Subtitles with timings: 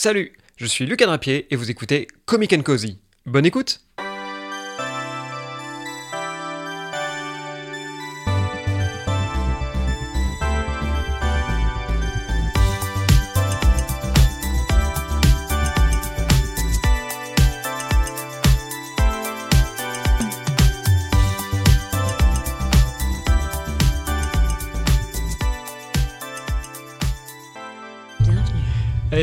[0.00, 3.00] Salut, je suis Lucas Drapier et vous écoutez Comic Cozy.
[3.26, 3.80] Bonne écoute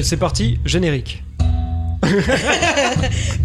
[0.05, 1.23] c'est parti, générique.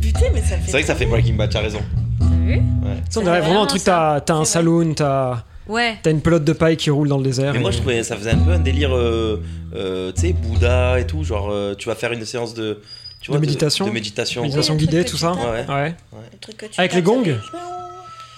[0.03, 0.63] Putain, mais ça fait.
[0.67, 1.81] C'est vrai que ça fait Breaking Bad, t'as raison.
[2.19, 2.61] T'as vu Ouais.
[3.09, 5.97] Ça, on Ça dirait vraiment un truc, t'as t'as un saloon, t'as Ouais.
[6.03, 7.53] t'as une pelote de paille qui roule dans le désert.
[7.53, 9.41] Mais et- moi, je trouvais ça faisait un peu un délire, euh,
[9.75, 11.23] euh, tu sais, Bouddha et tout.
[11.25, 12.81] Genre, euh, tu vas faire une séance de.
[13.21, 14.43] Tu De méditation De, méditation.
[14.43, 15.39] Méditation Oui, guidée, tout ça tapes.
[15.39, 15.75] Ouais, ouais.
[15.75, 15.95] Ouais.
[16.33, 17.23] Le truc que tu Avec les gongs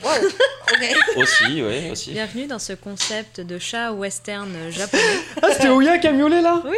[0.04, 0.96] Wow, ok.
[1.16, 2.10] Aussi, ouais, aussi.
[2.10, 5.02] Bienvenue dans ce concept de chat western japonais.
[5.40, 6.60] Ah, c'était Ouya qui a miaulé là?
[6.64, 6.76] Oui.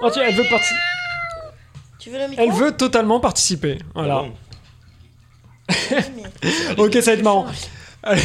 [0.00, 0.74] Oh, tiens, elle veut, parti-
[1.98, 3.78] Tu veux le micro elle veut totalement participer.
[3.94, 4.14] Voilà.
[4.16, 4.32] Bon.
[5.90, 7.46] Mais- Ok, ça va être marrant.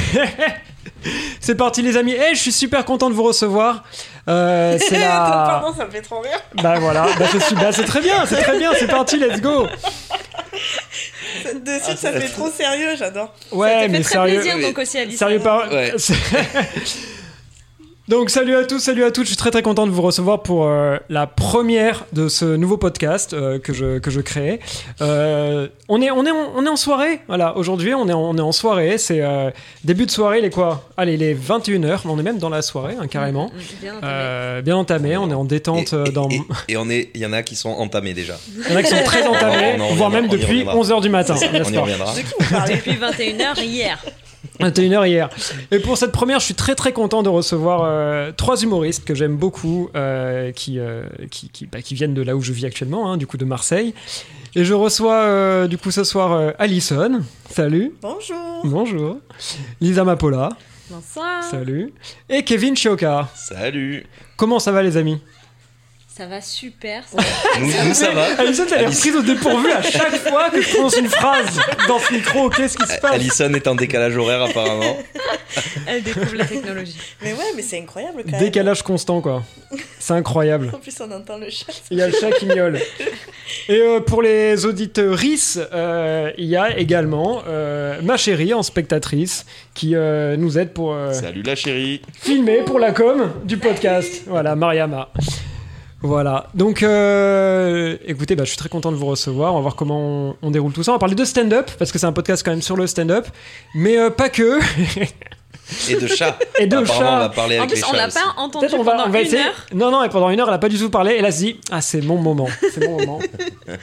[1.40, 2.14] C'est parti les amis.
[2.14, 3.84] Eh, je suis super content de vous recevoir.
[4.28, 5.08] Euh, c'est la.
[5.62, 6.40] Pardon, ça me fait trop rire.
[6.62, 9.66] Bah voilà, bah, bah, c'est très bien, c'est très bien, c'est parti, let's go.
[11.56, 13.34] De suite, ça fait trop sérieux, j'adore.
[13.52, 14.42] Ouais, ça mais fait très sérieux.
[14.42, 15.18] plaisir donc aussi Alice.
[15.18, 15.42] Sérieux.
[15.72, 15.94] Ouais.
[18.12, 20.44] Donc salut à tous, salut à toutes, je suis très très content de vous recevoir
[20.44, 24.60] pour euh, la première de ce nouveau podcast euh, que, je, que je crée.
[25.00, 28.30] Euh, on, est, on, est en, on est en soirée, voilà, aujourd'hui on est, en-
[28.32, 29.50] on est en soirée, c'est euh,
[29.86, 30.90] début de soirée, il est quoi?
[30.98, 33.46] Allez, il est 21h, mais on est même dans la soirée, hein, carrément.
[33.46, 33.94] Mm, mm, Bien.
[34.04, 36.28] Euh, entamé, on est en détente Et, et- dans...
[36.28, 38.34] et- et on est, il y en a qui sont entamés déjà.
[38.58, 40.76] Il y en a qui sont très entamés, On en voire même depuis reviendra.
[40.76, 42.14] 11h du matin, on y reviendra.
[42.14, 44.04] De qui vous parlez Depuis 21h hier.
[44.62, 45.30] 21h hier.
[45.72, 49.16] Et pour cette première, je suis très très content de recevoir euh, trois humoristes que
[49.16, 52.66] j'aime beaucoup, euh, qui, euh, qui, qui, bah, qui viennent de là où je vis
[52.66, 53.94] actuellement, hein, du coup de Marseille.
[54.56, 58.62] Et je reçois euh, du coup ce soir euh, Alison, salut, Bonjour.
[58.66, 59.18] bonjour.
[59.80, 60.50] Lisa Mapola,
[60.90, 61.44] Bonsoir.
[61.44, 61.94] salut.
[62.30, 63.30] Et Kevin Chioka.
[63.34, 64.06] Salut.
[64.36, 65.20] Comment ça va les amis?
[66.22, 67.04] Ça va super.
[67.60, 68.26] Nous, nous, ça va.
[68.38, 71.98] Alison, t'as l'air prise au dépourvu à chaque fois que je prononce une phrase dans
[71.98, 72.48] ce micro.
[72.52, 74.98] Qu'est-ce qui se passe Alison est en décalage horaire apparemment.
[75.88, 76.96] Elle découvre la technologie.
[77.24, 78.40] Mais ouais, mais c'est incroyable quand même.
[78.40, 79.42] Décalage constant quoi.
[79.98, 80.70] C'est incroyable.
[80.76, 81.74] En plus, on entend le chat.
[81.90, 82.80] Il y a le chat qui miaule.
[83.68, 89.48] Et euh, pour les auditrices, euh, il y a également euh, ma chérie en spectatrice
[89.74, 92.04] qui euh, nous aide pour euh, Salut la chérie.
[92.14, 94.22] filmer pour la com du podcast.
[94.28, 95.10] Voilà, Mariama.
[96.04, 99.54] Voilà, donc euh, écoutez, bah, je suis très content de vous recevoir.
[99.54, 100.00] On va voir comment
[100.32, 100.92] on, on déroule tout ça.
[100.92, 103.28] On va parler de stand-up, parce que c'est un podcast quand même sur le stand-up,
[103.76, 104.60] mais euh, pas que.
[105.90, 106.38] Et de chat.
[106.60, 107.16] Et de Apparemment, chat.
[107.16, 108.92] on va parler En avec plus, les on chats l'a pas entendu Peut-être on va,
[108.92, 109.44] pendant on va une essayer.
[109.44, 109.66] heure.
[109.74, 111.14] Non, non, et pendant une heure, elle a pas du tout parlé.
[111.14, 112.48] Et là, elle se dit Ah, c'est mon moment.
[112.74, 113.20] C'est mon moment.
[113.22, 113.68] Oh.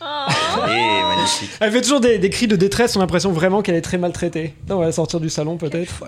[0.68, 1.50] Eh, magnifique.
[1.60, 3.98] Elle fait toujours des, des cris de détresse, on a l'impression vraiment qu'elle est très
[3.98, 4.54] maltraitée.
[4.68, 6.02] Non, on va sortir du salon peut-être.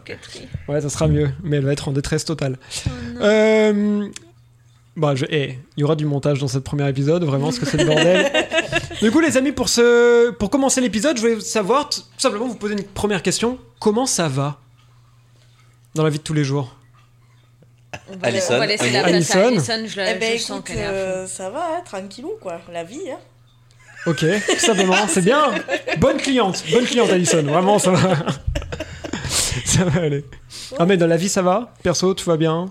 [0.69, 2.57] Ouais, ça sera mieux, mais elle va être en détresse totale.
[2.87, 2.91] Oh.
[3.23, 4.09] Euh...
[5.01, 5.25] Bah, je...
[5.31, 7.87] eh, il y aura du montage dans cet premier épisode, vraiment, parce que c'est le
[7.87, 8.31] bordel.
[9.01, 10.31] du coup, les amis, pour, ce...
[10.33, 13.59] pour commencer l'épisode, je voulais savoir, tout simplement vous poser une première question.
[13.79, 14.59] Comment ça va
[15.95, 16.77] dans la vie de tous les jours?
[18.13, 19.87] On va, Alison, on va laisser la place à Alison.
[19.89, 20.95] Je, la, Eh ben je sens écoute, qu'elle est à fond.
[20.95, 22.61] euh, ça va, hein, tranquillou quoi.
[22.71, 23.19] La vie, hein.
[24.07, 25.55] Ok, tout simplement, c'est bien.
[25.99, 28.17] Bonne cliente, bonne cliente, Alison, vraiment, ça va.
[29.65, 30.25] ça va aller.
[30.79, 31.73] Ah, mais dans la vie, ça va?
[31.83, 32.71] Perso, tout va bien?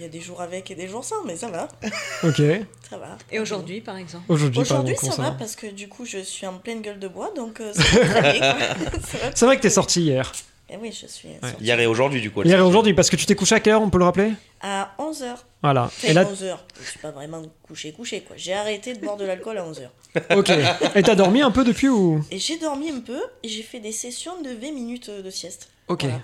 [0.00, 1.68] Il y a des jours avec et des jours sans, mais ça va.
[2.22, 2.40] Ok.
[2.88, 3.18] Ça va.
[3.30, 6.16] Et aujourd'hui, par exemple Aujourd'hui, Aujourd'hui, pardon, ça comment va parce que du coup, je
[6.20, 7.82] suis en pleine gueule de bois, donc euh, ça.
[7.82, 10.32] Ça C'est vrai que t'es sorti hier.
[10.70, 12.42] Eh oui, je suis sortie Hier et aujourd'hui du coup.
[12.44, 14.32] Hier et aujourd'hui, parce que tu t'es couché à quelle heure, on peut le rappeler?
[14.62, 15.36] À 11h.
[15.62, 15.84] Voilà.
[15.84, 16.56] Enfin, Et là, 11h.
[16.82, 18.36] Je suis pas vraiment couché, couché quoi.
[18.38, 20.34] J'ai arrêté de boire de l'alcool à 11h.
[20.34, 20.50] ok.
[20.94, 22.24] Et t'as dormi un peu depuis ou?
[22.30, 25.68] Et j'ai dormi un peu et j'ai fait des sessions de 20 minutes de sieste.
[25.88, 26.04] Ok.
[26.04, 26.20] Voilà.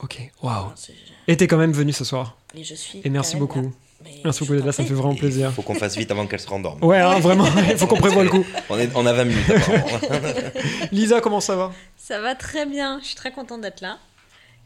[0.00, 0.30] Ok.
[0.42, 0.72] Waouh.
[1.28, 2.36] Et t'es quand même venu ce soir.
[2.54, 3.00] Et je suis.
[3.04, 3.62] Et merci beaucoup.
[3.62, 3.68] là.
[4.24, 5.52] Merci beaucoup d'être là, ça me fait vraiment Il plaisir.
[5.52, 6.82] faut qu'on fasse vite avant qu'elle se rendorme.
[6.82, 8.44] Ouais, hein, vraiment, il faut qu'on prévoie le coup.
[8.68, 9.46] On, est, on a 20 minutes.
[10.92, 11.72] Lisa, comment ça va?
[11.96, 12.98] Ça va très bien.
[13.00, 13.98] Je suis très contente d'être là.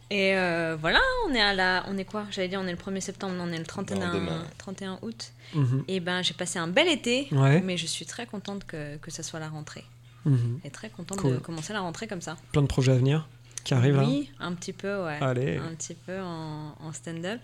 [0.09, 1.85] Et euh, voilà, on est à la.
[1.89, 2.25] On est quoi?
[2.31, 4.43] J'allais dire, on est le 1er septembre, on est le 31, Non, demain.
[4.59, 5.33] 31 août.
[5.55, 7.29] Mhm, Et ben, j'ai passé un bel été.
[7.33, 7.61] Ouais.
[7.61, 9.85] Mais je suis très contente que, que ça soit la rentrée.
[10.25, 10.61] mhm.
[10.65, 11.35] Et très contente Cool.
[11.35, 12.37] de commencer la rentrée comme ça.
[12.53, 13.29] Plein de projets à venir
[13.67, 14.05] qui arrivent là.
[14.07, 15.19] Oui, un petit peu, ouais.
[15.21, 15.59] Allez.
[15.59, 17.41] Un petit peu en, en stand-up.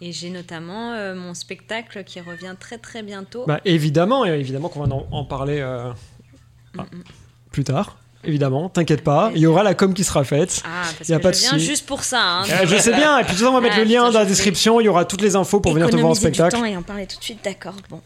[0.00, 3.44] Et j'ai notamment euh, mon spectacle qui revient très très bientôt.
[3.46, 5.90] Bah évidemment, évidemment qu'on va en, en parler euh,
[6.78, 7.02] ah, Mm, mm.
[7.52, 7.96] plus tard.
[8.24, 9.30] évidemment, t'inquiète pas.
[9.34, 10.62] Il y aura la com qui sera faite.
[10.66, 12.20] Ah, parce Y a que pas je de viens juste pour ça.
[12.40, 14.00] Hein, Euh, je sais bien, et puis tout ça, on va mettre Ah, le lien
[14.02, 16.12] putain, dans la description, il y aura toutes les infos pour venir te voir en
[16.14, 16.56] Économiser du spectacle.
[16.60, 17.76] temps et en parler tout de suite, d'accord.
[17.88, 18.02] Bon,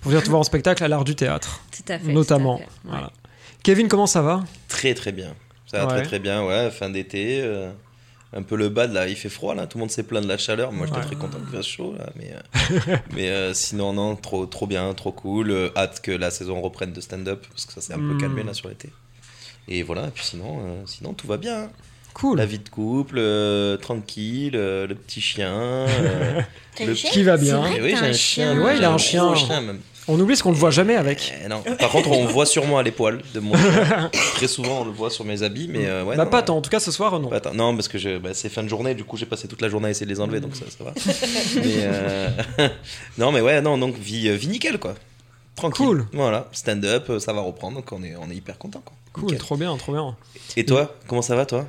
[0.00, 2.12] Pour venir te voir en spectacle à l'art du théâtre, tout à fait.
[2.12, 2.58] notamment.
[2.58, 2.70] tout à fait.
[2.84, 2.90] Ouais.
[2.92, 3.10] Voilà.
[3.64, 4.42] Kevin, comment ça va?
[4.68, 5.34] Très très bien.
[5.72, 5.98] Ça va Ouais.
[6.00, 6.70] très très bien, ouais.
[6.70, 7.40] Fin d'été.
[7.42, 7.72] euh,
[8.34, 10.28] un peu le bad là, il fait froid là, tout le monde s'est plaint de
[10.28, 10.72] la chaleur.
[10.72, 11.04] Moi j'étais Ouais.
[11.04, 14.94] très content qu'il fasse chaud là, mais, euh, mais euh, sinon, non, trop, trop bien,
[14.94, 15.50] trop cool.
[15.50, 18.18] Euh, hâte que la saison reprenne de stand-up parce que ça s'est un peu Mm.
[18.20, 18.88] calmé là sur l'été.
[19.68, 21.70] Et voilà, et puis sinon, euh, sinon tout va bien.
[22.14, 22.38] Cool.
[22.38, 25.52] La vie de couple, euh, tranquille, euh, le petit chien.
[25.52, 26.40] euh,
[26.80, 27.58] le Qui va bien.
[27.58, 28.52] vrai Eh oui, j'ai un un chien.
[28.54, 28.60] chien.
[28.62, 29.34] Ouais, il a un chien.
[29.60, 29.80] même.
[30.08, 31.32] On oublie ce qu'on le voit jamais avec.
[31.44, 31.62] Eh non.
[31.78, 34.10] Par contre, on voit sur moi les poils de mon chien.
[34.34, 36.16] Très souvent, on le voit sur mes habits, mais euh, ouais.
[36.16, 37.28] bah, non, pas tant, en tout cas ce soir, non.
[37.28, 37.54] Pas tant.
[37.54, 39.68] Non, parce que je, bah, c'est fin de journée, du coup j'ai passé toute la
[39.68, 40.92] journée à essayer de les enlever, donc ça, ça va.
[41.56, 42.28] mais euh,
[43.18, 44.94] non, mais ouais, non, donc vie, euh, vie nickel quoi.
[45.54, 45.86] Tranquille.
[45.86, 46.06] Cool.
[46.12, 48.94] Voilà, stand-up, euh, ça va reprendre, donc on est, on est hyper content quoi.
[49.12, 49.38] Cool, Nickel.
[49.38, 50.16] trop bien, trop bien.
[50.56, 51.66] Et toi, comment ça va toi?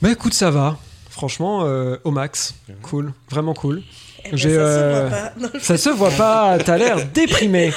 [0.00, 0.78] Bah écoute, ça va.
[1.10, 2.54] Franchement, euh, au max.
[2.82, 3.82] Cool, vraiment cool.
[4.28, 5.32] Eh ben, J'ai, ça se voit pas.
[5.38, 7.72] Non, Ça se voit pas, t'as l'air déprimé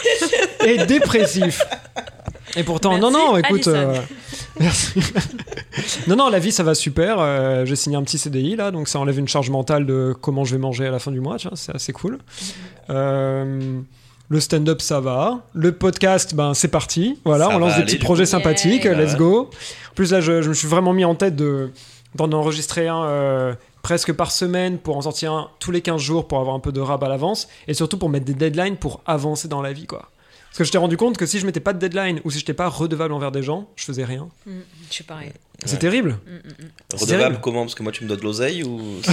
[0.66, 1.62] et dépressif.
[2.58, 3.68] Et pourtant, non, Merci, non, écoute.
[3.68, 3.96] Euh,
[4.60, 5.00] merci.
[6.08, 7.18] non, non, la vie, ça va super.
[7.20, 10.44] euh, J'ai signé un petit CDI là, donc ça enlève une charge mentale de comment
[10.44, 12.18] je vais manger à la fin du mois, c'est assez cool.
[12.90, 13.80] Euh,
[14.30, 15.40] le stand-up, ça va.
[15.54, 17.20] Le podcast, ben, c'est parti.
[17.26, 18.30] Voilà, Ça on lance des petits projets coup.
[18.32, 18.86] sympathiques.
[18.86, 18.96] Yeah.
[18.96, 19.50] Let's go.
[19.92, 21.72] En plus, là, je, je me suis vraiment mis en tête de
[22.16, 26.28] d'en enregistrer un euh, presque par semaine pour en sortir un tous les 15 jours
[26.28, 29.02] pour avoir un peu de rab à l'avance et surtout pour mettre des deadlines pour
[29.06, 30.10] avancer dans la vie, quoi.
[30.50, 32.38] Parce que je t'ai rendu compte que si je mettais pas de deadline ou si
[32.38, 34.28] je n'étais pas redevable envers des gens, je faisais rien.
[34.46, 34.52] Mm,
[34.90, 35.32] je suis pareil.
[35.64, 35.78] C'est Ouais.
[35.80, 36.10] terrible.
[36.26, 36.66] Mm, mm,
[36.96, 37.00] mm.
[37.00, 38.80] Redevable comment Parce que moi tu me dois de l'oseille ou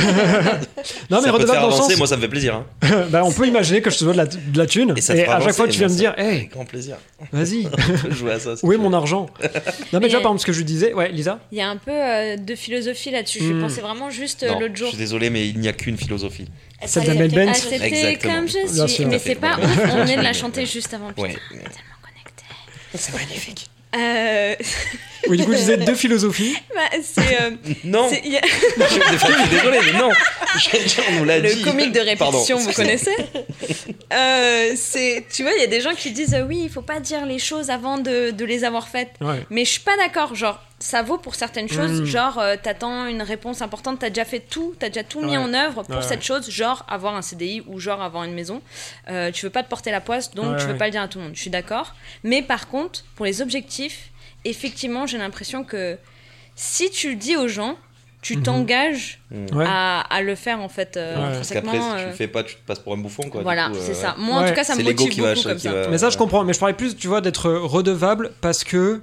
[1.11, 1.99] Non, mais ça peut te redevable faire dans le avancer sens.
[1.99, 2.55] Moi ça me fait plaisir.
[2.55, 2.67] Hein.
[3.11, 5.15] bah, on peut imaginer que je te dois de la, de la thune Et ça
[5.15, 6.97] te à chaque fois tu viens me dire, hey, grand plaisir.
[7.33, 7.69] vas-y,
[8.11, 8.55] jouer à ça.
[8.63, 9.27] où est mon argent
[9.93, 11.69] Non, mais déjà, par exemple, ce que je lui disais, ouais, Lisa Il y a
[11.69, 13.41] un peu euh, de philosophie là-dessus.
[13.43, 13.61] Je Mm.
[13.61, 14.89] pensais vraiment juste euh, l'autre je jour.
[14.89, 16.47] suis désolé, mais il n'y a qu'une philosophie.
[16.81, 17.49] Elle Celle d'Amel Bent.
[17.51, 19.05] Accepter comme je suis.
[19.05, 19.59] Mais c'est pas.
[19.93, 21.13] On venait de la chanter juste avant.
[21.13, 22.45] Tellement connectés.
[22.95, 23.69] C'est magnifique.
[23.97, 24.55] Euh,
[25.29, 26.55] Oui, du coup, je disais deux philosophies.
[26.75, 27.41] bah, c'est.
[27.43, 27.51] euh,
[27.85, 28.41] Non, c'est- a-
[28.79, 30.11] je, suis désolé, mais non.
[30.11, 31.59] On dit.
[31.59, 32.71] le comique de répétition, Pardon.
[32.71, 33.17] vous connaissez
[34.13, 36.83] Euh, C'est, tu vois, il y a des gens qui disent euh, oui, il faut
[36.83, 39.13] pas dire les choses avant de, de les avoir faites.
[39.21, 39.45] Ouais.
[39.51, 40.35] Mais je suis pas d'accord.
[40.35, 42.03] Genre, ça vaut pour certaines choses.
[42.03, 42.05] Mm.
[42.05, 45.37] Genre, euh, t'attends une réponse importante, t'as déjà fait tout, t'as déjà tout mis Ouais.
[45.37, 46.49] en œuvre pour Ouais, cette chose.
[46.51, 48.63] Genre, avoir un CDI ou genre avoir une maison.
[49.09, 51.03] Euh, tu veux pas te porter la poisse, donc Ouais, tu veux pas le dire
[51.03, 51.35] à tout le monde.
[51.35, 51.95] Je suis d'accord.
[52.23, 54.11] Mais par contre, pour les objectifs,
[54.45, 55.99] effectivement, j'ai l'impression que
[56.55, 57.77] si tu le dis aux gens,
[58.23, 58.43] tu Mhm.
[58.45, 59.65] t'engages Ouais.
[59.67, 61.35] à, à le faire en fait euh, Ouais.
[61.37, 63.23] Parce qu'après, si tu euh, le fais pas, tu te passes pour un bouffon.
[63.31, 64.17] Quoi, voilà, euh, c'est ça.
[64.19, 64.25] ouais.
[64.25, 65.73] Moi, en tout cas, ça me C'est l'ego motive qui va beaucoup comme qui ça.
[65.73, 66.45] va- Mais ça, je comprends.
[66.45, 69.03] Mais je parlais plus, tu vois, d'être redevable parce que,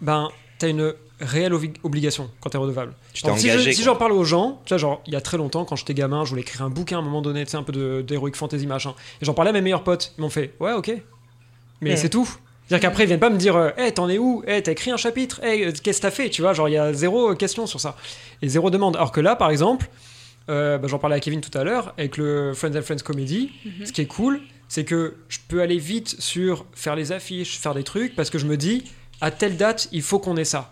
[0.00, 0.28] ben,
[0.62, 1.52] t'as une réelle
[1.84, 2.94] obligation quand t'es redevable.
[3.12, 5.20] Tu t'es si engagé, Si, j'en parle aux gens, tu vois, genre, il y a
[5.20, 7.50] très longtemps, quand j'étais gamin, je voulais écrire un bouquin à un moment donné, tu
[7.52, 8.94] sais, un peu de- d'heroic fantasy machin.
[9.20, 10.12] Et j'en parlais à mes meilleurs potes.
[10.18, 10.90] Ils m'ont fait, ouais, ok.
[11.80, 11.96] Mais Ouais.
[11.96, 12.28] c'est tout.
[12.68, 14.42] C'est-à-dire qu'après, ils viennent pas me dire, hé, t'en es où?
[14.46, 15.44] Hé, t'as écrit un chapitre?
[15.44, 16.30] Hé, euh, qu'est-ce que t'as fait?
[16.30, 17.96] Tu vois, genre, il y a zéro question sur ça.
[18.40, 18.96] Et zéro demande.
[18.96, 19.88] Alors que là, par exemple,
[20.48, 23.50] euh, bah, j'en parlais à Kevin tout à l'heure, avec le Friends and Friends Comedy,
[23.64, 23.86] Mhm.
[23.86, 27.74] ce qui est cool, c'est que je peux aller vite sur faire les affiches, faire
[27.74, 28.84] des trucs, parce que je me dis,
[29.22, 30.70] à telle date, il faut qu'on ait ça.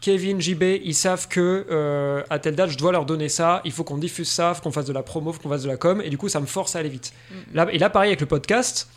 [0.00, 3.72] Kevin, JB, ils savent que euh, à telle date, je dois leur donner ça, il
[3.72, 6.08] faut qu'on diffuse ça, qu'on fasse de la promo, qu'on fasse de la com, et
[6.08, 7.12] du coup, ça me force à aller vite.
[7.52, 8.88] Là, et là, pareil avec le podcast,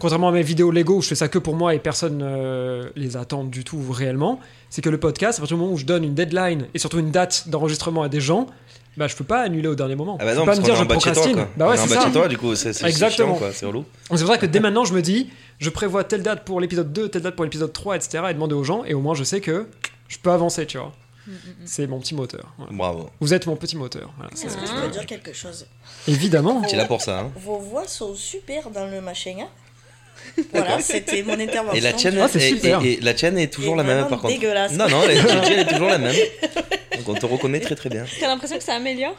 [0.00, 2.90] contrairement à mes vidéos Lego où je fais ça que pour moi et personne euh,
[2.96, 5.86] les attend du tout réellement, c'est que le podcast, à partir du moment où je
[5.86, 8.46] donne une deadline et surtout une date d'enregistrement à des gens,
[8.96, 10.18] bah, je peux pas annuler au dernier moment.
[10.20, 11.34] Ah bah je peux pas me dire je chez toi, procrastine.
[11.36, 11.48] quoi.
[11.56, 12.10] Bah ouais, c'est ça.
[12.12, 13.38] toi, du coup, c'est c'est Exactement.
[13.52, 13.84] C'est relou.
[14.08, 16.60] Donc C'est pour ça que dès maintenant, je me dis, je prévois telle date pour
[16.60, 18.24] l'épisode 2, telle date pour l'épisode 3, etc.
[18.30, 19.68] et demander aux gens, et au moins je sais que
[20.08, 20.92] je peux avancer, tu vois.
[21.64, 22.52] C'est mon petit moteur.
[22.58, 22.72] voilà.
[22.72, 23.10] Bravo.
[23.20, 24.10] Vous êtes mon petit moteur.
[24.16, 24.32] voilà.
[24.32, 25.66] Est-ce que je peux dire quelque chose?
[26.08, 26.62] Évidemment.
[26.62, 27.30] Tu es là pour ça, hein.
[27.36, 29.36] Vos voix sont super dans le machin.
[29.40, 29.48] hein.
[30.52, 31.72] Voilà, c'était mon intervention.
[31.78, 32.82] Et la tienne, Ah, c'est et- super.
[32.82, 34.32] et- et la tienne est toujours Et la même, par contre.
[34.34, 34.72] dégueulasse.
[34.72, 36.14] Non, non, la elle est toujours la même.
[36.96, 38.04] Donc on te reconnaît très très bien.
[38.18, 39.16] T'as l'impression que ça améliore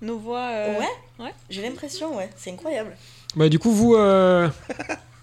[0.00, 1.32] nos voix euh, Ouais, ouais.
[1.50, 2.96] j'ai l'impression, ouais, c'est incroyable.
[3.34, 4.48] Bah, du coup, vous, euh.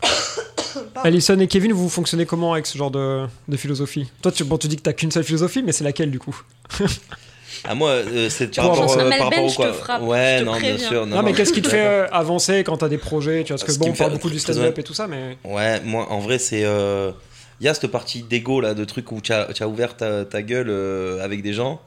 [1.04, 4.10] Alison et Kevin, vous fonctionnez comment avec ce genre de, de philosophie?
[4.22, 6.40] Toi, tu, bon, tu dis que t'as qu'une seule philosophie, mais c'est laquelle du coup?
[7.66, 9.74] Ah, moi, euh, c'est par rapport, euh, Mel par rapport Ben, au je te quoi
[9.74, 11.06] frappe, Ouais, je te non, bien sûr.
[11.06, 13.44] Non, mais qu'est-ce qui te fait euh, avancer quand t'as des projets?
[13.44, 14.84] Tu vois, parce que Ce qui bon, me on parle fait- beaucoup du stand-up et
[14.84, 15.38] tout ça, mais.
[15.46, 16.64] Ouais, moi, en vrai, c'est.
[16.66, 17.12] euh,
[17.62, 20.42] Il y a cette partie d'ego, là, de trucs où tu as, ouvert ta, ta
[20.42, 21.82] gueule euh, avec des gens.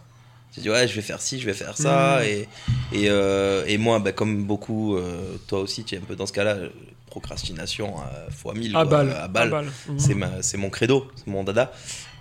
[0.54, 2.20] Tu dis, ouais, je vais faire ci, je vais faire ça.
[2.20, 2.24] Mhm.
[2.24, 2.48] Et,
[2.92, 6.26] et, euh, et moi, bah, comme beaucoup, euh, toi aussi, tu es un peu dans
[6.26, 6.56] ce cas-là.
[7.20, 8.70] Procrastination à fois 1000.
[8.76, 9.16] À quoi, balle.
[9.20, 9.66] À balle.
[9.96, 11.72] C'est ma- c'est mon credo, c'est mon dada.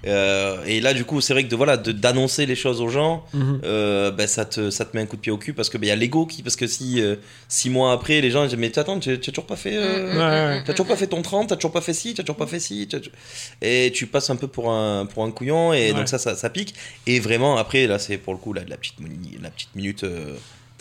[0.08, 2.90] Euh, et là, du coup, c'est vrai que de voilà, de- d'annoncer les choses aux
[2.90, 3.62] gens, Mhm.
[3.64, 5.80] euh, ben, ça, te, ça te met un coup de pied au cul parce que
[5.80, 6.44] ben, il y a l'ego qui.
[6.44, 7.16] Parce que si euh,
[7.48, 9.76] six mois après, les gens disent Mais attends, tu tu as toujours pas fait.
[9.76, 10.64] euh, Ouais, ouais.
[10.64, 12.60] T'as toujours pas fait ton 30, t'as toujours pas fait ci, t'as toujours pas fait
[12.60, 12.88] ci.
[12.88, 13.00] t'as-
[13.64, 15.94] Et tu passes un peu pour un, pour un couillon, et Ouais.
[15.94, 16.76] donc ça, ça, ça pique.
[17.08, 18.96] Et vraiment, après, là, c'est pour le coup là, de la, petite,
[19.42, 20.04] la petite minute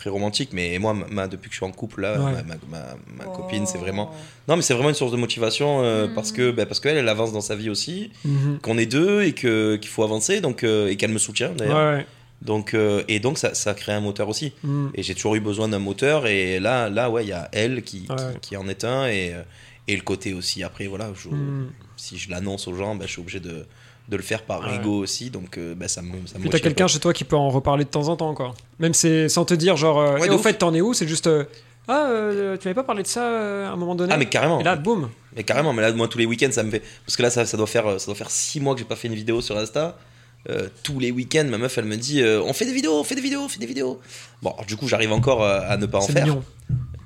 [0.05, 0.51] très romantique.
[0.53, 2.33] Mais moi, ma, ma- depuis que je suis en couple, là, Ouais.
[2.33, 3.81] ma, ma, ma- ma copine, c'est Oh.
[3.81, 4.11] vraiment.
[4.49, 6.15] Non, mais c'est vraiment une source de motivation euh, Mhm.
[6.15, 8.59] parce que ben, parce qu'elle, elle avance dans sa vie aussi, Mhm.
[8.61, 11.95] qu'on est deux et que qu'il faut avancer, donc euh, et qu'elle me soutient d'ailleurs.
[11.97, 12.07] Ouais.
[12.43, 14.53] Donc euh, et donc ça, ça crée un moteur aussi.
[14.63, 14.91] Mhm.
[14.95, 17.83] Et j'ai toujours eu besoin d'un moteur et là là ouais il y a elle
[17.83, 18.17] qui, Ouais.
[18.41, 19.33] qui, qui en est un et
[19.89, 21.71] et le côté aussi après voilà je- Mhm.
[21.97, 23.67] si je l'annonce aux gens ben, je suis obligé de
[24.09, 24.77] de le faire par Ouais.
[24.77, 27.37] ego aussi donc euh, ben, ça me ça me t'as quelqu'un chez toi qui peut
[27.37, 28.55] en reparler de temps en temps, quoi.
[28.79, 30.43] Même c'est sans te dire, genre, euh, Ouais, et de au ouf.
[30.43, 30.93] fait, t'en es où?
[30.95, 31.45] C'est juste, euh,
[31.89, 32.09] ah,
[32.61, 34.13] tu m'avais pas parlé de ça à un moment donné?
[34.13, 36.63] Ah mais carrément Et là, boum mais carrément mais là moi tous les week-ends ça
[36.63, 38.79] me fait parce que là ça, ça doit faire ça doit faire six mois que
[38.81, 39.97] j'ai pas fait une vidéo sur Insta
[40.51, 43.05] Euh, tous les week-ends ma meuf elle me dit euh, on fait des vidéos on
[43.05, 43.99] fait des vidéos on fait des vidéos
[44.43, 46.45] bon alors, du coup j'arrive encore euh, à ne pas en faire mignon.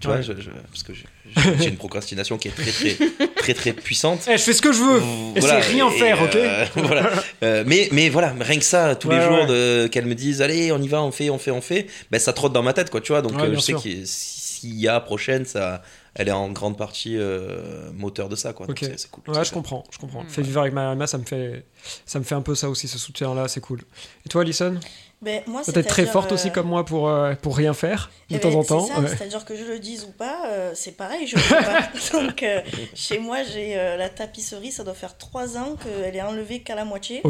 [0.01, 0.23] Tu vois Ouais.
[0.23, 2.97] je- je- parce que j'ai- une procrastination qui est très très
[3.37, 5.01] très très puissante Eh, je fais ce que je veux
[5.37, 7.11] Et c'est rien et, faire, ok euh, voilà.
[7.43, 10.73] Euh, mais, mais voilà, rien que ça, tous les jours, de- qu'elle me dise, allez,
[10.73, 12.91] on y va, on fait, on fait, on fait, ben, ça trotte dans ma tête,
[12.91, 13.23] quoi, tu vois.
[13.23, 13.75] Donc, Ouais, euh, je sais
[14.05, 15.83] s'il y a prochaine, ça,
[16.15, 18.67] elle est en grande partie euh, moteur de ça, quoi.
[18.67, 18.89] Donc, Ok.
[18.91, 19.23] c'est- c'est cool.
[19.33, 20.25] Ouais, je comprends, je comprends.
[20.25, 20.29] Mm.
[20.29, 21.65] Fait vivre avec ma maman, ça me fait,
[22.07, 23.83] ça me fait un peu ça aussi, ce soutien-là, c'est cool.
[24.27, 24.79] Et toi, Alison?
[25.21, 28.37] Ben, moi, Peut-être très forte euh, aussi comme moi pour, euh, pour rien faire, de
[28.37, 28.87] eh temps ben, en temps.
[29.01, 29.09] Ouais.
[29.09, 31.89] c'est-à-dire que je le dise ou pas, euh, c'est pareil, je le pas.
[32.23, 32.61] Donc, euh,
[32.95, 36.77] chez moi, j'ai euh, la tapisserie, ça doit faire trois ans qu'elle est enlevée qu'à
[36.77, 37.21] la moitié.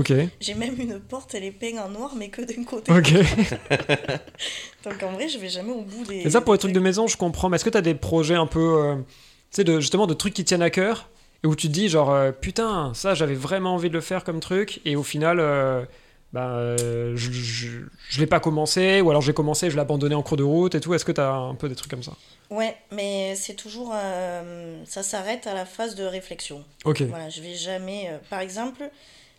[0.41, 2.93] J'ai même une porte, elle est peinte en noir, mais que d'un côté.
[4.85, 6.27] Donc, en vrai, je vais jamais au bout des.
[6.27, 7.49] Et ça, pour les trucs de maison, je comprends.
[7.49, 9.03] Mais est-ce que tu as des projets un peu, euh, tu
[9.51, 11.09] sais, de, justement, de trucs qui tiennent à cœur
[11.43, 14.25] et où tu te dis, genre, euh, putain, ça, j'avais vraiment envie de le faire
[14.25, 15.85] comme truc, et au final, euh,
[16.33, 17.69] ben, euh, je, je,
[18.11, 20.75] je l'ai pas commencé, ou alors j'ai commencé, je l'ai abandonné en cours de route
[20.75, 20.93] et tout.
[20.95, 22.13] Est-ce que tu as un peu des trucs comme ça?
[22.51, 23.93] Ouais, mais c'est toujours.
[23.95, 26.65] euh, ça s'arrête à la phase de réflexion.
[26.85, 27.03] Ok.
[27.03, 28.09] Voilà, je vais jamais.
[28.11, 28.91] euh, par exemple,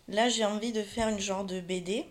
[0.08, 2.06] là, j'ai envie de faire une genre de BD,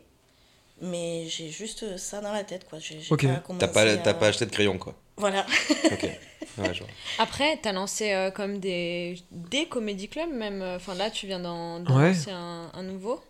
[0.82, 2.80] mais j'ai juste ça dans la tête, quoi.
[2.80, 3.26] J'ai j'ai Ok.
[3.26, 4.96] pas T'as pas, à- t'as pas acheté de crayon, quoi.
[5.18, 5.46] Voilà.
[5.92, 6.06] Ok.
[6.58, 6.90] Ouais, je vois.
[7.20, 10.62] Après, t'as lancé euh, comme des, des comédie clubs, même.
[10.62, 12.10] euh, Enfin, là, tu viens d'en d'en Ouais.
[12.10, 13.22] lancer un, un nouveau?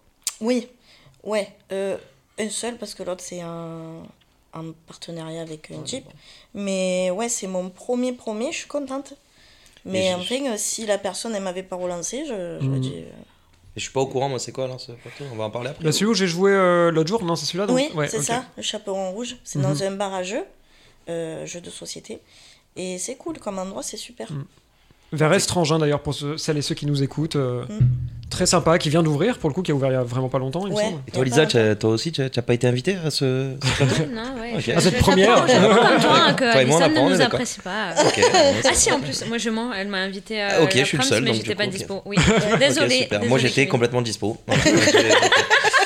[0.41, 0.67] Oui,
[1.23, 1.47] ouais.
[1.71, 1.97] euh,
[2.37, 4.03] un seul, parce que l'autre, c'est un,
[4.53, 6.05] un partenariat avec un type.
[6.53, 9.13] Mais ouais, c'est mon premier premier, je suis contente.
[9.85, 12.71] Mais Et enfin, euh, si la personne, elle m'avait pas relancé, je, je Mhm.
[12.73, 12.95] me dis...
[12.97, 13.09] euh,
[13.75, 15.51] Et je suis pas au courant, moi, c'est quoi, là, ce plateau On va en
[15.51, 15.83] parler après.
[15.83, 18.43] Bah, celui où j'ai joué euh, l'autre jour, non, c'est celui-là Oui, Ouais, c'est ça,
[18.57, 19.37] le chaperon rouge.
[19.43, 19.63] C'est Mhm.
[19.65, 20.45] dans un bar à jeux,
[21.09, 22.19] euh, jeu de société.
[22.75, 24.31] Et c'est cool comme endroit, c'est super.
[24.31, 24.45] Mhm.
[25.11, 27.35] Vers Estrangin d'ailleurs, pour ceux- celles et ceux qui nous écoutent.
[27.35, 27.79] euh, Mm.
[28.29, 30.29] Très sympa, qui vient d'ouvrir pour le coup, qui a ouvert il y a vraiment
[30.29, 30.99] pas longtemps, il me semble.
[31.07, 33.25] Et toi, Lisa, t'as- toi aussi, t'as t'as pas été invité à ce.
[34.13, 34.53] Non, ouais.
[34.59, 35.35] Je- Ah, cette première.
[35.47, 37.95] comme toi, hein, que Toi et moi, on Alison apprend, on ne nous apprécie pas.
[38.65, 40.85] Ah si, en plus, moi je mens, elle m'a invité à Ah, ok, la je
[40.85, 42.03] suis le seul, mais donc, j'étais pas dispo.
[42.05, 42.17] Oui,
[42.59, 43.09] désolé.
[43.27, 44.37] Moi, j'étais complètement dispo.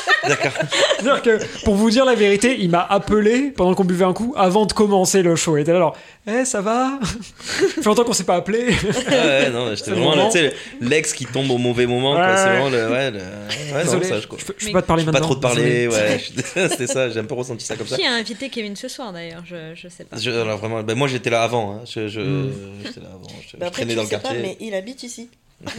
[0.27, 0.51] D'accord.
[0.99, 4.33] C'est-à-dire que, pour vous dire la vérité, il m'a appelé pendant qu'on buvait un coup
[4.37, 5.57] avant de commencer le show.
[5.57, 8.67] Il était là, alors, eh, ça va Ça fait longtemps qu'on s'est pas appelé.
[8.83, 12.13] Ouais, ouais, non, j'étais C'est vraiment le- tu sais, l'ex qui tombe au mauvais moment.
[12.15, 12.25] quoi.
[12.25, 12.49] Ouais, C'est ouais.
[12.59, 12.89] vraiment le.
[12.91, 13.17] Ouais, le...
[13.19, 15.25] ouais, non, ça, je, je peux, je peux Mais- pas te parler Pas maintenant.
[15.27, 15.87] trop de parler, désolé.
[16.03, 16.19] ouais.
[16.19, 17.97] je- C'était ça, j'ai un peu ressenti ça comme ça.
[17.97, 19.43] Qui a invité Kevin ce soir d'ailleurs?
[19.45, 20.17] Je, je sais pas.
[20.17, 21.73] Je- alors vraiment, ben, moi j'étais là avant.
[21.73, 21.81] hein.
[21.85, 22.51] Je, je, Mm.
[22.85, 23.27] j'étais là avant.
[23.27, 24.39] Je, Bah je après, traînais dans le pas, quartier.
[24.41, 25.29] mais il habite ici.
[25.65, 25.69] Mm.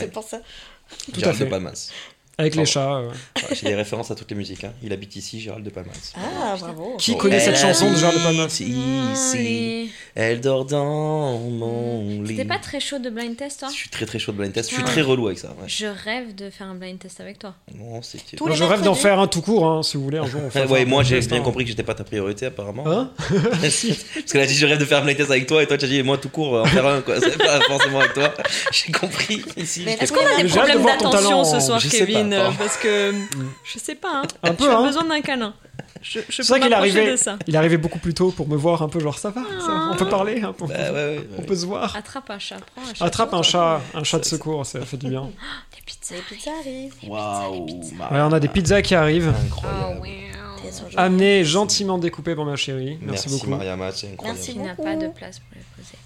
[0.00, 0.38] c'est pour ça.
[1.12, 1.44] Tout à fait.
[1.44, 1.90] de Palmas.
[2.38, 2.96] Avec les chats.
[2.96, 3.08] euh.
[3.08, 3.14] Ouais,
[3.54, 4.62] J'ai des références à toutes les musiques.
[4.64, 4.72] hein.
[4.82, 6.12] Il habite ici, Gérald de Palmas.
[6.16, 6.96] Ah, bravo.
[6.98, 12.36] Qui Bon, connaît cette chanson de Gérald de Palmas Ici, elle dort dans mon lit.
[12.36, 14.52] C'était pas très chaud de blind test toi Je suis très très chaud de blind
[14.52, 14.68] test.
[14.68, 14.88] Je suis Ah.
[14.90, 15.48] très relou avec ça.
[15.48, 15.66] Ouais.
[15.66, 17.54] Je rêve de faire un blind test avec toi.
[17.74, 20.42] Non, c'est je rêve d'en faire un tout court, hein, si vous voulez, un jour.
[20.44, 21.42] On fait Ouais, moi j'ai bien hein.
[21.42, 22.84] compris que j'étais pas ta priorité apparemment.
[22.86, 23.12] Hein
[23.60, 23.82] Parce
[24.30, 25.86] qu'elle a dit je rêve de faire un blind test avec toi et toi tu
[25.86, 27.18] as dit moi tout court en faire un quoi.
[27.18, 28.34] C'est pas forcément avec toi.
[28.72, 29.84] J'ai compris ici.
[29.88, 32.50] Est-ce qu'on a des problèmes voir ton d'attention talent, ce soir, Kevin pas, euh.
[32.58, 33.12] Parce que
[33.64, 34.22] je sais pas.
[34.22, 34.22] Hein.
[34.42, 34.82] Un peu, J'ai hein.
[34.82, 35.54] besoin d'un câlin.
[36.02, 37.38] Je, je C'est peux vrai qu'il ça.
[37.46, 39.88] il arrivé beaucoup plus tôt pour me voir un peu genre ça va, ça va,
[39.92, 41.46] on peut parler, hein, on, Bah, ouais, ouais, on ouais.
[41.46, 41.96] peut se voir.
[41.96, 43.04] Attrape un chat, prends un chat.
[43.04, 45.22] Attrape un chat, un chat de secours, ça fait du bien.
[45.22, 46.14] Des pizzas.
[46.16, 46.94] Les pizzas arrivent.
[47.08, 47.66] Waouh.
[47.66, 50.00] Ouais, on a des pizzas qui arrivent, Oh, Incroyable.
[50.80, 50.94] jolies.
[50.96, 52.98] amenées gentiment découpées par ma chérie.
[53.00, 53.50] Merci, Merci, beaucoup.
[53.50, 54.38] Mariama, c'est incroyable.
[54.38, 54.52] Merci.
[54.52, 54.82] Tu n'as beaucoup.
[54.84, 55.98] pas de place pour les poser.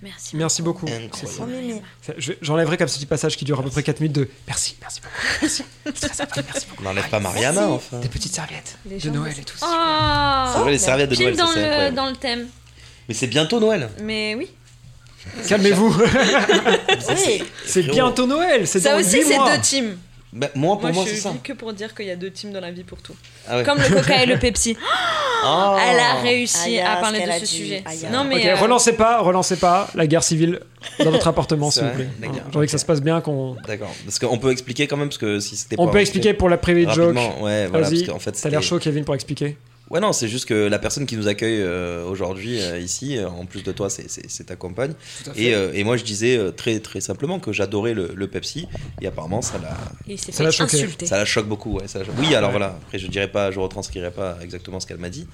[0.00, 0.36] Merci.
[0.36, 0.86] Merci beaucoup.
[0.86, 4.76] C'est- J'enlèverai comme ce petit passage qui dure à peu près 4 minutes de merci,
[4.80, 5.64] merci beaucoup, merci.
[5.84, 6.82] C'est très sympa, merci beaucoup.
[6.82, 7.98] On n'enlève pas Mariama enfin.
[7.98, 9.56] Des petites serviettes Les de Noël et tout.
[9.58, 12.46] C'est Oh vrai, les serviettes de Noël, dans c'est le, dans le thème.
[13.08, 13.90] Mais c'est bientôt Noël.
[14.00, 14.48] Mais oui.
[15.48, 15.94] Calmez-vous.
[17.08, 18.66] Oui, c'est bientôt Noël.
[18.68, 19.98] C'est Ça dans aussi, c'est deux teams.
[20.32, 21.30] Bah, moi, pour Moi, moi, je c'est ça.
[21.30, 23.14] vis que pour dire qu'il y a deux teams dans la vie pour tout.
[23.48, 23.64] Ah ouais.
[23.64, 24.76] Comme le Coca et le Pepsi.
[25.40, 25.76] Ah.
[25.88, 27.46] Elle a réussi Aïe, à parler de a ce dit.
[27.46, 27.84] sujet.
[28.10, 28.48] Non, mais.
[28.50, 30.58] Euh, relancez pas, relancez pas la guerre civile
[30.98, 32.08] dans votre appartement, s'il vous plaît.
[32.20, 33.54] J'ai envie que ça se passe bien, qu'on.
[33.64, 33.94] D'accord.
[34.04, 36.48] Parce qu'on peut expliquer quand même, parce que si c'était On pas peut expliquer pour
[36.48, 37.14] la private joke.
[37.40, 39.56] Ouais, voilà, parce qu'en fait, t'as l'air c'était- chaud, Kevin, pour expliquer.
[39.90, 43.28] Ouais, non, c'est juste que la personne qui nous accueille euh, aujourd'hui euh, ici, euh,
[43.28, 44.92] en plus de toi, c'est- ta compagne.
[45.34, 48.68] Et, euh, et moi, je disais euh, très très simplement que j'adorais le, le Pepsi.
[49.00, 50.86] Et apparemment, ça la, Ça l'a choqué.
[51.06, 51.78] ça la choque beaucoup.
[51.78, 52.14] Ouais, ça la choque.
[52.18, 52.58] Oui, alors Ouais.
[52.58, 52.76] voilà.
[52.84, 55.26] Après, je dirais pas, je retranscrirai pas exactement ce qu'elle m'a dit.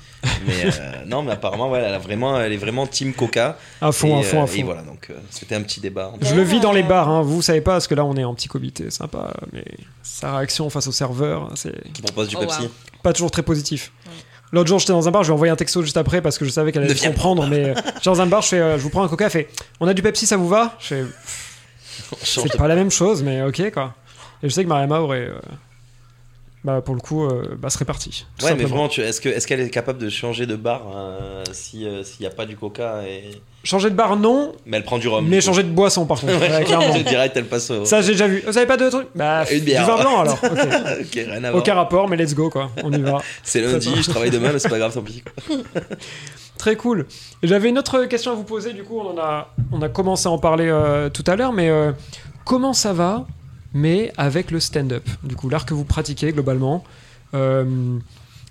[0.46, 3.58] Mais euh, non, mais apparemment, ouais, elle, a vraiment, elle est vraiment team Coca.
[3.80, 4.56] À fond, et, à fond, à fond.
[4.58, 6.12] Et voilà, donc euh, c'était un petit débat.
[6.22, 7.22] Je le vis dans les bars, hein.
[7.22, 9.64] vous savez pas, parce que là on est en petit comité, sympa, mais
[10.02, 12.62] sa réaction face au serveur, c'est Qui propose du Oh, Pepsi.
[12.62, 12.68] wow.
[13.02, 13.92] pas toujours très positif.
[14.52, 16.38] L'autre jour j'étais dans un bar, je lui ai envoyé un texto juste après parce
[16.38, 18.78] que je savais qu'elle allait comprendre, mais euh, j'étais dans un bar, je fais, euh,
[18.78, 19.48] je vous prends un coca, elle fait,
[19.80, 20.76] on a du Pepsi, ça vous va?
[20.78, 21.04] Je fais,
[22.22, 23.94] c'est pas la même chose, mais ok quoi.
[24.42, 25.40] Et je sais que Mariama aurait, euh,
[26.64, 28.24] bah pour le coup, euh, bah, serait partie.
[28.38, 30.80] tout Ouais, mais vraiment, tu- est-ce que- est-ce qu'elle est capable de changer de bar
[30.96, 33.30] euh, euh, s'il n'y a pas du Coca et...
[33.64, 35.26] Changer de bar non, Mais elle prend du rhum.
[35.28, 35.44] mais coup.
[35.46, 36.98] changer de boisson par contre, ouais, clairement.
[36.98, 37.84] Direct, elle passe au.
[37.84, 38.42] Ça j'ai déjà vu.
[38.46, 39.84] Vous avez pas de truc Bah Une bière.
[39.84, 40.38] du vin blanc alors.
[40.42, 40.50] ok.
[41.00, 41.62] ok, rien à voir.
[41.62, 42.70] Aucun rapport, mais let's go quoi.
[42.82, 43.18] On y va.
[43.42, 45.22] C'est lundi, je travaille demain, mais c'est pas grave, tant pis.
[46.58, 47.06] Très cool.
[47.42, 50.28] J'avais une autre question à vous poser, du coup, on, en a, on a commencé
[50.28, 51.92] à en parler euh, tout à l'heure, mais euh,
[52.44, 53.26] comment ça va,
[53.74, 56.84] mais avec le stand-up Du coup, l'art que vous pratiquez globalement.
[57.34, 57.98] Euh,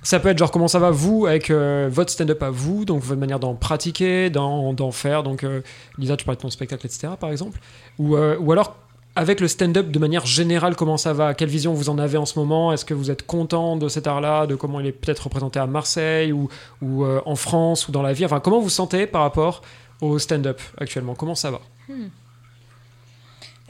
[0.03, 3.01] ça peut être genre comment ça va vous avec euh, votre stand-up à vous, donc
[3.01, 5.24] votre manière d'en pratiquer, d'en faire.
[5.24, 5.62] Donc, euh,
[5.98, 7.60] Lisa, tu parlais de ton spectacle, etc., par exemple.
[7.98, 8.75] Ou, ou alors
[9.15, 11.36] avec le stand-up de manière générale, comment ça va?
[11.36, 12.74] Quelle vision vous en avez en ce moment?
[12.74, 15.68] Est-ce que vous êtes content de cet art-là, de comment il est peut-être représenté à
[15.68, 16.50] Marseille ou,
[16.82, 18.25] ou en France ou dans la vie?
[18.25, 19.62] Enfin, comment vous sentez par rapport
[20.01, 21.13] au stand-up actuellement?
[21.13, 21.62] Comment ça va?
[21.89, 21.94] Eh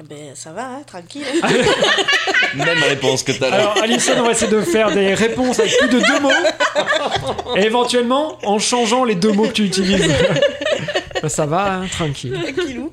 [0.09, 1.25] ben, ça va, hein, tranquille.
[2.55, 3.55] Même réponse que t'as là.
[3.71, 7.61] Alors, Alison, on va essayer de faire des réponses avec plus de deux mots et
[7.61, 10.11] éventuellement en changeant les deux mots que tu utilises.
[11.21, 12.33] Bah, ça va, hein, tranquille.
[12.53, 12.91] Tranquillou.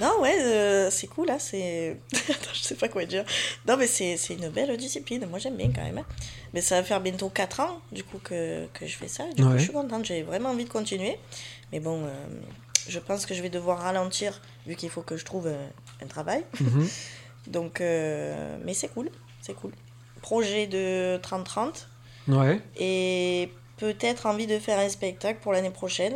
[0.00, 1.96] Non, ouais, euh, c'est cool, là, c'est...
[2.30, 3.24] Attends, je sais pas quoi dire.
[3.66, 5.98] Non, mais c'est c'est une belle discipline, moi j'aime bien quand même.
[5.98, 6.04] hein.
[6.54, 9.24] Mais ça va faire bientôt 4 ans, du coup, que, que je fais ça.
[9.36, 11.18] Du coup, je suis contente, j'ai vraiment envie de continuer.
[11.72, 12.08] Mais bon, euh,
[12.88, 15.66] je pense que je vais devoir ralentir, vu qu'il faut que je trouve euh,
[16.02, 16.44] un travail.
[16.60, 16.88] Mhm.
[17.46, 19.72] Donc, euh, mais c'est cool, c'est cool.
[20.22, 21.86] Projet de 30-30
[22.28, 22.60] Ouais.
[22.78, 26.14] et peut-être envie de faire un spectacle pour l'année prochaine.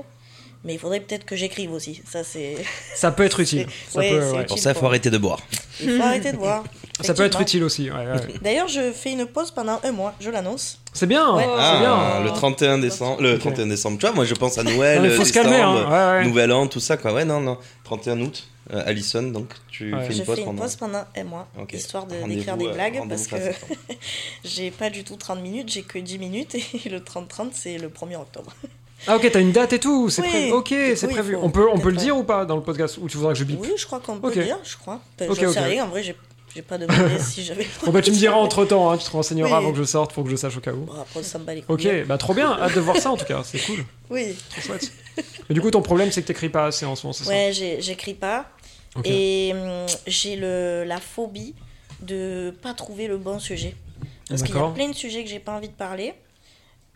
[0.64, 2.02] Mais il faudrait peut-être que j'écrive aussi.
[2.08, 2.54] Ça, c'est.
[2.94, 3.66] Ça peut être utile.
[3.88, 4.44] Ça, ouais, peut, c'est ouais.
[4.46, 5.40] Pour ça, il faut arrêter de boire.
[5.80, 6.62] Il faut arrêter de voir.
[7.00, 7.90] Ça peut être utile aussi.
[7.90, 8.20] ouais, ouais.
[8.42, 10.78] D'ailleurs, je fais une pause pendant un mois, je l'annonce.
[10.92, 11.24] C'est bien.
[11.36, 11.78] Ah,
[12.20, 12.24] bien.
[12.24, 13.20] le 31 décembre.
[13.20, 13.40] Le Ok.
[13.40, 15.72] 31 décembre, tu vois, moi je pense à Noël, Non, calmer, hein.
[15.74, 16.24] décembre, Ouais, ouais.
[16.26, 17.12] Nouvel An, tout ça, quoi.
[17.12, 17.58] Ouais, non, non.
[17.82, 20.04] 31 août, euh, Allison, donc tu Ouais.
[20.06, 20.62] fais je une pause fais une pendant.
[20.62, 23.36] pause pendant un mois, histoire de- d'écrire des euh, blagues, parce que
[24.44, 27.88] j'ai pas du tout 30 minutes, j'ai que 10 minutes, et le 30-30, c'est le
[27.88, 28.52] 1er octobre.
[29.06, 30.10] Ah ok, t'as une date et tout.
[30.10, 30.28] C'est Oui.
[30.28, 30.52] prévu.
[30.52, 31.34] Ok, c'est prévu.
[31.34, 33.32] faut On peut, on peut le dire ou pas dans le podcast Ou tu voudras
[33.32, 34.38] que je bip Oui, je crois qu'on peut Ok.
[34.38, 35.00] dire, je crois.
[35.20, 35.54] Enfin, Ok, J'en ok.
[35.54, 36.14] sais rien, en vrai, j'ai
[36.54, 37.66] j'ai pas demandé si j'avais.
[37.84, 39.56] Bon bah tu me diras entre temps, tu te renseigneras Oui.
[39.56, 40.84] avant que je sorte pour que je sache au cas où.
[40.84, 41.88] Bon, après, ça me bat les couilles.
[41.88, 44.36] Ok, bah trop bien, hâte de voir ça en tout cas, c'est cool, Oui.
[44.50, 44.92] trop chouette.
[45.50, 47.50] Et du coup ton problème c'est que t'écris pas assez en ce moment, c'est Ouais,
[47.54, 48.46] j'ai- j'écris pas.
[49.04, 51.54] Et hum, j'ai le la phobie
[52.00, 53.74] de pas trouver le bon sujet.
[54.28, 56.14] Parce qu'il y a plein de sujets que j'ai pas envie de parler.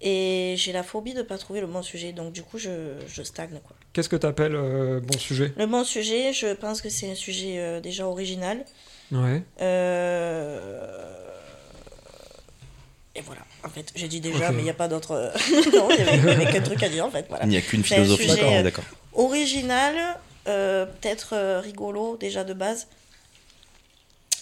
[0.03, 2.13] Et j'ai la phobie de pas trouver le bon sujet.
[2.13, 3.59] Donc, du coup, je, je stagne.
[3.65, 3.75] Quoi.
[3.95, 5.53] Qu'est-ce que t'appelles euh, bon sujet?
[5.57, 8.63] Le bon sujet, je pense que c'est un sujet euh, déjà original.
[9.11, 9.43] Ouais.
[9.63, 10.87] Euh,
[13.15, 13.41] Et voilà.
[13.65, 15.33] En fait, j'ai dit déjà, mais il n'y a pas d'autre.
[15.75, 17.25] non, il y avait, avait qu'un truc à dire, en fait.
[17.29, 17.45] Voilà.
[17.45, 18.85] Il n'y a qu'une philosophie, sujet, on est euh, d'accord.
[19.15, 19.95] original,
[20.49, 22.87] euh, peut-être euh, rigolo déjà de base.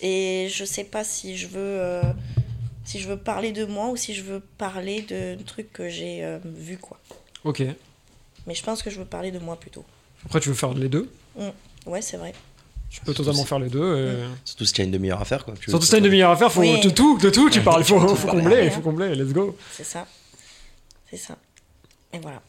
[0.00, 2.02] Et je sais pas si je veux euh,
[2.84, 6.24] si je veux parler de moi ou si je veux parler de trucs que j'ai
[6.24, 6.98] euh, vu quoi.
[7.44, 7.62] Ok.
[8.46, 9.84] Mais je pense que je veux parler de moi plutôt.
[10.26, 11.10] Après tu veux faire les deux?
[11.86, 12.32] Ouais, c'est vrai.
[12.90, 13.96] Tu peux totalement faire les deux.
[13.96, 15.54] et- Surtout si tu as une demi-heure à faire, quoi.
[15.60, 16.80] Tu Surtout si t'as une demi-heure à faire, faut Oui.
[16.80, 18.42] de tout, de tout tu parles, faut, Tout faut parler.
[18.42, 19.56] combler, faut combler, let's go.
[19.72, 20.06] C'est ça.
[21.10, 21.36] C'est ça.
[22.12, 22.40] Et voilà,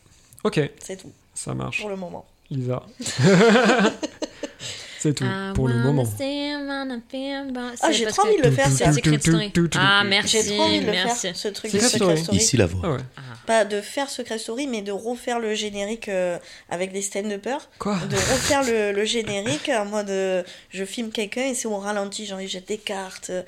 [0.43, 1.79] Ok, c'est tout ça marche.
[1.81, 2.25] pour le moment.
[2.49, 2.83] Lisa.
[4.99, 6.03] c'est tout I pour le moment.
[6.05, 9.51] Ah, c'est j'ai trop envie de le faire, tout, Secret Story.
[9.75, 10.37] Ah, merci.
[10.41, 11.79] J'ai trop envie de le faire, ce truc de.
[11.79, 12.37] Secret Story.
[12.37, 12.81] Ici la voix.
[12.83, 13.01] Ah ouais.
[13.45, 17.69] Pas de faire Secret Story, mais de refaire le générique euh, avec des stand-uppers.
[17.77, 21.77] Quoi de refaire le, le générique en mode euh, je filme quelqu'un et c'est au
[21.77, 23.43] ralenti, genre il jette des cartes, euh,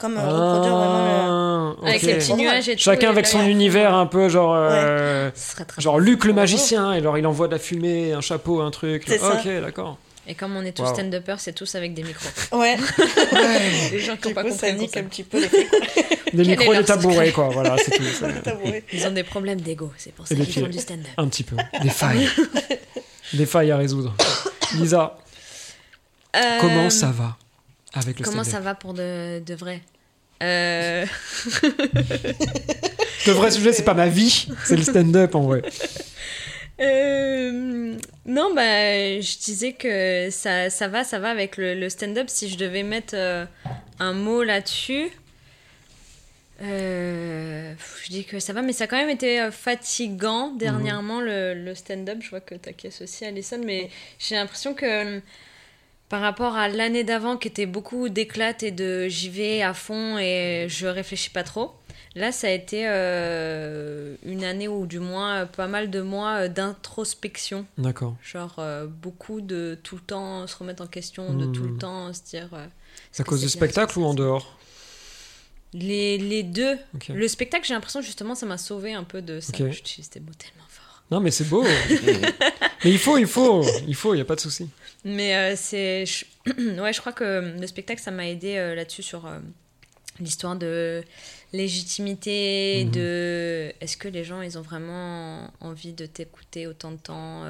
[0.00, 2.08] comme euh, reproduire vraiment Ah, Avec ok.
[2.08, 2.82] les petits nuages et tout.
[2.82, 5.30] Chacun avec son univers un peu genre euh,
[5.78, 9.04] genre Luc le magicien et alors il envoie de la fumée, un chapeau, un truc.
[9.06, 9.20] C'est.
[9.22, 9.98] Ok, d'accord.
[10.26, 12.28] Et comme on est tous stand-uppers, c'est tous avec des micros.
[12.52, 12.76] Ouais,
[13.90, 15.40] Les gens qui n'ont pas coup, compris ça le nique un petit peu.
[16.32, 17.48] Des micros, des tabourets, quoi.
[17.48, 18.04] Voilà, c'est tout.
[18.92, 21.08] Ils ont des problèmes d'ego, c'est pour ça qu'ils font du stand-up.
[21.16, 21.56] Un petit peu.
[21.82, 22.28] Des failles.
[23.32, 24.14] des failles à résoudre.
[24.76, 25.18] Lisa,
[26.60, 27.36] comment Euh, ça va?
[27.94, 29.80] Avec le Comment ça va pour de, de vrai
[30.42, 31.04] Euh,
[33.26, 35.62] Le vrai sujet, c'est pas ma vie, c'est le stand-up en vrai.
[36.82, 42.30] Euh, non, bah, je disais que ça, ça va, ça va avec le, le stand-up.
[42.30, 43.44] Si je devais mettre euh,
[43.98, 45.10] un mot là-dessus,
[46.62, 51.52] euh, je dis que ça va, mais ça a quand même été fatigant dernièrement le,
[51.52, 52.16] le stand-up.
[52.22, 55.20] Je vois que t'acquiesces aussi, Alison, mais j'ai l'impression que euh,
[56.10, 60.18] par rapport à l'année d'avant qui était beaucoup d'éclate et de j'y vais à fond
[60.18, 61.72] et je réfléchis pas trop.
[62.16, 66.48] Là, ça a été euh, une année ou du moins pas mal de mois euh,
[66.48, 67.64] d'introspection.
[67.78, 68.16] D'accord.
[68.20, 71.78] Genre euh, beaucoup de tout le temps se remettre en question, de tout le Hmm.
[71.78, 72.48] temps se dire.
[72.52, 72.66] euh,
[73.18, 74.58] à cause du spectacle ou en dehors?
[75.72, 76.76] Les, les deux.
[77.08, 79.52] Le spectacle, j'ai l'impression justement, ça m'a sauvé un peu de ça.
[79.56, 79.70] Ok.
[79.70, 80.59] J'utilise des mots tellement.
[81.10, 81.62] Non, mais c'est beau.
[82.84, 84.68] mais il faut, il faut, il faut, il y a pas de souci.
[85.04, 86.04] Mais euh, c'est.
[86.46, 89.38] Ouais, je crois que le spectacle, ça m'a aidé euh, là-dessus sur euh,
[90.20, 91.02] l'histoire de
[91.52, 92.90] légitimité, Mhm.
[92.92, 93.72] de.
[93.80, 97.44] Est-ce que les gens, ils ont vraiment envie de t'écouter autant de temps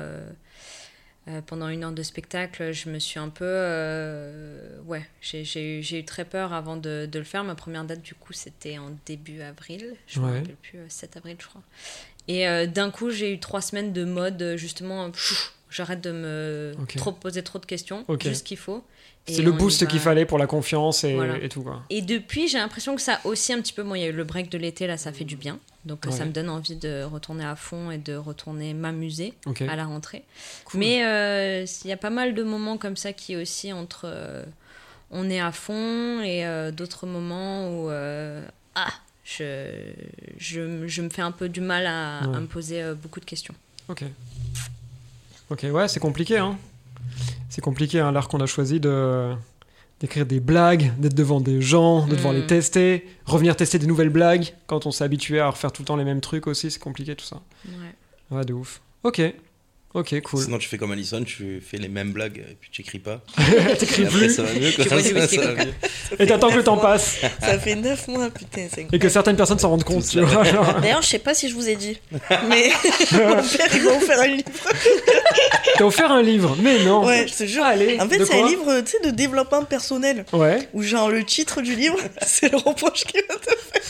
[1.46, 3.44] pendant une heure de spectacle, je me suis un peu.
[3.46, 5.42] euh, ouais, j'ai-
[5.78, 7.44] eu, j'ai eu très peur avant de, de le faire.
[7.44, 9.94] Ma première date, du coup, c'était en début avril.
[10.08, 10.38] Je me Ouais.
[10.38, 11.62] rappelle plus, euh, 7 avril, je crois.
[12.28, 15.10] Et euh, d'un coup, j'ai eu trois semaines de mode, euh, justement,
[15.70, 18.22] j'arrête de me trop poser trop de questions, Ok.
[18.24, 18.84] juste ce qu'il faut.
[19.28, 21.36] C'est le boost qu'il fallait pour la confiance et, Voilà.
[21.40, 21.82] et tout quoi.
[21.90, 23.82] Et depuis, j'ai l'impression que ça aussi un petit peu.
[23.84, 25.58] Bon, il y a eu le break de l'été, là, ça fait du bien.
[25.84, 26.16] Donc euh, Ouais.
[26.16, 29.34] ça me donne envie de retourner à fond et de retourner m'amuser
[29.68, 30.24] à la rentrée.
[30.64, 30.80] Cool.
[30.80, 34.42] Mais euh, il y a pas mal de moments comme ça qui aussi entre euh,
[35.12, 37.88] on est à fond et euh, d'autres moments où
[38.74, 38.88] ah
[39.38, 39.92] je,
[40.38, 42.36] je, je me fais un peu du mal à, Ouais.
[42.36, 43.54] à me poser euh, beaucoup de questions.
[43.88, 44.04] Ok.
[45.50, 46.56] Ok, ouais, c'est compliqué, hein.
[47.48, 49.32] C'est compliqué, hein, l'art qu'on a choisi de
[49.98, 52.36] d'écrire des blagues, d'être devant des gens, de devoir Mm.
[52.38, 55.86] les tester, revenir tester des nouvelles blagues quand on s'est habitué à refaire tout le
[55.86, 57.42] temps les mêmes trucs aussi, c'est compliqué tout ça.
[57.66, 58.36] Ouais.
[58.38, 58.80] Ouais, de ouf.
[59.02, 59.20] Ok.
[59.92, 60.44] Ok, cool.
[60.44, 63.20] Sinon, tu fais comme Alison, tu fais les mêmes blagues et puis tu écris pas.
[63.78, 64.70] T'écris Et après, plus ça va mieux.
[64.70, 64.84] quoi.
[64.84, 65.64] Tu Ça, whisky ça va coca.
[65.64, 65.72] mieux.
[66.20, 69.34] et t'attends que le temps passe Ça fait 9 mois, putain, c'est et que certaines
[69.34, 70.44] personnes s'en rendent compte, tu vois.
[70.80, 71.98] D'ailleurs, je sais pas si je vous ai dit,
[72.48, 72.70] mais
[73.12, 74.48] mon père, il m'a offert un livre.
[75.76, 77.04] T'as offert un livre, mais non.
[77.04, 77.64] Ouais, je te jure.
[77.64, 80.24] Allez, En fait, c'est un livre, tu sais, de développement personnel.
[80.32, 80.68] Ouais.
[80.72, 83.82] Où, genre, le titre du livre, c'est le reproche qu'il va te faire.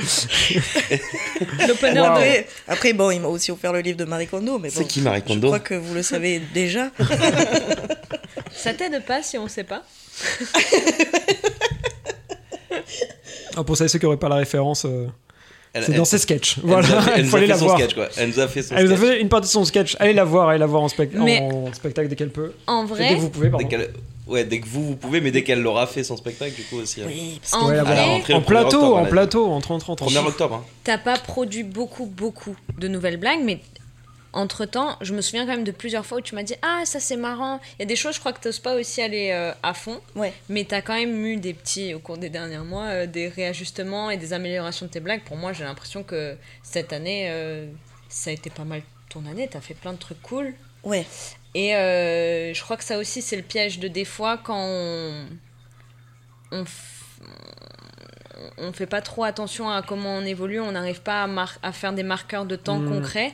[1.68, 2.18] L'opener Wow.
[2.18, 4.86] de Après, bon, il m'a aussi offert le livre de Marie Kondo, mais C'est bon.
[4.86, 6.90] qui Marie Je Kondo crois que vous le savez déjà.
[8.52, 9.82] ça t'aide pas si on sait pas
[13.56, 15.06] Ah, pour ceux qui n'auraient pas la référence, euh,
[15.74, 16.56] c'est dans ses sketchs.
[16.58, 17.78] elle nous a Voilà, fait- il faut aller la voir.
[17.78, 18.08] sketch, quoi.
[18.16, 19.08] Elle nous a fait son Elle nous a sketch.
[19.10, 19.96] fait une partie de son sketch.
[19.98, 22.52] Allez la voir, allez la voir en, spectacle dès qu'elle peut.
[22.66, 23.68] En Dès vrai, que vous pouvez, Dès pardon.
[24.30, 26.76] Ouais, dès que vous, vous pouvez, mais dès qu'elle l'aura fait son spectacle, du coup
[26.76, 27.02] aussi.
[27.02, 27.06] hein.
[27.08, 27.74] Oui, parce en Ouais,
[28.44, 30.54] plateau, octobre, en plateau, en 30 30 1er octobre.
[30.56, 30.64] hein.
[30.84, 33.60] T'as pas produit beaucoup, beaucoup de nouvelles blagues, mais
[34.32, 36.82] entre temps, je me souviens quand même de plusieurs fois où tu m'as dit Ah,
[36.84, 37.58] ça c'est marrant.
[37.78, 40.00] Il y a des choses, je crois que t'oses pas aussi aller euh, à fond,
[40.14, 40.32] Ouais.
[40.48, 44.08] mais t'as quand même eu des petits, au cours des derniers mois, euh, des réajustements
[44.10, 45.22] et des améliorations de tes blagues.
[45.24, 47.66] Pour moi, j'ai l'impression que cette année, euh,
[48.08, 49.48] ça a été pas mal ton année.
[49.50, 50.54] T'as fait plein de trucs cool.
[50.84, 51.04] Ouais.
[51.54, 55.26] Et euh, je crois que ça aussi, c'est le piège de des fois quand on.
[56.52, 57.22] On, f-
[58.58, 61.72] on fait pas trop attention à comment on évolue, on n'arrive pas à, mar- à
[61.72, 62.88] faire des marqueurs de temps Mm.
[62.88, 63.32] concrets.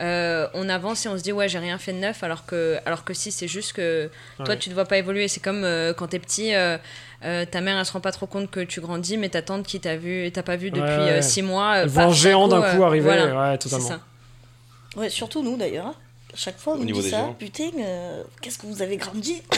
[0.00, 2.78] Euh, on avance et on se dit ouais j'ai rien fait de neuf alors que
[2.86, 4.58] alors que si c'est juste que toi Ouais.
[4.58, 6.78] tu te vois pas évoluer c'est comme euh, quand t'es petit euh,
[7.24, 9.66] euh, ta mère elle se rend pas trop compte que tu grandis mais ta tante
[9.66, 11.22] qui t'a vu t'a pas vu depuis Ouais, euh, ouais.
[11.22, 13.04] six mois Elle voit un géant d'un coup euh, arriver.
[13.04, 13.88] voilà, ouais, c'est totalement.
[13.88, 14.00] ça
[14.96, 15.94] Ouais, surtout nous d'ailleurs.
[16.34, 17.18] Chaque fois, on Au nous dit ça.
[17.18, 17.34] gens.
[17.38, 19.42] Putain, euh, qu'est-ce que vous avez grandi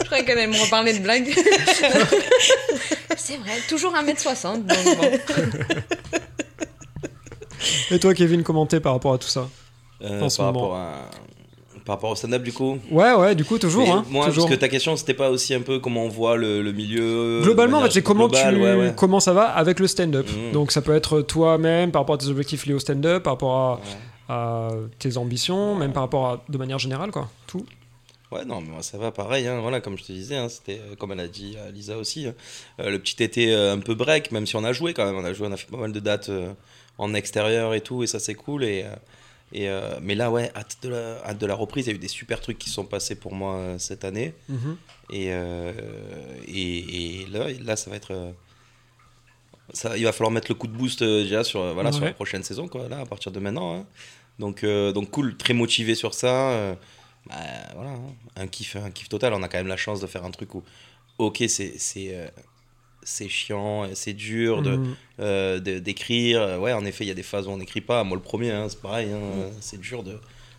[0.00, 1.32] Je croyais qu'elle allait me reparler de blagues.
[3.16, 4.66] c'est vrai, toujours 1m60.
[4.66, 5.10] Donc bon.
[7.90, 9.48] Et toi, Kevin, commenter par rapport à tout ça
[10.02, 10.68] Euh, En ce par, moment.
[10.68, 11.10] rapport à...
[11.86, 12.78] par rapport au stand-up, du coup.
[12.90, 13.90] Ouais, ouais, du coup, toujours.
[13.90, 14.44] Hein, moi, toujours.
[14.44, 17.40] parce que ta question, c'était pas aussi un peu comment on voit le, le milieu.
[17.42, 18.92] Globalement, en fait, c'est comment, globale, tu, ouais, ouais.
[18.96, 20.28] comment ça va avec le stand-up.
[20.28, 20.52] Mhm.
[20.52, 23.56] Donc, ça peut être toi-même par rapport à tes objectifs liés au stand-up, par rapport
[23.56, 23.80] à, Ouais.
[24.28, 27.30] À tes ambitions, même par rapport à, de manière générale, quoi.
[27.46, 27.64] Tout.
[28.32, 29.46] Ouais, non, mais ça va pareil.
[29.46, 29.60] hein.
[29.60, 32.26] Voilà, comme je te disais, hein, c'était euh, comme elle a dit à Lisa aussi,
[32.26, 32.34] hein,
[32.80, 35.16] euh, le petit été euh, un peu break, même si on a joué quand même.
[35.16, 36.52] On a joué, on a fait pas mal de dates euh,
[36.98, 38.64] en extérieur et tout, et ça c'est cool.
[38.64, 38.94] Et, euh,
[39.52, 41.86] Et, euh, mais là, ouais, hâte de, la, hâte de la reprise.
[41.86, 44.32] Il y a eu des super trucs qui sont passés pour moi euh, cette année.
[44.48, 44.76] Mhm.
[45.10, 45.72] Et, euh,
[46.48, 48.32] et, et là, là, ça va être.
[49.72, 52.02] Ça, il va falloir mettre le coup de boost euh, déjà sur, euh, voilà, sur
[52.08, 53.74] la prochaine saison, quoi, là, à partir de maintenant.
[53.76, 53.86] hein.
[54.38, 56.76] Donc, euh, donc, cool, très motivé sur ça.
[57.28, 57.34] bah,
[57.74, 58.00] voilà, hein,
[58.36, 59.32] un, kiff, un kiff total.
[59.32, 60.62] On a quand même la chance de faire un truc où,
[61.18, 61.78] ok, c'est.
[63.06, 64.80] c'est chiant, c'est dur de,
[65.20, 66.58] euh, de- d'écrire.
[66.60, 68.02] Ouais, en effet, il y a des phases où on n'écrit pas.
[68.02, 69.10] Moi, le premier, hein, c'est pareil.
[69.12, 69.52] hein, Mm.
[69.60, 70.18] C'est dur de,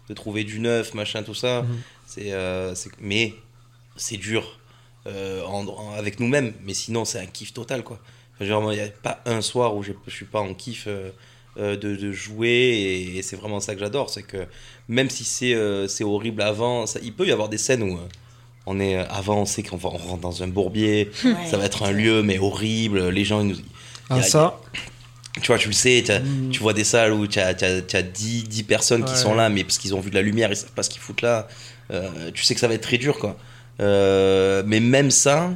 [0.09, 1.65] de trouver du neuf, machin, tout ça.
[2.05, 3.33] C'est, euh, c'est- mais
[3.95, 4.59] c'est dur
[5.07, 6.53] euh, en- en- avec nous-mêmes.
[6.63, 7.99] Mais sinon, c'est un kiff total, quoi.
[8.41, 11.09] Genre, il n'y a pas un soir où je suis pas en kiff euh,
[11.57, 12.49] euh, de, de jouer.
[12.49, 14.09] Et, et c'est vraiment ça que j'adore.
[14.09, 14.45] C'est que
[14.89, 17.95] même si c'est, euh, c'est horrible avant, ça- il peut y avoir des scènes où...
[17.95, 18.07] euh,
[18.67, 21.35] on est avant, on sait qu'on va, on rentre dans un bourbier, Ouais.
[21.45, 23.09] ça va être un lieu mais horrible.
[23.09, 23.55] Les gens, ils nous,
[24.09, 24.59] Ah, y a- ça,
[25.39, 26.49] tu vois, tu le sais, Mm.
[26.49, 29.77] tu vois des salles où tu as, 10, 10 personnes qui sont là, mais parce
[29.77, 31.47] qu'ils ont vu de la lumière, ils savent pas ce qu'ils foutent là.
[31.91, 33.37] Euh, tu sais que ça va être très dur, quoi.
[33.81, 35.51] Euh, mais même ça,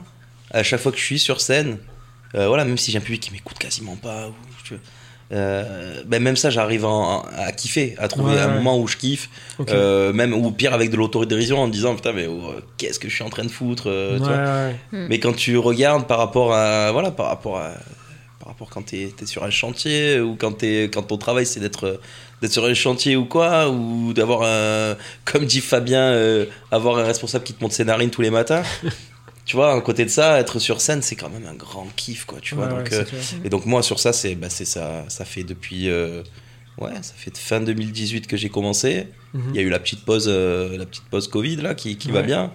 [0.52, 1.80] à chaque fois que je suis sur scène,
[2.36, 4.84] euh, voilà, même si j'ai un public qui m'écoute quasiment pas, ou, tu vois,
[5.32, 8.54] euh, ben même ça, j'arrive en- à kiffer, à trouver Ouais, un ouais.
[8.56, 9.70] moment où je kiffe, ok.
[9.70, 13.08] euh, même ou pire avec de l'autodérision en me disant putain mais oh, qu'est-ce que
[13.10, 14.38] je suis en train de foutre, euh, tu Ouais, vois.
[14.38, 14.76] ouais.
[14.92, 15.08] Mm.
[15.10, 17.74] Mais quand tu regardes par rapport à voilà par rapport à
[18.40, 21.60] par rapport quand t'es es sur un chantier ou quand t'es quand ton travail c'est
[21.60, 22.00] d'être
[22.42, 27.04] d'être sur un chantier ou quoi ou d'avoir un comme dit Fabien euh, avoir un
[27.04, 28.64] responsable qui te monte ses narines tous les matins.
[29.50, 32.26] tu vois, à côté de ça, être sur scène, c'est quand même un grand kiff,
[32.26, 32.68] quoi, tu vois.
[32.68, 35.90] Ouais, donc, ouais, euh, et donc moi sur ça, c'est bah, ça, ça fait depuis
[35.90, 36.22] euh,
[36.78, 39.08] ouais, ça fait fin 2018 que j'ai commencé.
[39.34, 39.50] Mhm.
[39.50, 42.12] Il y a eu la petite pause, euh, la petite pause Covid là qui, qui
[42.12, 42.54] va bien.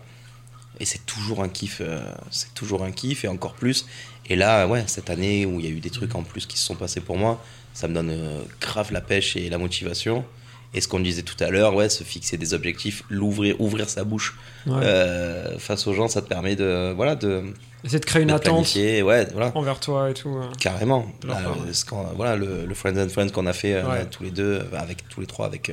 [0.78, 1.82] Et c'est toujours un kiff,
[2.30, 3.86] c'est toujours un kiff et encore plus.
[4.26, 6.56] Et là, ouais, cette année où il y a eu des trucs en plus qui
[6.58, 8.16] se sont passés pour moi, ça me donne
[8.60, 10.24] grave la pêche et la motivation.
[10.74, 14.02] Et ce qu'on disait tout à l'heure, ouais, se fixer des objectifs, l'ouvrir, ouvrir sa
[14.04, 14.74] bouche Ouais.
[14.82, 17.42] euh, face aux gens, ça te permet de, voilà, de,
[17.84, 19.52] Essayer de créer une de attente ouais, voilà.
[19.54, 20.30] envers toi et tout.
[20.30, 20.46] euh.
[20.58, 21.06] Carrément.
[21.22, 21.84] De Là, euh, ce
[22.16, 24.06] voilà, le, le Friends and Friends qu'on a fait euh, Ouais.
[24.10, 25.70] tous les deux, avec tous les trois, avec,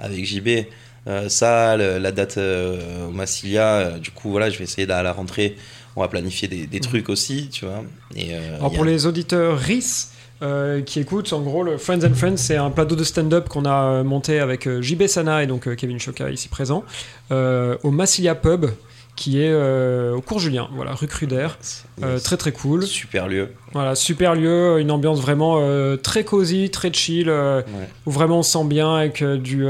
[0.00, 0.66] avec JB.
[1.08, 4.90] Euh, ça, le- la date euh, au Massilia, euh, du coup, voilà, je vais essayer
[4.90, 5.56] à la rentrée.
[5.96, 7.82] On va planifier des, des trucs aussi, tu vois.
[8.14, 8.34] Et.
[8.34, 10.08] Alors pour a- les auditeurs RIS
[10.42, 13.64] euh, qui écoutent, en gros, le Friends and Friends, c'est un plateau de stand-up qu'on
[13.64, 16.84] a euh, monté avec euh, JB Sana et donc Kevin Choca ici présent
[17.30, 18.66] au Massilia Pub
[19.16, 21.48] qui est euh, au cours Julien, voilà, rue Cruder.
[22.04, 22.84] Euh, très très cool.
[22.86, 23.48] Super lieu.
[23.72, 27.64] Voilà, super lieu, une ambiance vraiment euh, très cosy, très chill, Ouais.
[28.06, 29.66] où vraiment on se sent bien avec du.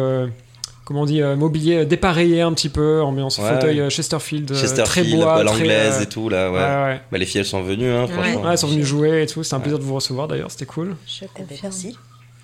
[0.88, 3.87] Euh, comment on dit, euh, mobilier dépareillé un petit peu, ambiance Ouais, fauteuil ouais.
[3.87, 6.59] euh, Chesterfield, euh, Chesterfield, très bois, l'anglaise euh, et tout, là, ouais.
[6.59, 7.01] ouais, ouais.
[7.12, 8.42] Bah, les filles, elles sont venues, hein, franchement.
[8.42, 9.42] Ouais, elles sont venues jouer et tout.
[9.42, 10.96] C'était un plaisir de vous recevoir d'ailleurs, c'était cool.
[11.07, 11.59] Je confirme.
[11.62, 11.96] merci.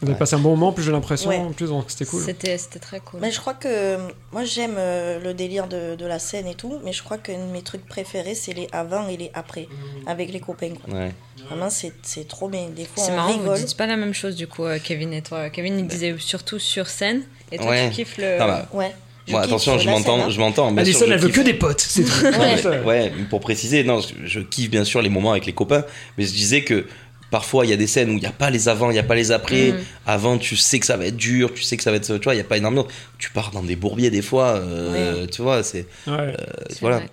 [0.02, 1.38] Vous avez passé un bon moment, en plus j'ai l'impression, Ouais.
[1.38, 2.20] en plus donc c'était cool.
[2.22, 3.20] C'était c'était très cool.
[3.20, 6.54] Mais je crois que euh, moi j'aime euh, le délire de, de la scène et
[6.54, 9.66] tout, mais je crois que mes trucs préférés c'est les avant et les après
[10.06, 10.74] avec les copains.
[10.84, 10.92] Quoi.
[10.94, 11.12] Ouais.
[11.48, 12.68] Vraiment c'est c'est trop bien.
[12.76, 13.58] Des fois C'est on marrant, vous rigole.
[13.60, 15.48] dites pas la même chose du coup, euh, Kevin et toi.
[15.48, 17.22] Kevin il disait surtout sur scène,
[17.54, 17.88] et toi Ouais.
[17.88, 18.38] tu kiffes le.
[18.38, 18.92] Non, bah, Ouais.
[19.26, 20.28] Je Moi, attention, je la m'entends, hein.
[20.28, 20.68] je m'entends.
[20.68, 22.02] sûr, Alison, je elle veut que des potes, c'est.
[22.02, 22.80] Ouais.
[22.84, 25.84] Ouais, pour préciser, non, je, je kiffe bien sûr les moments avec les copains,
[26.18, 26.84] mais je disais que
[27.30, 28.98] parfois il y a des scènes où il n'y a pas les avant, il n'y
[28.98, 29.72] a pas les après.
[29.72, 29.76] Mm.
[30.06, 32.18] Avant, tu sais que ça va être dur, tu sais que ça va être.
[32.18, 32.86] Tu vois, il n'y a pas énormément.
[33.18, 35.86] Tu pars dans des bourbiers des fois, euh, tu vois, c'est.
[36.06, 36.34] Ouais.
[36.68, 36.98] C'est voilà.
[36.98, 37.08] vrai.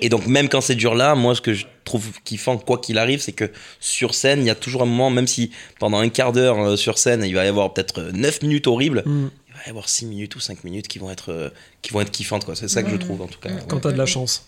[0.00, 2.98] Et donc, même quand c'est dur là, moi, ce que je trouve kiffant, quoi qu'il
[2.98, 6.08] arrive, c'est que sur scène, il y a toujours un moment, même si pendant un
[6.08, 9.26] quart d'heure euh, sur scène, il va y avoir peut-être euh, 9 minutes horribles, Mm.
[9.62, 11.50] Il va y avoir 6 minutes ou 5 minutes qui vont être, euh,
[11.82, 12.54] qui vont être kiffantes, quoi.
[12.56, 13.00] C'est ça que je Mm.
[13.00, 13.48] trouve, en tout cas.
[13.50, 13.54] Mm.
[13.54, 13.62] Ouais.
[13.68, 14.46] Quand t'as de la chance.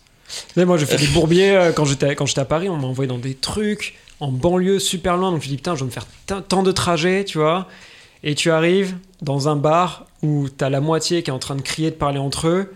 [0.57, 2.87] Mais moi j'ai fait des bourbiers euh, quand j'étais quand j'étais à Paris, on m'a
[2.87, 5.87] envoyé dans des trucs en banlieue super loin, donc je me dis putain je vais
[5.87, 7.69] me faire tant- tant de trajets, tu vois.
[8.23, 11.61] Et tu arrives dans un bar où t'as la moitié qui est en train de
[11.63, 12.73] crier, de parler entre eux.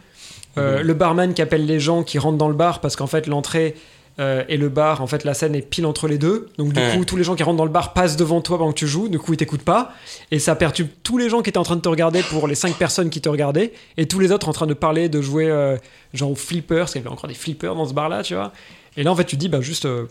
[0.58, 0.86] Euh, Mhm.
[0.86, 3.74] Le barman qui appelle les gens qui rentrent dans le bar parce qu'en fait l'entrée
[4.20, 6.48] euh, et le bar, en fait la scène est pile entre les deux.
[6.58, 6.96] Donc du Ouais.
[6.96, 8.86] coup tous les gens qui rentrent dans le bar passent devant toi pendant que tu
[8.88, 9.08] joues.
[9.08, 9.92] Du coup ils t'écoutent pas
[10.30, 12.54] et ça perturbe tous les gens qui étaient en train de te regarder pour les
[12.54, 15.48] cinq personnes qui te regardaient et tous les autres en train de parler, de jouer
[15.48, 15.76] euh,
[16.14, 18.34] genre au flipper, parce qu'il y avait encore des flippers dans ce bar là, tu
[18.34, 18.52] vois.
[18.96, 20.06] Et là en fait tu te dis bah juste euh,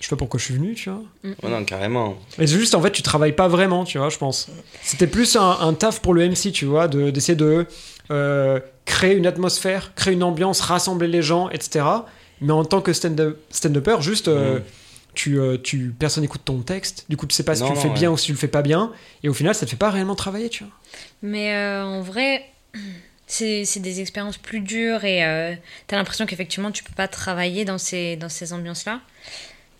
[0.00, 1.00] je sais pas pourquoi je suis venu, tu vois.
[1.22, 2.16] Ouais, non, carrément.
[2.36, 4.48] Mais c'est juste, en fait, tu travailles pas vraiment, tu vois, je pense.
[4.82, 7.66] C'était plus un, un taf pour le MC, tu vois, de- d'essayer de,
[8.10, 11.84] euh, créer une atmosphère, créer une ambiance, rassembler les gens, etc.
[12.42, 14.64] Mais en tant que stand-up- stand-upper, juste, euh, Mhm.
[15.14, 17.72] tu, euh, tu, personne n'écoute ton texte, du coup, tu sais pas si Non, tu
[17.72, 17.94] le non, fais ouais.
[17.94, 19.90] bien ou si tu le fais pas bien, et au final, ça te fait pas
[19.90, 20.72] réellement travailler, tu vois.
[21.22, 22.44] Mais euh, en vrai,
[23.26, 25.54] c'est c'est des expériences plus dures et euh,
[25.86, 29.00] t'as l'impression qu'effectivement tu peux pas travailler dans ces, dans ces ambiances-là.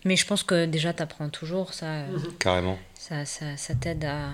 [0.05, 2.77] Mais je pense que déjà t'apprends toujours, ça, euh, Carrément.
[2.97, 4.29] ça, ça, ça t'aide à,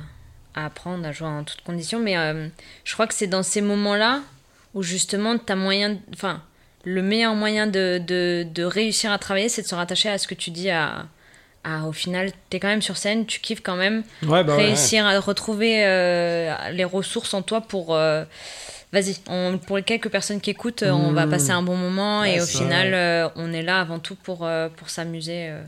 [0.56, 2.00] à apprendre à jouer en toutes conditions.
[2.00, 2.48] Mais euh,
[2.84, 4.22] je crois que c'est dans ces moments-là
[4.74, 5.98] où justement, as moyen.
[6.14, 6.42] Enfin,
[6.86, 10.28] le meilleur moyen de, de, de réussir à travailler, c'est de se rattacher à ce
[10.28, 11.06] que tu dis à.
[11.64, 14.04] à au final, tu es quand même sur scène, tu kiffes quand même.
[14.24, 14.66] Ouais, bah ouais.
[14.66, 17.96] réussir à retrouver euh, les ressources en toi pour.
[17.96, 18.24] euh,
[18.92, 21.30] Vas-y, on- pour les quelques personnes qui écoutent, euh, on va Mmh.
[21.30, 24.46] passer un bon moment Ouais, et au final, euh, on est là avant tout pour,
[24.46, 25.50] euh, pour s'amuser.
[25.50, 25.62] euh.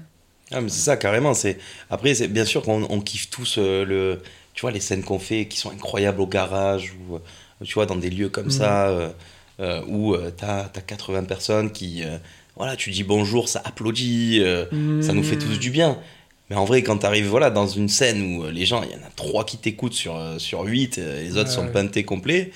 [0.51, 1.33] Ah, mais c'est ça, carrément.
[1.35, 1.59] C'est...
[1.91, 4.23] Après, c'est bien sûr qu'on on kiffe tous euh, le...
[4.55, 7.19] tu vois, les scènes qu'on fait qui sont incroyables au garage ou
[7.63, 8.51] tu vois, dans des lieux comme Mhm.
[8.51, 8.87] ça
[9.87, 12.03] où euh, t'as, t'as 80 personnes qui.
[12.03, 12.17] euh,
[12.57, 14.65] voilà, tu dis bonjour, ça applaudit, euh,
[15.01, 15.97] ça nous fait tous du bien.
[16.49, 19.05] Mais en vrai, quand t'arrives voilà, dans une scène où les gens, il y en
[19.05, 21.71] a 3 qui t'écoutent sur, sur 8, euh, les autres Ouais, sont ouais.
[21.71, 22.51] peintés complets.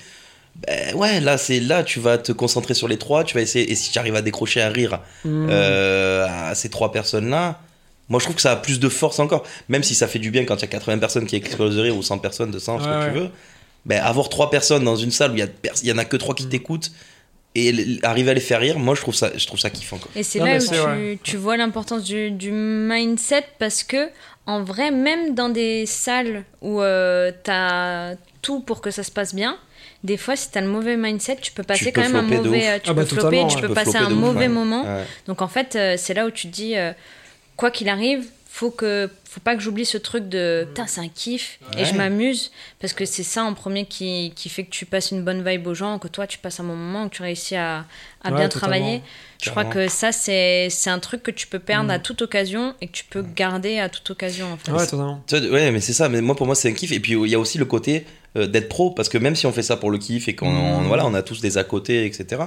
[0.66, 3.70] Ben ouais, là, c'est là, tu vas te concentrer sur les trois, tu vas essayer,
[3.70, 5.46] et si tu arrives à décrocher un rire Mmh.
[5.50, 7.60] euh, à ces trois personnes-là,
[8.08, 9.44] moi je trouve que ça a plus de force encore.
[9.68, 11.80] Même si ça fait du bien quand il y a 80 personnes qui explosent de
[11.82, 13.06] rire ou 100 personnes, 200, ce Ouais, que ouais.
[13.12, 13.28] tu veux.
[13.86, 15.98] Ben, avoir trois personnes dans une salle où il y, a pers- il y en
[15.98, 16.90] a que trois qui t'écoutent
[17.54, 19.96] et arriver à les faire rire, moi je trouve ça, je trouve ça kiffant.
[19.96, 20.10] Quoi.
[20.14, 24.08] Et c'est là où tu, tu vois l'importance du, du mindset parce que,
[24.44, 29.34] en vrai, même dans des salles où euh, t'as tout pour que ça se passe
[29.34, 29.56] bien,
[30.04, 32.80] des fois, si t'as le mauvais mindset, tu peux passer peux quand même un mauvais.
[32.80, 33.60] Tu Ah peux bah, flopper, totalement, tu ouais.
[33.62, 34.48] peux Tu peux passer un ouf, mauvais ouais.
[34.48, 34.82] moment.
[34.84, 35.04] Ouais.
[35.26, 36.92] Donc en fait, euh, c'est là où tu te dis, euh,
[37.56, 38.24] quoi qu'il arrive,
[38.58, 41.92] faut que, faut pas que j'oublie ce truc de, putain, c'est un kiff et je
[41.94, 45.46] m'amuse parce que c'est ça en premier qui, qui fait que tu passes une bonne
[45.46, 47.84] vibe aux gens, que toi tu passes un bon moment, que tu réussis à,
[48.22, 48.48] à Ouais, bien totalement.
[48.78, 49.02] travailler.
[49.42, 49.86] Je crois Carrément.
[49.86, 51.90] que ça c'est, c'est un truc que tu peux perdre Mm.
[51.90, 54.72] à toute occasion et que tu peux garder à toute occasion en fait.
[54.72, 55.22] Ouais, totalement.
[55.52, 56.08] Ouais, mais c'est ça.
[56.08, 56.92] Mais moi, pour moi, c'est un kiff.
[56.92, 58.90] Et puis, il y a aussi le côté euh, d'être pro.
[58.90, 61.12] Parce que même si on fait ça pour le kiff et qu'on on- voilà, on
[61.12, 62.44] a tous des à côté, etc.,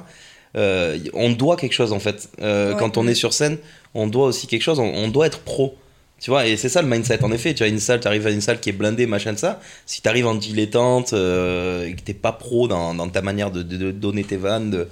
[0.58, 2.30] euh, on doit quelque chose, en fait.
[2.41, 2.80] Euh, Ouais.
[2.80, 3.60] Quand on est sur scène,
[3.93, 4.80] on doit aussi quelque chose.
[4.80, 5.78] On, on doit être pro.
[6.21, 7.23] Tu vois, et c'est ça le mindset.
[7.23, 9.34] En effet, tu as une salle, tu arrives à une salle qui est blindée, machin
[9.34, 9.62] de ça.
[9.86, 13.51] Si tu arrives en dilettante euh, et que t'es pas pro dans, dans ta manière
[13.51, 14.88] de, de- de donner tes vannes, de,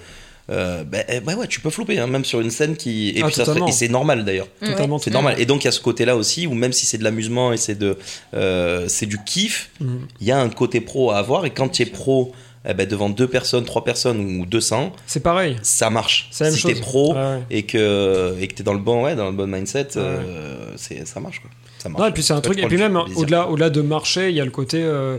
[0.50, 3.10] euh, ben, eh, ben ouais, tu peux flopper, hein, même sur une scène qui.
[3.10, 3.68] Et, Ah, puis ça se fait- totalement.
[3.68, 4.48] et c'est normal d'ailleurs.
[4.62, 4.68] Mm.
[4.68, 5.00] Totalement.
[5.00, 5.36] C'est normal.
[5.38, 7.58] Et donc il y a ce côté-là aussi où même si c'est de l'amusement et
[7.58, 7.98] c'est de,
[8.34, 9.96] euh, c'est du kiff, Mmh.
[10.22, 11.46] il y a un côté pro à avoir.
[11.46, 12.32] Et quand tu es pro,
[12.70, 15.58] eh ben, devant deux personnes, trois personnes ou 200, C'est pareil.
[15.62, 16.30] ça marche.
[16.40, 17.40] La même si t'es pro ouais.
[17.50, 21.08] et que et que t'es dans le bon, ouais, dans le bon mindset, euh, c'est
[21.08, 21.50] ça marche quoi.
[21.80, 22.02] Ça marche.
[22.02, 22.60] Non, et puis c'est un truc.
[22.60, 25.18] Et puis même au-delà, au-delà de marcher, il y a le côté, euh,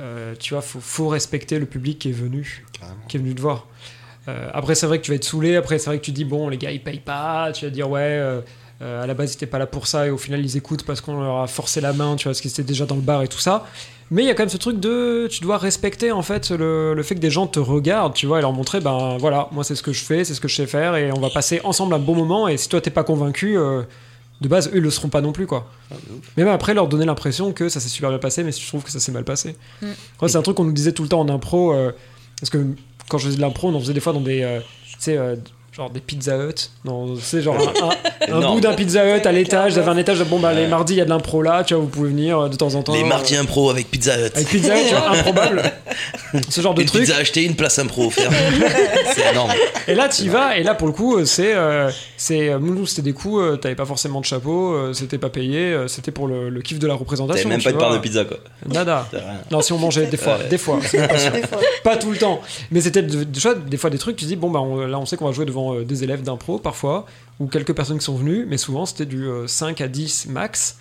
[0.00, 2.96] euh, tu vois, faut, faut respecter le public qui est venu, Carrément.
[3.08, 3.66] qui est venu te voir.
[4.54, 5.54] Après, c'est vrai que tu vas être saoulé.
[5.54, 7.52] Après, c'est vrai que tu dis bon, les gars, ils payent pas.
[7.52, 8.40] Tu vas dire ouais.
[8.82, 10.84] euh, à la base, ils étaient pas là pour ça et au final, ils écoutent
[10.84, 13.00] parce qu'on leur a forcé la main, tu vois, parce qu'ils étaient déjà dans le
[13.02, 13.66] bar et tout ça.
[14.10, 16.94] Mais il y a quand même ce truc de, tu dois respecter en fait le,
[16.94, 19.64] le fait que des gens te regardent, tu vois, et leur montrer, ben voilà, moi
[19.64, 21.60] c'est ce que je fais, c'est ce que je sais faire, et on va passer
[21.64, 22.46] ensemble un bon moment.
[22.46, 23.82] Et si toi t'es pas convaincu, euh,
[24.40, 25.66] de base, eux ils le seront pas non plus, quoi.
[25.90, 25.94] Ah,
[26.36, 28.90] même après, leur donner l'impression que ça s'est super bien passé, mais je trouve que
[28.90, 29.56] ça s'est mal passé.
[29.80, 29.86] Mm.
[30.26, 31.92] C'est un truc qu'on nous disait tout le temps en impro, euh,
[32.40, 32.58] parce que
[33.08, 35.16] quand je faisais de l'impro, on en faisait des fois dans des, euh, tu sais,
[35.16, 35.36] euh,
[35.74, 37.56] genre des pizza hut, tu sais, genre
[38.28, 40.68] un, un- bout d'un pizza hut à l'étage, vous avez un étage, bon bah les
[40.68, 42.74] mardis il y a de l'impro là, tu vois, vous pouvez venir euh, de temps
[42.76, 42.94] en temps.
[42.94, 44.30] Les euh, mardis impro avec Pizza Hut.
[44.36, 45.62] Avec pizza hut, tu vois, improbable.
[46.48, 47.02] Ce genre de une truc.
[47.02, 48.32] pizza achetée, une place impro offerte.
[49.14, 49.50] c'est énorme.
[49.88, 51.54] Et là, tu y vas, et là, pour le coup, euh, c'est.
[51.54, 55.76] euh, c'est euh, c'était des coups, euh, t'avais pas forcément de chapeau, c'était pas payé,
[55.88, 57.48] c'était pour le, le kiff de la T'avais représentation.
[57.48, 58.36] même tu pas de part de pizza quoi.
[58.72, 59.08] Nada.
[59.50, 60.48] Non, si on mangeait des fois, Ouais.
[60.48, 61.32] des fois, c'est même pas sûr.
[61.32, 61.58] Des fois.
[61.82, 62.40] pas tout le temps.
[62.70, 65.06] Mais c'était de- de- des fois des trucs, tu dis, bon, bah on- là, on
[65.06, 67.06] sait qu'on va jouer devant euh, des élèves d'impro parfois,
[67.40, 70.78] ou quelques personnes qui sont venues, mais souvent c'était du euh, 5 à 10 max.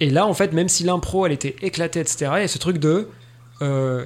[0.00, 2.58] Et là, en fait, même si l'impro, elle était éclatée, etc., il y a ce
[2.58, 3.08] truc de.
[3.62, 4.04] euh,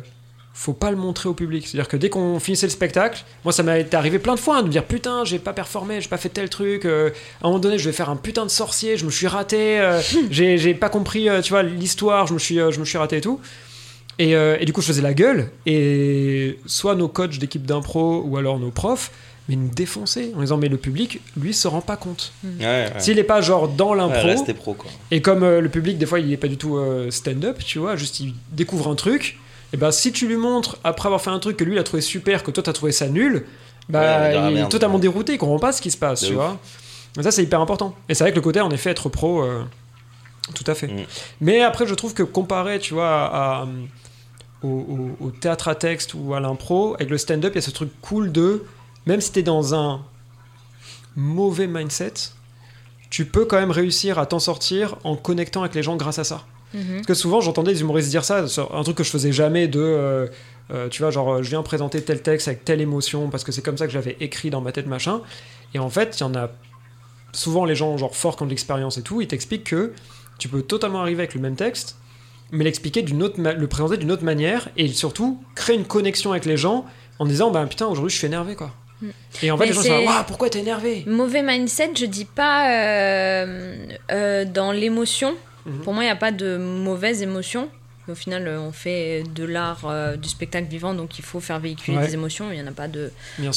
[0.58, 1.66] faut pas le montrer au public.
[1.66, 4.62] C'est-à-dire que dès qu'on finissait le spectacle, moi ça m'est arrivé plein de fois hein,
[4.62, 7.10] de me dire putain, j'ai pas performé, j'ai pas fait tel truc, euh,
[7.42, 9.78] à un moment donné je vais faire un putain de sorcier, je me suis raté,
[9.78, 12.96] euh, j'ai pas compris, euh, tu vois, l'histoire, je me suis, euh, je me suis
[12.96, 13.38] raté et tout.
[14.18, 18.22] Et, euh, et du coup je faisais la gueule, et soit nos coachs d'équipe d'impro
[18.24, 19.10] ou alors nos profs,
[19.48, 22.32] mais nous défonçaient en disant mais le public, lui, se rend pas compte.
[22.44, 22.92] Ouais, ouais.
[22.98, 24.90] S'il est pas genre dans Ouais, l'impro, restez pro quoi.
[25.10, 27.78] et comme euh, le public, des fois, il est pas du tout euh, stand-up, tu
[27.78, 29.38] vois, juste il découvre un truc,
[29.72, 31.84] et ben si tu lui montres, après avoir fait un truc que lui il a
[31.84, 33.44] trouvé super, que toi t'as trouvé ça nul,
[33.88, 34.70] bah Ouais, il est merde.
[34.70, 36.38] totalement dérouté, il comprend pas ce qui se passe, De tu ouf.
[36.38, 36.58] vois.
[37.18, 37.94] Et ça, c'est hyper important.
[38.08, 39.62] Et c'est vrai que le côté, en effet, être pro, euh,
[40.54, 40.88] tout à fait.
[40.88, 41.04] Mm.
[41.40, 43.68] Mais après, je trouve que comparé, tu vois, à, à-
[44.62, 47.62] au, au- au théâtre à texte ou à l'impro, avec le stand-up, il y a
[47.62, 48.64] ce truc cool de,
[49.06, 50.02] même si t'es dans un
[51.14, 52.12] mauvais mindset,
[53.08, 56.24] tu peux quand même réussir à t'en sortir en connectant avec les gens grâce à
[56.24, 56.44] ça.
[56.74, 56.96] Mhm.
[56.96, 59.80] Parce que souvent, j'entendais des humoristes dire ça, un truc que je faisais jamais de.
[59.80, 60.26] euh,
[60.72, 63.52] euh, tu vois, genre, euh, je viens présenter tel texte avec telle émotion parce que
[63.52, 65.20] c'est comme ça que j'avais écrit dans ma tête, machin.
[65.74, 66.50] Et en fait, il y en a.
[67.32, 69.92] Souvent, les gens, genre, forts qui ont de l'expérience et tout, ils t'expliquent que
[70.38, 71.96] tu peux totalement arriver avec le même texte
[72.52, 76.44] mais l'expliquer d'une autre, le présenter d'une autre manière et surtout créer une connexion avec
[76.44, 76.84] les gens
[77.18, 78.72] en disant bah putain aujourd'hui je suis énervé quoi.
[79.02, 79.08] Mm.
[79.42, 81.04] Et en fait Mais les gens disent waouh pourquoi t'es énervé?
[81.06, 83.76] Mauvais mindset, je dis pas euh,
[84.10, 85.34] euh, dans l'émotion.
[85.66, 85.80] Mhm.
[85.80, 87.68] Pour moi, il n'y a pas de mauvaise émotion.
[88.08, 91.58] Au final, euh, on fait de l'art, euh, du spectacle vivant, donc il faut faire
[91.58, 92.06] véhiculer Ouais.
[92.06, 92.52] des émotions.
[92.52, 93.50] Il n'y en a pas de, de.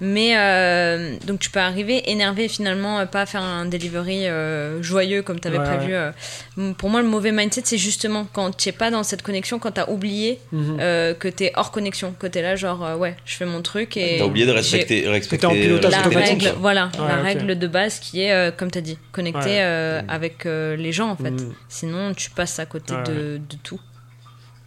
[0.00, 4.80] Mais euh, donc tu peux arriver énervé et finalement euh, pas faire un delivery euh,
[4.80, 6.74] joyeux comme tu avais Ouais, prévu.
[6.74, 9.72] Pour moi, le mauvais mindset, c'est justement quand tu n'es pas dans cette connexion, quand
[9.72, 10.76] tu as oublié Mhm.
[10.80, 13.44] euh, que tu es hors connexion, que tu es là, genre, euh, ouais, je fais
[13.44, 14.18] mon truc et.
[14.18, 17.98] T'as oublié de respecter, respecter en pilotage la règle, voilà, Ouais, la règle de base
[17.98, 19.58] qui est, euh, comme tu as dit, connecter Ouais.
[19.62, 21.30] euh, avec euh, les gens en fait.
[21.32, 21.52] Mhm.
[21.68, 23.80] Sinon, tu passes à côté Ouais, de, de tout.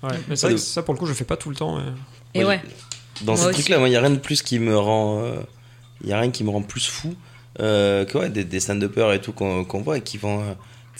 [0.03, 1.77] Ouais, mais que ça pour le coup je fais pas tout le temps.
[1.77, 2.59] mais- Et ouais,
[3.23, 3.53] Dans Moi ces aussi.
[3.61, 5.23] trucs-là, moi, il n'y a rien de plus qui me rend.
[6.03, 7.13] Il y a rien qui me rend plus fou
[7.59, 10.53] euh, que ouais, des, des stand-uppers et tout qu'on voit et qui vont, euh,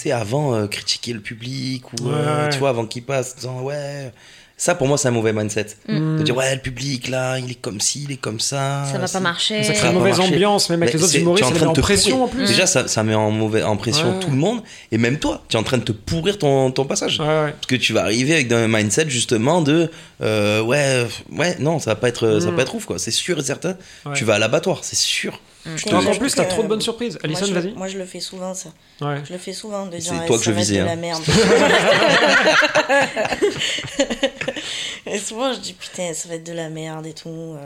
[0.04, 2.49] sais, avant euh, critiquer le public ou, Ouais, euh, ouais.
[2.52, 4.12] tu vois, avant qu'ils passent, disant ouais.
[4.58, 5.66] Ça, pour moi, c'est un mauvais mindset.
[5.88, 6.18] Mm.
[6.20, 8.86] De dire, ouais, le public, là, il est comme ci, il est comme ça.
[8.91, 9.64] ça va pas marcher.
[9.64, 10.34] Ça crée une mauvaise marcher.
[10.36, 11.72] ambiance même avec Mais les autres c'est- tu es humoristes, en ça met train en
[11.72, 12.45] de te pression en plus.
[12.47, 14.20] Déjà, ça, ça met en, mauvais, en pression Ouais.
[14.20, 14.62] tout le monde.
[14.91, 17.20] Et même toi, tu es en train de te pourrir ton, ton passage.
[17.20, 17.52] Ouais, ouais.
[17.54, 19.89] Parce que tu vas arriver avec un mindset justement de
[20.22, 22.56] euh, ouais, ouais, non, ça va pas être, ça va Mm.
[22.56, 22.99] pas être ouf quoi.
[22.99, 23.76] C'est sûr et certain.
[24.06, 24.14] Ouais.
[24.14, 25.39] Tu vas à l'abattoir, c'est sûr.
[25.64, 27.18] Trouve jure qu'en plus t'as que- trop de bonnes surprises.
[27.24, 27.74] Moi Alison je, vas-y.
[27.74, 28.70] moi, je le fais souvent, ça.
[29.01, 29.22] Ouais.
[29.28, 30.80] Je le fais souvent de dire C'est eh, toi que ça je va être visais,
[30.80, 30.95] de la hein.
[30.95, 31.24] merde.
[35.05, 37.30] et souvent je dis putain ça va être de la merde et tout.
[37.30, 37.57] euh.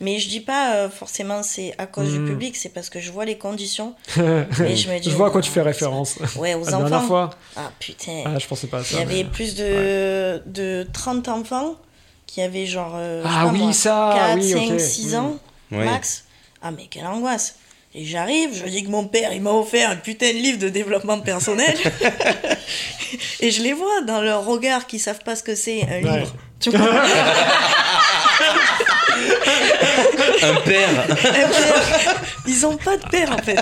[0.00, 2.24] Mais je dis pas euh, forcément c'est à cause Mm.
[2.24, 3.94] du public, c'est parce que je vois les conditions.
[4.18, 6.16] Et je me dis, Je vois à quoi tu ah, fais référence.
[6.36, 7.06] Ouais, aux La dernière enfants.
[7.06, 8.24] fois, Ah putain.
[8.26, 8.98] ah, je pensais pas à Il ça.
[8.98, 11.76] y avait plus de, de 30 enfants
[12.26, 14.80] qui avaient genre euh, Ah oui, moi, ça, 4, oui, 5, ok.
[14.80, 15.16] 6 Mm.
[15.18, 15.36] ans
[15.70, 16.24] max.
[16.62, 17.56] Ah mais quelle angoisse.
[17.94, 20.70] Et j'arrive, je dis que mon père, il m'a offert un putain de livre de
[20.70, 21.76] développement personnel.
[23.40, 26.20] et je les vois dans leur regard qui savent pas ce que c'est un Ouais.
[26.20, 26.34] livre.
[26.58, 26.78] Tu vois
[30.42, 30.88] Un père.
[31.10, 31.50] Un père.
[32.46, 33.56] Ils ont pas de père en fait.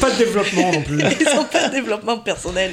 [0.00, 0.98] Pas de développement non plus.
[1.20, 2.72] Ils ont pas de développement personnel.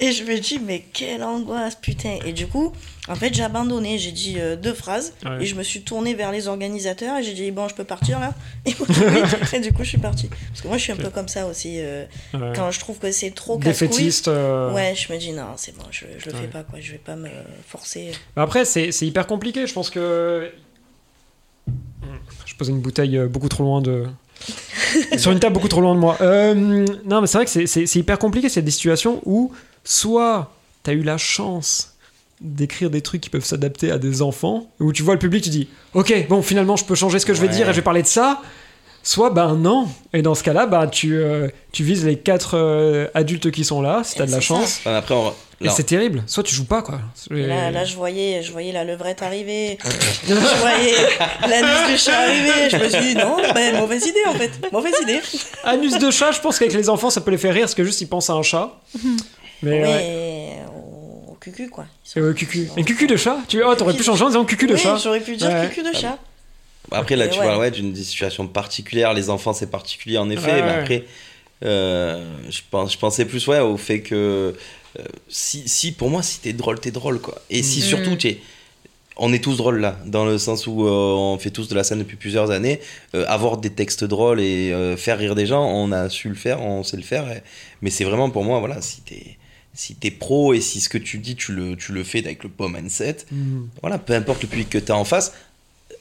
[0.00, 2.18] Et je me dis, mais quelle angoisse, putain.
[2.24, 2.72] Et du coup,
[3.08, 3.98] en fait, j'ai abandonné.
[3.98, 5.12] J'ai dit euh, deux phrases.
[5.24, 5.42] Ouais.
[5.42, 7.18] Et je me suis tournée vers les organisateurs.
[7.18, 8.32] Et j'ai dit, bon, je peux partir là
[8.66, 8.86] Et, oui.
[9.52, 10.28] Et du coup, je suis partie.
[10.28, 11.76] Parce que moi, je suis un peu comme ça aussi.
[11.80, 12.52] euh, Ouais.
[12.56, 13.58] Quand je trouve que c'est trop.
[13.58, 14.28] Défaitiste.
[14.28, 16.40] euh, Ouais, je me dis, non, c'est bon, je, je le Ouais.
[16.42, 16.78] fais pas, quoi.
[16.80, 17.28] Je vais pas me
[17.68, 18.12] forcer.
[18.36, 19.66] Après, c'est c'est hyper compliqué.
[19.66, 20.50] Je pense que.
[22.46, 24.06] Je pose une bouteille euh, beaucoup trop loin de.
[25.18, 26.16] Sur une table beaucoup trop loin de moi.
[26.20, 26.54] Euh,
[27.04, 28.48] non, mais c'est vrai que c'est- c'est c'est hyper compliqué.
[28.48, 29.52] C'est des situations où
[29.84, 30.50] soit
[30.82, 31.94] t'as eu la chance
[32.40, 35.50] d'écrire des trucs qui peuvent s'adapter à des enfants, où tu vois le public, tu
[35.50, 37.54] dis Ok, bon, finalement, je peux changer ce que je vais Ouais.
[37.54, 38.40] dire et je vais parler de ça.
[39.02, 39.88] Soit, ben non.
[40.12, 43.80] Et dans ce cas-là, bah, tu, euh, tu vises les quatre euh, adultes qui sont
[43.80, 44.78] là, si t'as de la chance.
[44.80, 46.22] Enfin, après, on- Et c'est terrible.
[46.26, 47.00] Soit tu joues pas, quoi.
[47.30, 49.78] Et Là, là, je voyais, je voyais la levrette arriver.
[50.26, 50.94] je voyais
[51.48, 52.70] l'anus de chat arriver.
[52.70, 54.50] Je me suis dit, non, ben, mauvaise idée en fait.
[54.72, 55.20] Mauvaise idée.
[55.64, 57.84] Anus de chat, je pense qu'avec les enfants, ça peut les faire rire parce que
[57.84, 58.70] juste ils pensent à un chat.
[59.62, 60.58] Mais ouais.
[60.74, 61.84] au, au cucu, quoi.
[61.84, 62.68] Et sont- ouais, cucu.
[62.76, 64.96] Un cucu de chat Tu oh, t'aurais pu changer en disant cucu de oui, chat.
[65.02, 65.68] j'aurais pu dire Ouais.
[65.68, 66.18] cucu de chat.
[66.92, 67.44] après là, Et tu ouais.
[67.46, 69.12] vois, ouais, d'une situation particulière.
[69.14, 70.46] Les enfants, c'est particulier en effet.
[70.52, 70.74] Ouais, mais ouais.
[70.78, 71.04] après,
[71.64, 74.54] euh, je, pense, je pensais plus ouais, au fait que
[74.98, 77.40] euh, si, si, pour moi, si t'es drôle, t'es drôle quoi.
[77.50, 77.82] Et si Mm.
[77.82, 78.38] surtout t'es
[79.22, 81.84] on est tous drôles là, dans le sens où euh, on fait tous de la
[81.84, 82.80] scène depuis plusieurs années.
[83.14, 86.34] Euh, avoir des textes drôles et euh, faire rire des gens, on a su le
[86.34, 87.30] faire, on sait le faire.
[87.30, 87.42] et-
[87.82, 89.36] Mais c'est vraiment pour moi, voilà, si t'es
[89.74, 92.42] si t'es pro et si ce que tu dis, tu le, tu le fais avec
[92.42, 93.62] le bon mindset, Mm.
[93.80, 95.32] voilà, peu importe le public que tu as en face,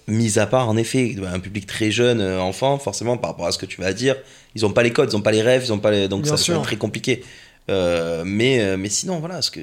[0.08, 3.52] mis à part en effet un public très jeune, euh, enfant, forcément par rapport à
[3.52, 4.16] ce que tu vas dire,
[4.56, 6.08] ils ont pas les codes, ils ont pas les rêves, ils ont pas les...
[6.08, 6.62] donc Bien ça, sûr.
[6.64, 7.24] très compliqué.
[7.70, 9.60] Euh, mais, euh, mais sinon, voilà, ce que.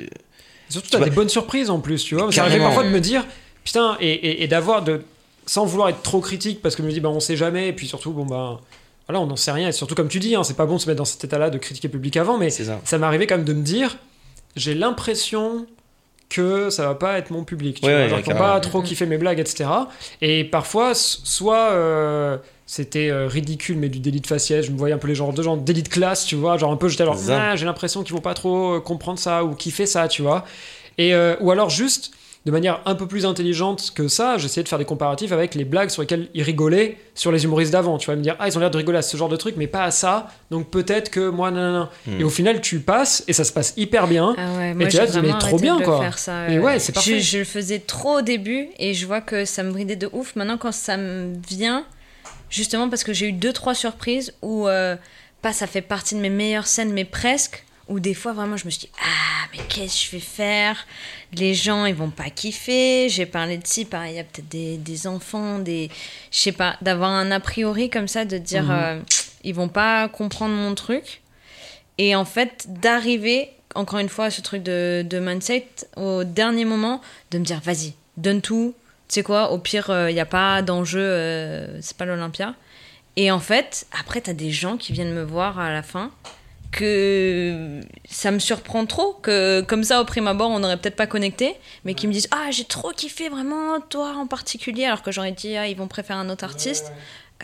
[0.68, 2.30] Surtout, Tu t'as des bonnes surprises en plus, tu vois.
[2.32, 2.64] Ça arrive Carrément.
[2.66, 3.26] parfois de me dire,
[3.64, 5.02] putain, et, et- et d'avoir de.
[5.48, 7.72] Sans vouloir être trop critique, parce que je me dis, bah, on sait jamais, et
[7.72, 8.60] puis surtout, bon, bah.
[9.08, 10.80] Voilà, on n'en sait rien, et surtout, comme tu dis, hein, c'est pas bon de
[10.80, 12.80] se mettre dans cet état-là de critiquer le public avant, mais ça.
[12.84, 13.96] ça m'est arrivé quand même de me dire,
[14.56, 15.66] j'ai l'impression
[16.28, 17.80] que ça va pas être mon public.
[17.80, 19.70] Tu Ouais, vois, ouais, genre pas trop kiffer mes blagues, etc.
[20.20, 22.36] Et parfois, soit euh,
[22.66, 25.32] c'était euh, ridicule, mais du délit de faciès, je me voyais un peu les genres
[25.32, 27.16] de gens, délit de classe, tu vois, genre un peu, j'étais alors.
[27.30, 30.44] Ah, j'ai l'impression qu'ils vont pas trop euh, comprendre ça ou kiffer ça, tu vois.
[30.98, 32.10] Et, euh, ou alors juste,
[32.46, 35.64] de manière un peu plus intelligente que ça, j'essayais de faire des comparatifs avec les
[35.64, 37.98] blagues sur lesquelles ils rigolaient sur les humoristes d'avant.
[37.98, 39.56] Tu vois, me dire, ah, ils ont l'air de rigoler à ce genre de truc,
[39.56, 41.88] mais pas à ça, donc peut-être que moi, non, non, non.
[42.06, 42.20] Hmm.
[42.20, 44.32] Et au final, tu passes, et ça se passe hyper bien.
[44.38, 45.98] Ah ouais, Mais moi là, tu mais trop bien, quoi.
[45.98, 46.46] faire ça.
[46.48, 47.18] Mais ouais, c'est parfait.
[47.18, 50.08] Je, je le faisais trop au début et je vois que ça me bridait de
[50.12, 50.36] ouf.
[50.36, 51.84] Maintenant, quand ça me vient,
[52.48, 54.94] justement parce que j'ai eu deux trois surprises où euh,
[55.42, 58.64] pas ça fait partie de mes meilleures scènes, mais presque Où des fois, vraiment, je
[58.64, 60.86] me suis dit, ah, mais qu'est-ce que je vais faire?
[61.34, 63.08] Les gens, ils vont pas kiffer.
[63.08, 65.88] J'ai parlé de si, pareil, il y a peut-être des, des enfants, des.
[66.32, 68.70] Je sais pas, d'avoir un a priori comme ça, de dire, Mhm.
[68.72, 69.00] euh,
[69.44, 71.22] ils vont pas comprendre mon truc.
[71.98, 76.64] Et en fait, d'arriver, encore une fois, à ce truc de, de mindset, au dernier
[76.64, 78.74] moment, de me dire, vas-y, donne tout.
[79.08, 82.54] Tu sais quoi, au pire, il n'y a pas d'enjeu, euh, c'est pas l'Olympia.
[83.14, 86.10] Et en fait, après, tu as des gens qui viennent me voir à la fin
[86.76, 91.06] que ça me surprend trop, que comme ça, au prime abord, on n'aurait peut-être pas
[91.06, 91.54] connecté,
[91.84, 95.32] mais qui me disent Ah, j'ai trop kiffé vraiment toi en particulier, alors que j'aurais
[95.32, 96.92] dit Ah, ils vont préférer un autre artiste.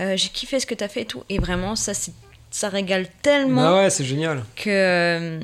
[0.01, 1.23] Euh, j'ai kiffé ce que tu as fait et tout.
[1.29, 2.15] Et vraiment, ça, c'est-
[2.51, 4.45] ça régale tellement Bah ouais, c'est génial.
[4.57, 5.41] que euh,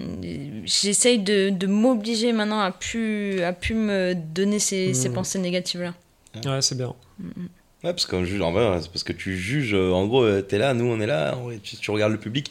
[0.65, 5.13] j'essaye de, de m'obliger maintenant à plus, à plus me donner ces, ces Mm.
[5.15, 5.95] pensées négatives-là.
[6.45, 6.95] Ouais, c'est bien.
[7.85, 10.59] Ouais, parce qu'on juge, en vrai, c'est parce que tu juges, euh, en gros, t'es
[10.59, 12.51] là, nous on est là, tu regardes le public,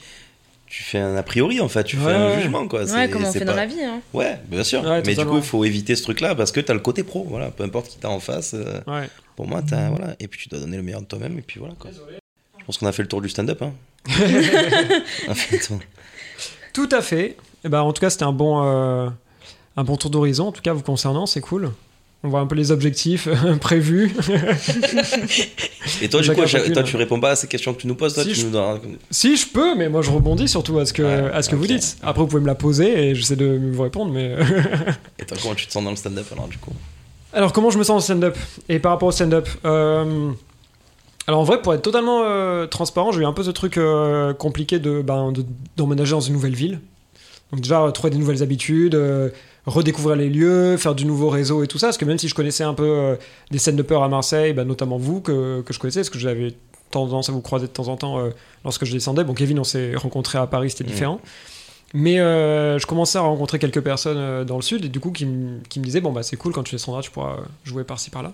[0.67, 2.41] tu fais un a priori en fait, tu Ouais, fais un ouais.
[2.41, 2.81] jugement quoi.
[2.81, 3.81] Ouais, c'est- comme on fait pas- dans la vie.
[3.83, 4.01] Hein.
[4.13, 4.83] Ouais, bien sûr.
[4.83, 7.03] Ouais, mais du coup, il faut éviter ce truc là parce que t'as le côté
[7.03, 8.53] pro, voilà, peu importe qui t'as en face.
[8.53, 9.09] euh, Ouais.
[9.35, 11.59] pour moi, t'as, voilà, et puis tu dois donner le meilleur de toi-même, et puis
[11.59, 11.89] voilà quoi.
[12.59, 13.71] Je pense qu'on a fait le tour du stand-up, hein.
[16.73, 17.37] Tout à fait.
[17.63, 19.09] Et ben, en tout cas, c'était un bon, euh,
[19.75, 21.71] un bon tour d'horizon, en tout cas, vous concernant, c'est cool.
[22.23, 23.27] On voit un peu les objectifs
[23.61, 24.11] prévus.
[26.01, 26.73] Et toi, du coup, chacune.
[26.73, 28.45] toi, tu réponds pas à ces questions que tu nous poses, toi, Si, tu je-
[28.45, 28.79] nous donnes-
[29.11, 31.55] si, je peux, mais moi, je rebondis surtout à ce que, Ouais, à ce que
[31.55, 31.97] vous dites.
[32.01, 34.35] Après, vous pouvez me la poser et j'essaie de vous répondre, mais.
[35.19, 36.71] Et toi, comment tu te sens dans le stand-up alors, du coup
[37.33, 38.35] Alors, comment je me sens au stand-up?
[38.69, 40.31] Et par rapport au stand-up euh,
[41.27, 44.33] Alors, en vrai, pour être totalement euh, transparent, j'ai eu un peu ce truc euh,
[44.33, 45.45] compliqué de, ben, de-
[45.77, 46.79] d'emménager dans une nouvelle ville.
[47.51, 48.95] Donc, déjà, trouver des nouvelles habitudes,
[49.67, 51.87] redécouvrir les lieux, faire du nouveau réseau et tout ça.
[51.87, 53.15] Parce que même si je connaissais un peu euh,
[53.51, 56.17] des scènes de peur à Marseille, ben, notamment vous, que, que je connaissais, parce que
[56.19, 56.55] j'avais
[56.89, 58.29] tendance à vous croiser de temps en temps euh,
[58.63, 59.23] lorsque je descendais.
[59.23, 60.89] Bon, Kevin, on s'est rencontrés à Paris, c'était Mhm.
[60.89, 61.21] différent.
[61.93, 65.25] Mais euh, je commençais à rencontrer quelques personnes dans le sud et du coup qui,
[65.25, 68.09] me- qui me disaient bon bah c'est cool quand tu descendras tu pourras jouer par-ci
[68.09, 68.33] par-là.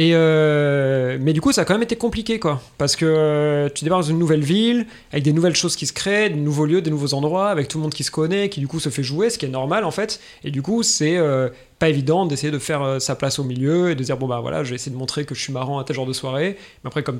[0.00, 3.82] Euh, mais du coup ça a quand même été compliqué quoi parce que euh, tu
[3.82, 6.80] débarques dans une nouvelle ville avec des nouvelles choses qui se créent, des nouveaux lieux,
[6.82, 9.02] des nouveaux endroits, avec tout le monde qui se connaît, qui du coup se fait
[9.02, 10.20] jouer, ce qui est normal en fait.
[10.44, 11.48] Et du coup c'est euh,
[11.80, 14.38] pas évident d'essayer de faire euh, sa place au milieu et de dire bon bah
[14.40, 16.56] voilà je vais essayer de montrer que je suis marrant à tel genre de soirée.
[16.84, 17.18] Mais après comme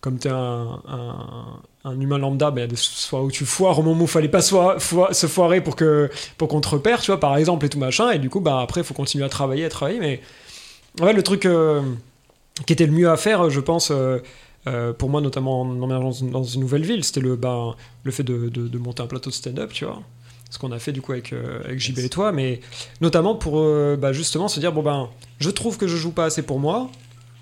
[0.00, 0.80] comme t'es un,
[1.84, 4.04] un, humain lambda, ben, il y a des soirées où tu foires au moment où
[4.04, 7.18] il fallait pas soi- foi- se foirer pour que pour qu'on te repère, tu vois,
[7.18, 8.10] par exemple, et tout machin.
[8.12, 9.98] Et du coup, bah, après, il faut continuer à travailler, à travailler.
[9.98, 10.20] Mais
[11.06, 11.82] fait, le truc euh,
[12.66, 14.18] qui était le mieux à faire, je pense, euh,
[14.66, 17.74] euh, pour moi, notamment en emménageant dans une, nouvelle ville, c'était le, ben,
[18.04, 20.00] le fait de, de- de monter un plateau de stand-up, tu vois.
[20.50, 22.60] Ce qu'on a fait du coup avec, euh, avec JB et toi, mais
[23.02, 26.24] notamment pour euh, bah, justement se dire bon ben, je trouve que je joue pas
[26.24, 26.88] assez pour moi,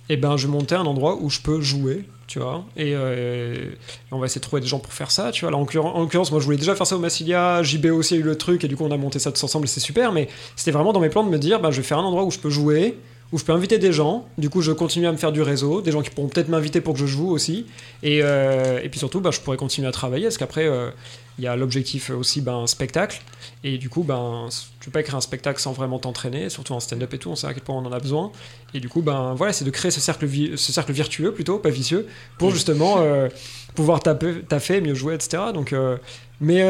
[0.08, 2.64] et ben je vais monter un endroit où je peux jouer, tu vois.
[2.76, 3.70] Et, et
[4.10, 5.52] on va essayer de trouver des gens pour faire ça, tu vois.
[5.52, 8.14] Là, en l'occurrence- en l'occurrence, moi je voulais déjà faire ça au Massilia, JB aussi
[8.14, 9.78] a eu le truc, et du coup on a monté ça tous ensemble, et c'est
[9.80, 12.04] super, mais c'était vraiment dans mes plans de me dire, bah, je vais faire un
[12.04, 12.98] endroit où je peux jouer,
[13.32, 15.82] où je peux inviter des gens, du coup je continue à me faire du réseau,
[15.82, 17.66] des gens qui pourront peut-être m'inviter pour que je joue aussi,
[18.02, 20.90] et, euh, et puis surtout bah, je pourrais continuer à travailler, parce qu'après euh,
[21.38, 23.20] il y a l'objectif aussi ben, spectacle,
[23.64, 24.48] et du coup ben,
[24.80, 27.36] tu peux pas écrire un spectacle sans vraiment t'entraîner, surtout en stand-up et tout, on
[27.36, 28.30] sait à quel point on en a besoin,
[28.74, 31.70] et du coup ben voilà, c'est de créer ce cercle, ce cercle virtueux plutôt, pas
[31.70, 32.06] vicieux,
[32.38, 33.28] pour justement euh,
[33.74, 35.42] pouvoir taper, taffer, mieux jouer, etc.
[35.52, 35.74] Donc,
[36.40, 36.62] mais,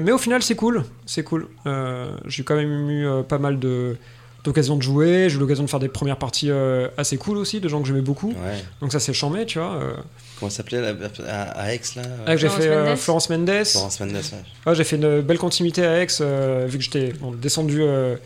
[0.00, 1.46] mais au final c'est cool, c'est cool.
[2.26, 3.96] J'ai quand même eu pas mal de
[4.48, 7.60] d'occasions de jouer, j'ai eu l'occasion de faire des premières parties euh, assez cool aussi,
[7.60, 8.30] de gens que j'aimais beaucoup.
[8.30, 8.62] Ouais.
[8.80, 9.74] Donc ça c'est chambé, tu vois.
[9.74, 9.94] Euh,
[10.40, 10.94] Comment ça s'appelait la-
[11.28, 12.96] à, à Aix là ah, j'ai Florence fait euh, Mendes.
[12.98, 13.64] Florence Mendes.
[13.66, 14.20] Florence Mendes, ouais.
[14.66, 18.16] Ouais, j'ai fait une belle continuité à Aix, euh, vu que j'étais bon, descendu euh,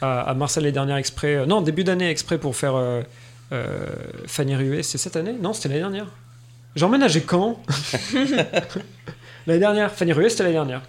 [0.00, 1.34] à, à Marseille les dernières exprès.
[1.36, 3.02] euh, non, début d'année exprès pour faire euh,
[3.52, 3.86] euh,
[4.26, 4.82] Fanny Rué.
[4.82, 5.34] C'est cette année?
[5.40, 6.06] Non, c'était l'année dernière.
[6.76, 7.60] J'ai emménagé quand?
[9.46, 9.92] L'année dernière.
[9.92, 10.82] Fanny Rué, c'était l'année dernière.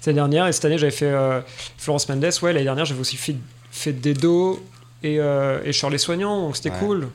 [0.00, 1.40] C'est l'année dernière, et cette année, j'avais fait euh,
[1.78, 2.24] Florence Mendes.
[2.42, 3.36] Ouais, l'année dernière, j'avais aussi fait,
[3.74, 4.62] fait Dedo
[5.02, 6.76] et, euh, et Shirley Soignant, donc c'était Ouais.
[6.78, 7.08] cool.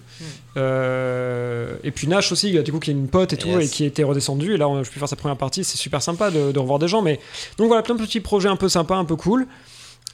[0.57, 3.66] Euh, et puis Nash aussi, du coup, qui est une pote et tout, Yes.
[3.66, 4.53] et qui était redescendu.
[4.53, 6.80] Et là, on- je peux faire sa première partie, c'est super sympa de, de revoir
[6.80, 7.01] des gens.
[7.01, 7.20] Mais
[7.57, 9.47] donc voilà, plein de petits projets un peu sympas, un peu cool.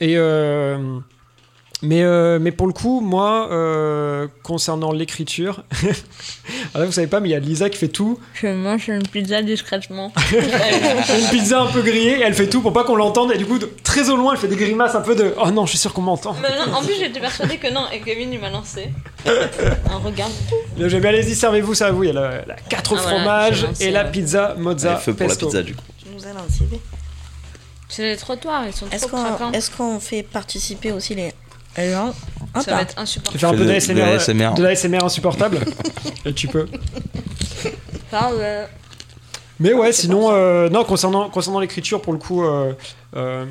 [0.01, 0.77] Et euh,
[1.85, 7.19] mais, euh, mais pour le coup, moi, euh, concernant l'écriture, alors là, vous savez pas,
[7.19, 8.19] mais il y a Lisa qui fait tout.
[8.33, 10.11] Je mange une pizza discrètement.
[10.33, 13.31] une pizza un peu grillée, et elle fait tout pour pas qu'on l'entende.
[13.31, 15.65] Et du coup, très au loin, elle fait des grimaces un peu de Oh non,
[15.65, 16.33] je suis sûr qu'on m'entend.
[16.33, 18.89] Non, en plus, j'étais persuadée que non, et Kevin, il m'a lancé
[19.25, 20.29] un regard.
[20.77, 22.03] Là, J'ai bien, allez-y, servez-vous, servez-vous.
[22.03, 24.95] Il y a la, la 4 Ah, voilà, fromages j'ai lancé, et la pizza mozza
[24.95, 25.45] Ouais, feu pour la pesto.
[25.47, 25.83] pizza, du coup.
[25.97, 26.63] Tu nous as lancé.
[27.87, 29.51] C'est les trottoirs, ils sont Est-ce trop qu'on craquants.
[29.51, 31.31] est qu'on fait participer aussi les
[31.77, 33.39] Ah, Ça va être Tu insupportable.
[33.39, 34.53] fais un peu de- d'ASMR, de l'ASMR.
[34.55, 35.59] de l'ASMR insupportable.
[36.25, 36.67] et tu peux.
[38.11, 38.67] Parle.
[39.59, 42.73] Mais ouais, sinon, euh, non, concernant, concernant l'écriture, pour le coup, euh,
[43.15, 43.45] euh,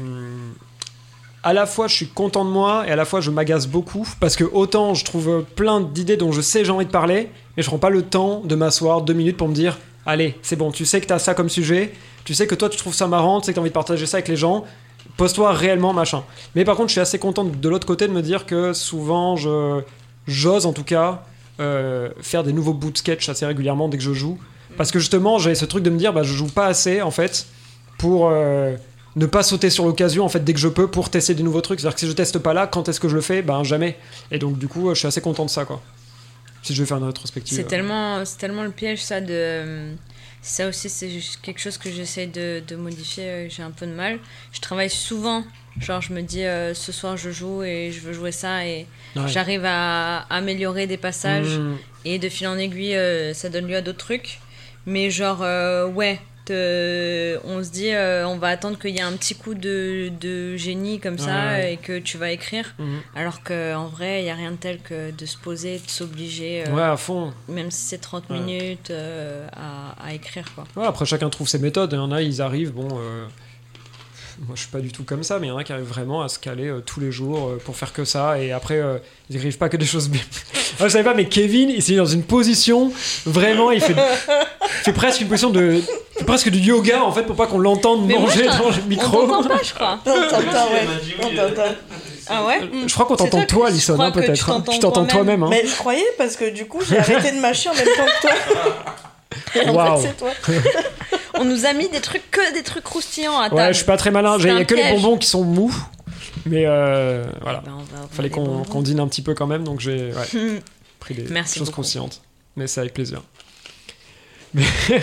[1.42, 4.06] à la fois je suis content de moi et à la fois je m'agace beaucoup
[4.20, 7.62] parce que autant je trouve plein d'idées dont je sais j'ai envie de parler, mais
[7.62, 10.70] je prends pas le temps de m'asseoir deux minutes pour me dire allez, c'est bon,
[10.72, 11.92] tu sais que t'as ça comme sujet,
[12.24, 14.06] tu sais que toi tu trouves ça marrant, tu sais que t'as envie de partager
[14.06, 14.64] ça avec les gens,
[15.16, 16.22] pose-toi réellement machin.
[16.54, 19.36] Mais par contre, je suis assez content de l'autre côté de me dire que souvent
[19.36, 19.82] je
[20.26, 21.22] j'ose en tout cas
[21.60, 24.38] euh, faire des nouveaux bouts de sketch assez régulièrement dès que je joue.
[24.76, 27.12] Parce que justement, j'ai ce truc de me dire, bah, je joue pas assez en
[27.12, 27.46] fait
[27.98, 28.74] pour euh,
[29.14, 31.60] ne pas sauter sur l'occasion en fait dès que je peux pour tester des nouveaux
[31.60, 31.80] trucs.
[31.80, 33.42] C'est-à-dire que si je teste pas là, quand est-ce que je le fais?
[33.42, 33.96] Ben jamais.
[34.30, 35.80] Et donc du coup, je suis assez content de ça quoi.
[36.64, 37.54] Si je vais faire une rétrospective.
[37.54, 37.68] C'est euh.
[37.68, 39.92] tellement, c'est tellement le piège, ça, de.
[40.46, 41.08] Ça aussi, c'est
[41.40, 43.24] quelque chose que j'essaie de, de modifier.
[43.24, 44.18] euh, J'ai un peu de mal.
[44.52, 45.42] Je travaille souvent.
[45.80, 48.66] Genre, je me dis, euh, ce soir, je joue et je veux jouer ça.
[48.66, 48.86] Et
[49.16, 49.26] Ouais.
[49.26, 51.58] j'arrive à améliorer des passages.
[51.58, 51.76] Mmh.
[52.04, 54.38] Et de fil en aiguille, euh, ça donne lieu à d'autres trucs.
[54.84, 59.02] Mais genre, euh, ouais, te- on se dit, euh, on va attendre qu'il y ait
[59.02, 61.72] un petit coup de, de génie comme ça Ouais, ouais.
[61.74, 62.74] et que tu vas écrire.
[62.78, 63.00] Mhm.
[63.16, 66.64] Alors qu'en vrai, il n'y a rien de tel que de se poser, de s'obliger,
[66.66, 67.32] euh, Ouais, à fond.
[67.48, 68.38] même si c'est 30 Ouais.
[68.38, 70.44] minutes, euh, à, à écrire.
[70.54, 70.64] Quoi.
[70.86, 71.92] Après, chacun trouve ses méthodes.
[71.92, 72.88] Il y en a, ils arrivent, bon.
[74.40, 75.84] Moi, je suis pas du tout comme ça, mais il y en a qui arrivent
[75.86, 78.38] vraiment à se caler euh, tous les jours euh, pour faire que ça.
[78.40, 78.98] Et après, euh,
[79.30, 80.20] ils n'écrivent pas que des choses bien.
[80.80, 82.90] Ah, je savais pas, mais Kevin, il s'est mis dans une position.
[83.26, 85.80] Vraiment, il fait, il fait presque une position de.
[86.18, 88.74] fait presque du yoga, en fait, pour pas qu'on l'entende moi, manger je dans le
[88.84, 89.24] On micro.
[89.24, 90.00] t'entend pas, je crois.
[90.04, 90.86] On t'entend, ouais.
[91.22, 91.48] On euh.
[91.50, 91.74] t'entend.
[92.26, 94.50] Ah ouais Je crois qu'on t'entend toi hein, tu peut-être.
[94.50, 94.54] hein.
[94.54, 95.44] t'entends Tu t'entends toi-même.
[95.44, 95.48] hein.
[95.48, 98.20] Mais je croyais parce que du coup, j'ai arrêté de mâcher en même temps que
[98.22, 98.82] toi.
[99.62, 100.00] Et en Waouh.
[100.00, 100.30] fait, c'est toi.
[101.38, 103.56] On nous a mis des trucs, que des trucs croustillants à table.
[103.56, 104.36] Ouais, je suis pas très malin.
[104.38, 105.74] Il y a que les bonbons qui sont mous.
[106.46, 107.60] Mais euh, voilà.
[107.60, 110.60] Ben, va ouvrir Fallait qu'on dîne un petit peu quand même, donc j'ai ouais,
[111.00, 111.82] pris des Merci choses beaucoup.
[111.82, 112.22] conscientes.
[112.56, 113.22] Mais c'est avec plaisir.
[114.52, 114.64] Mais,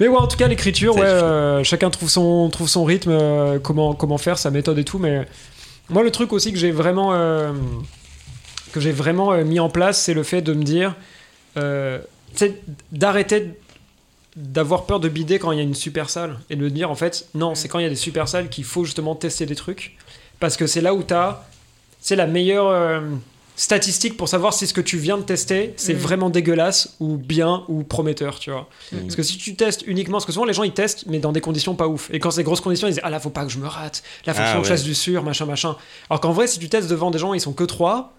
[0.00, 3.58] mais ouais, en tout cas, l'écriture, ouais, euh, chacun trouve son, trouve son rythme, euh,
[3.58, 4.98] comment, comment faire, sa méthode et tout.
[4.98, 5.26] Mais
[5.88, 7.52] moi, le truc aussi que j'ai vraiment, euh,
[8.72, 10.94] que j'ai vraiment euh, mis en place, c'est le fait de me dire,
[11.56, 11.98] euh,
[12.92, 13.58] d'arrêter
[14.36, 16.90] d'avoir peur de bider quand il y a une super salle et de me dire
[16.90, 19.46] en fait non c'est quand il y a des super salles qu'il faut justement tester
[19.46, 19.96] des trucs
[20.40, 21.46] parce que c'est là où tu as
[22.00, 23.00] c'est la meilleure euh,
[23.56, 25.98] statistique pour savoir si ce que tu viens de tester c'est Mhm.
[26.00, 29.00] vraiment dégueulasse ou bien ou prometteur tu vois Mhm.
[29.04, 31.32] parce que si tu testes uniquement parce que souvent les gens ils testent mais dans
[31.32, 33.30] des conditions pas ouf et quand c'est des grosses conditions ils disent ah là faut
[33.30, 34.68] pas que je me rate là faut Ah, que je ouais.
[34.68, 35.76] fasse du sûr machin machin
[36.10, 38.12] alors qu'en vrai si tu testes devant des gens ils sont que trois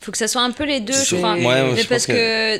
[0.00, 1.34] Faut que ça soit un peu les deux, je crois.
[1.34, 2.56] Ouais, ouais, Mais je parce que,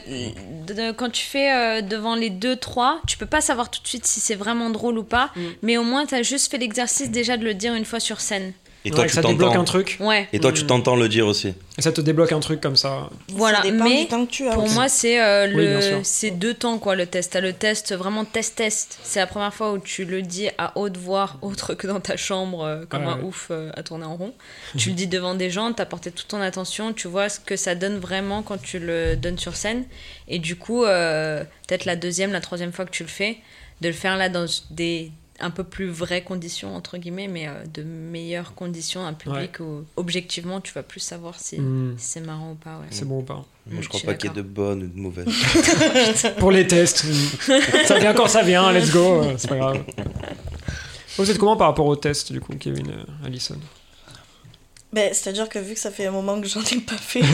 [0.66, 3.86] de- quand tu fais euh, devant les deux, trois, tu peux pas savoir tout de
[3.86, 5.30] suite si c'est vraiment drôle ou pas.
[5.36, 5.40] Mm.
[5.62, 8.20] Mais au moins, tu as juste fait l'exercice déjà de le dire une fois sur
[8.20, 8.52] scène.
[8.84, 9.64] Et toi, Ouais, tu ça débloque un t'entends.
[9.64, 10.66] truc Ouais, Et toi, tu Mm.
[10.68, 11.48] t'entends le dire aussi.
[11.76, 13.62] et ça te débloque un truc comme ça voilà.
[13.62, 14.54] Ça Mais du temps que tu as.
[14.54, 14.74] pour aussi.
[14.74, 17.32] moi, c'est euh, Oui, le, c'est deux temps quoi le test.
[17.32, 18.98] T'as le test vraiment test-test.
[19.02, 22.16] C'est la première fois où tu le dis à haute voix, autre que dans ta
[22.16, 23.24] chambre euh, comme Ouais, un ouais.
[23.24, 24.32] ouf euh, à tourner en rond.
[24.78, 27.56] tu le dis devant des gens, t'as porté toute ton attention, tu vois ce que
[27.56, 29.84] ça donne vraiment quand tu le donnes sur scène.
[30.28, 33.38] Et du coup, euh, peut-être la deuxième, la troisième fois que tu le fais,
[33.80, 35.10] de le faire là dans des
[35.40, 39.84] un peu plus vraies conditions entre guillemets, mais euh, de meilleures conditions, un public où
[39.96, 41.94] objectivement tu vas plus savoir si, Mm.
[41.98, 42.78] si c'est marrant ou pas.
[42.78, 42.86] Ouais.
[42.90, 44.88] c'est bon ou pas Moi, je je crois pas qu'il y ait de bonnes ou
[44.88, 45.26] de mauvaises.
[46.38, 47.04] pour les tests.
[47.86, 49.84] ça vient quand ça vient, let's go, euh, c'est pas grave.
[51.16, 53.58] Vous êtes comment par rapport aux tests, du coup, Kevin, euh, Allison
[54.92, 57.22] Ben, C'est-à-dire que vu que ça fait un moment que j'en ai pas fait.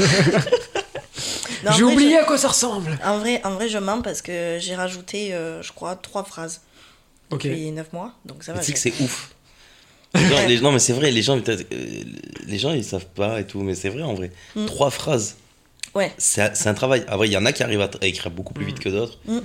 [1.76, 4.58] J'ai oublié je- à quoi ça ressemble En vrai, en vrai, je mens parce que
[4.60, 6.60] j'ai rajouté, euh, je crois, trois phrases
[7.34, 7.44] Ok.
[7.46, 8.12] depuis 9 mois.
[8.24, 8.60] Donc ça va.
[8.60, 9.30] Tu sais que c'est ouf.
[10.14, 12.02] Les gens- les- non, mais c'est vrai, les gens, peut-être, euh,
[12.46, 14.30] les gens, ils savent pas et tout, mais c'est vrai en vrai.
[14.54, 14.66] Mm.
[14.66, 15.36] Trois phrases.
[15.94, 16.12] Ouais.
[16.18, 17.04] C'est un- travail.
[17.08, 18.88] Ah ouais, il y en a qui arrivent à, à écrire beaucoup plus vite que
[18.88, 19.18] d'autres.
[19.26, 19.38] Mm.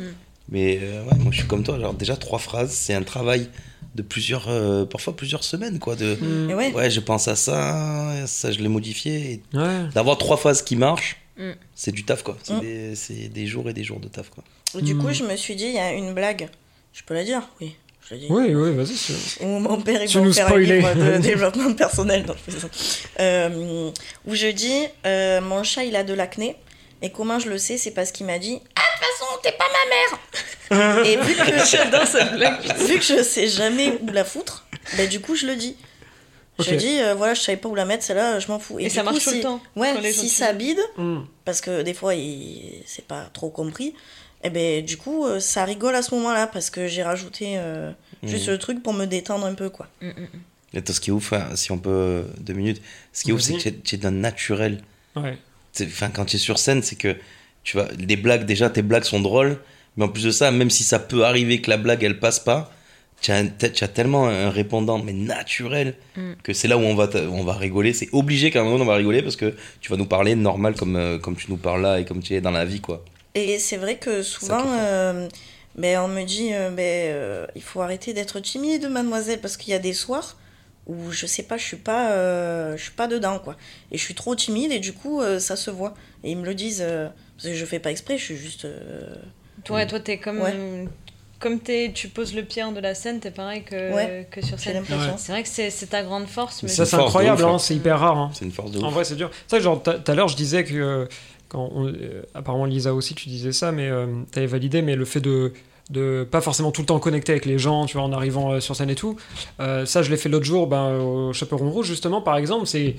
[0.50, 1.74] Mais euh, ouais, moi, je suis comme toi.
[1.76, 3.50] Alors, déjà, trois phrases, c'est un travail
[3.96, 5.96] de plusieurs, euh, parfois plusieurs semaines, quoi.
[5.96, 6.54] De, Mm.
[6.54, 6.72] Ouais.
[6.74, 9.42] ouais, je pense à ça, ça, je l'ai modifié.
[9.56, 9.86] Ouais.
[9.96, 11.52] D'avoir trois phrases qui marchent, Mm.
[11.74, 12.38] c'est du taf, quoi.
[12.44, 12.60] C'est Mm.
[12.62, 14.44] des, des jours et des jours de taf, quoi.
[14.82, 15.14] Du coup, Mm.
[15.14, 16.48] je me suis dit, il y a une blague.
[16.94, 17.76] Je peux la dire Oui,
[18.08, 18.28] je la dis.
[18.30, 19.44] Oui, oui, vas-y.
[19.46, 22.26] Où mon père, il va nous faire un livre de développement personnel.
[22.28, 22.58] Non, je.
[23.20, 23.92] Euh,
[24.28, 26.56] où je dis, euh, mon chat, il a de l'acné.
[27.02, 29.52] Et comment je le sais C'est parce qu'il m'a dit, ah, de toute façon, t'es
[29.54, 29.66] pas
[30.70, 32.78] ma mère Et vu que, blague.
[32.88, 34.66] vu que je sais jamais où la foutre,
[34.98, 35.78] bah, du coup, je le dis.
[36.60, 36.76] Je Ok.
[36.76, 38.80] dis, euh, voilà, je savais pas où la mettre, celle-là, je m'en fous.
[38.80, 39.62] Et, ça coup, marche tout si- le temps.
[39.78, 41.20] Ouais, si ça bide, Mm.
[41.46, 42.84] parce que des fois, il...
[42.86, 43.94] c'est pas trop compris,
[44.44, 47.92] et ben du coup, euh, ça rigole à ce moment-là, parce que j'ai rajouté euh,
[48.24, 48.52] juste Mhm.
[48.54, 49.88] le truc pour me détendre un peu, quoi.
[50.02, 50.78] Mm, mm, mm.
[50.78, 52.82] Et toi, ce qui est ouf, hein, si on peut, euh, deux minutes,
[53.12, 54.82] ce qui est ouf, c'est que tu es- tu es d'un naturel.
[55.16, 55.38] Ouais.
[55.74, 57.16] C'est- Enfin, quand tu es sur scène, c'est que
[57.64, 59.58] tu vas, les blagues, déjà, tes blagues sont drôles,
[59.98, 62.40] Mais en plus de ça, même si ça peut arriver que la blague elle passe
[62.40, 62.72] pas,
[63.22, 63.44] tu as,
[63.90, 66.34] tellement un répondant mais naturel Mm.
[66.42, 67.92] que c'est là où on va, on va rigoler.
[67.92, 70.76] C'est obligé qu'à un moment on va rigoler parce que tu vas nous parler normal
[70.76, 73.04] comme, euh, comme tu nous parles là et comme tu es dans la vie quoi.
[73.36, 75.28] Et c'est vrai que souvent, euh,
[75.76, 76.82] ben, on me dit euh, ben,
[77.14, 80.38] euh, il faut arrêter d'être timide, mademoiselle, parce qu'il y a des soirs
[80.88, 83.56] où je sais pas, je suis pas, euh, je suis pas dedans quoi.
[83.92, 85.94] Et je suis trop timide et du coup euh, ça se voit.
[86.24, 87.08] Et ils me le disent, euh,
[87.38, 88.66] parce que je fais pas exprès, je suis juste.
[88.66, 89.14] euh,
[89.64, 90.42] Toi, toi t'es comme.
[90.42, 90.88] Ouais.
[91.40, 94.28] Comme t'es, tu poses le pied en de la scène, t'es pareil que, Ouais.
[94.30, 94.74] que sur scène.
[94.74, 95.16] l'impression.
[95.18, 96.64] C'est vrai que c'est ta grande force.
[96.64, 97.58] Mais Ça, c'est incroyable, hein.
[97.60, 98.18] c'est hyper rare.
[98.18, 98.32] hein.
[98.34, 98.84] C'est une force de ouf.
[98.84, 99.32] En vrai, c'est dur.
[99.48, 101.08] C'est vrai que, genre, tout à l'heure, je disais que.
[101.56, 105.54] Euh, apparemment, Lisa aussi, tu disais ça, mais euh, t'avais validé, mais le fait de
[105.90, 108.60] de pas forcément tout le temps connecter avec les gens, tu vois, en arrivant euh,
[108.60, 109.18] sur scène et tout.
[109.58, 112.68] Ça, je l'ai fait l'autre jour ben, au Chaperon Rouge, justement, par exemple.
[112.68, 112.96] C'est,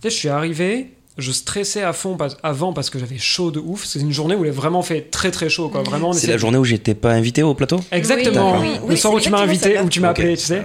[0.00, 3.58] tu je suis arrivé, je stressais à fond pas- avant parce que j'avais chaud de
[3.58, 3.84] ouf.
[3.84, 5.82] C'est une journée où il a vraiment fait très très chaud, quoi.
[5.82, 7.80] Vraiment, C'est la journée où j'étais pas invité au plateau?
[7.92, 8.58] Exactement.
[8.60, 10.62] Oui, oui, le soir où tu m'as invité, où tu m'as appelé, tu sais,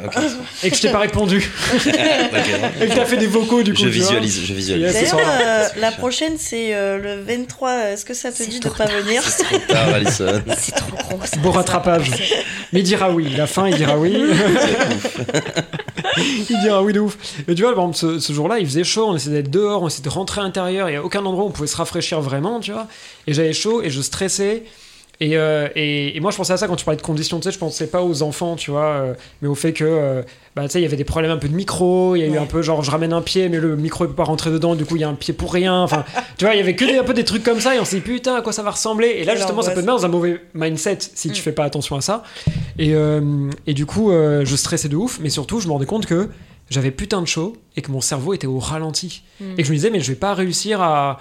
[0.64, 1.38] et que je t'ai pas répondu,
[1.86, 3.80] et que t'as fait des vocaux, du coup.
[3.80, 3.92] Je vois.
[3.94, 4.94] visualise, je visualise.
[4.94, 5.14] Yes.
[5.14, 7.72] euh, la prochaine c'est euh, le 23.
[7.94, 9.24] Est-ce que ça te dit de pas venir?
[9.24, 10.42] C'est trop tard, Alison.
[10.58, 11.20] C'est trop gros.
[11.42, 12.12] Beau rattrapage.
[12.72, 13.28] Mais il dira oui.
[13.36, 14.16] La fin, il dira oui.
[16.50, 17.18] il dira oui de ouf.
[17.48, 19.06] Mais tu vois, par exemple, ce, ce jour-là, il faisait chaud.
[19.08, 20.90] On essayait d'être dehors, on essayait de rentrer à l'intérieur.
[20.90, 22.88] Il n'y a aucun endroit où on pouvait se rafraîchir vraiment, tu vois.
[23.28, 24.64] Et j'avais chaud et je stressais.
[25.24, 27.40] Et, euh, et, et moi, je pensais à ça quand tu parlais de conditions.
[27.40, 30.22] Tu sais, je pensais pas aux enfants, tu vois, euh, mais au fait que, euh,
[30.54, 32.18] bah, tu sais, il y avait des problèmes un peu de micro.
[32.18, 34.10] Il y a eu un peu genre, je ramène un pied, mais le micro ne
[34.10, 34.76] peut pas rentrer dedans.
[34.76, 35.82] Du coup, il y a un pied pour rien.
[35.82, 36.04] Enfin,
[36.38, 37.74] tu vois, il y avait que des, un peu des trucs comme ça.
[37.74, 39.16] Et on s'est dit, putain, à quoi ça va ressembler?
[39.18, 41.44] Et là, justement, ça peut te mettre dans un mauvais mindset si tu Mm.
[41.44, 42.24] fais pas attention à ça.
[42.78, 46.06] Et, euh, et du coup, je stressais de ouf, mais surtout, je me rendais compte
[46.06, 46.28] que
[46.70, 49.24] j'avais putain de chaud et que mon cerveau était au ralenti.
[49.40, 49.46] Mm.
[49.54, 51.20] Et que je me disais, mais je vais pas réussir à,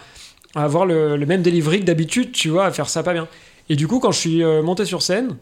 [0.57, 3.29] à avoir le, le même delivery que d'habitude, tu vois, à faire ça pas bien.
[3.73, 5.37] Et du coup, quand je suis euh, monté sur scène,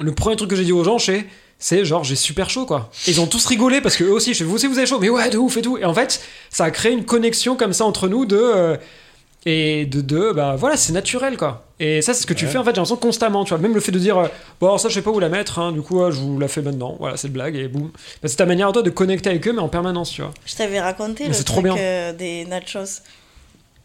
[0.00, 1.24] le premier truc que j'ai dit aux gens, c'est
[1.58, 2.90] c'est genre j'ai super chaud quoi.
[3.06, 4.86] Et ils ont tous rigolé parce que eux aussi, je fais vous aussi vous avez
[4.86, 5.78] chaud, mais ouais de ouf et tout.
[5.78, 6.20] Et en fait,
[6.50, 8.76] ça a créé une connexion comme ça entre nous de euh,
[9.46, 11.64] et de deux bah voilà c'est naturel quoi.
[11.80, 13.72] Et ça c'est ce que tu fais en fait j'ai l'impression constamment tu vois même
[13.72, 14.26] le fait de dire euh,
[14.60, 16.38] bon alors ça je sais pas où la mettre hein, du coup euh, je vous
[16.40, 17.90] la fais maintenant voilà c'est blague et boum
[18.20, 20.32] Bah, c'est ta manière à toi de connecter avec eux mais en permanence tu vois.
[20.44, 21.76] Je t'avais raconté Mais le c'est truc trop bien.
[21.78, 23.00] euh, des nachos.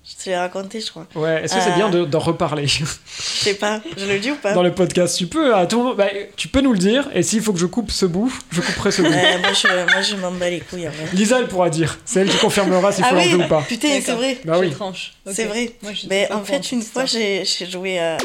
[0.06, 1.08] Je te l'ai raconté, je crois.
[1.16, 1.76] Ouais est-ce que c'est Euh.
[1.76, 2.84] bien de- d'en reparler Je
[3.16, 5.96] sais pas, je le dis ou pas dans le podcast tu peux à tout moment
[5.96, 8.60] bah, tu peux nous le dire et s'il faut que je coupe ce bout je
[8.60, 9.08] couperai ce bout.
[9.14, 10.88] Euh, moi, je, moi, je m'en bats les couilles.
[10.90, 11.06] en vrai.
[11.14, 13.62] Lisa elle pourra dire c'est elle qui confirmera s'il faut Ah oui, l'enlever ou pas.
[13.62, 14.38] putain, c'est vrai.
[14.44, 14.72] Bah oui.
[14.72, 15.14] tranche.
[15.32, 15.72] C'est vrai.
[15.82, 18.18] Moi, je Mais en fait, de une fois, j'ai joué à.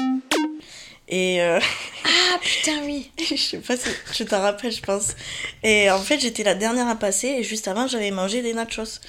[1.11, 1.59] Et euh,
[2.05, 3.11] Ah putain, oui.
[3.19, 5.15] je sais pas si tu t'en rappelles, je pense.
[5.63, 9.01] Et en fait, j'étais la dernière à passer et juste avant, j'avais mangé des nachos.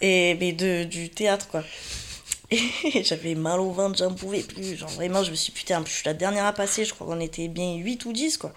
[0.00, 1.62] Et, mais de, du théâtre, quoi.
[2.50, 4.76] Et j'avais mal au ventre, j'en pouvais plus.
[4.78, 7.06] Genre vraiment, je me suis dit, putain, je suis la dernière à passer, je crois
[7.06, 8.52] qu'on était bien 8 ou 10, quoi.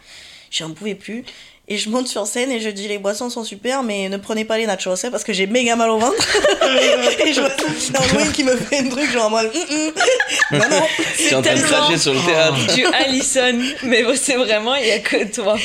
[0.50, 1.24] J'en pouvais plus.
[1.68, 4.44] Et je monte sur scène et je dis, les boissons sont super, mais ne prenez
[4.44, 6.16] pas les nachos, hein, parce que j'ai méga mal au ventre.
[7.26, 10.60] et je vois qui me fait un truc, genre en mode, Hum, hum.
[10.60, 10.86] non, non.
[11.20, 12.74] Es en train de tellement- sur le théâtre.
[12.76, 13.60] Du Allison.
[13.84, 15.56] Mais c'est vraiment, il y a que toi.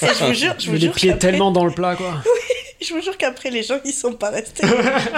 [0.00, 2.22] Je vous jure, je vous les jure pieds qu'après- tellement dans le plat quoi.
[2.86, 4.66] Je vous jure qu'après, les gens, ils sont pas restés.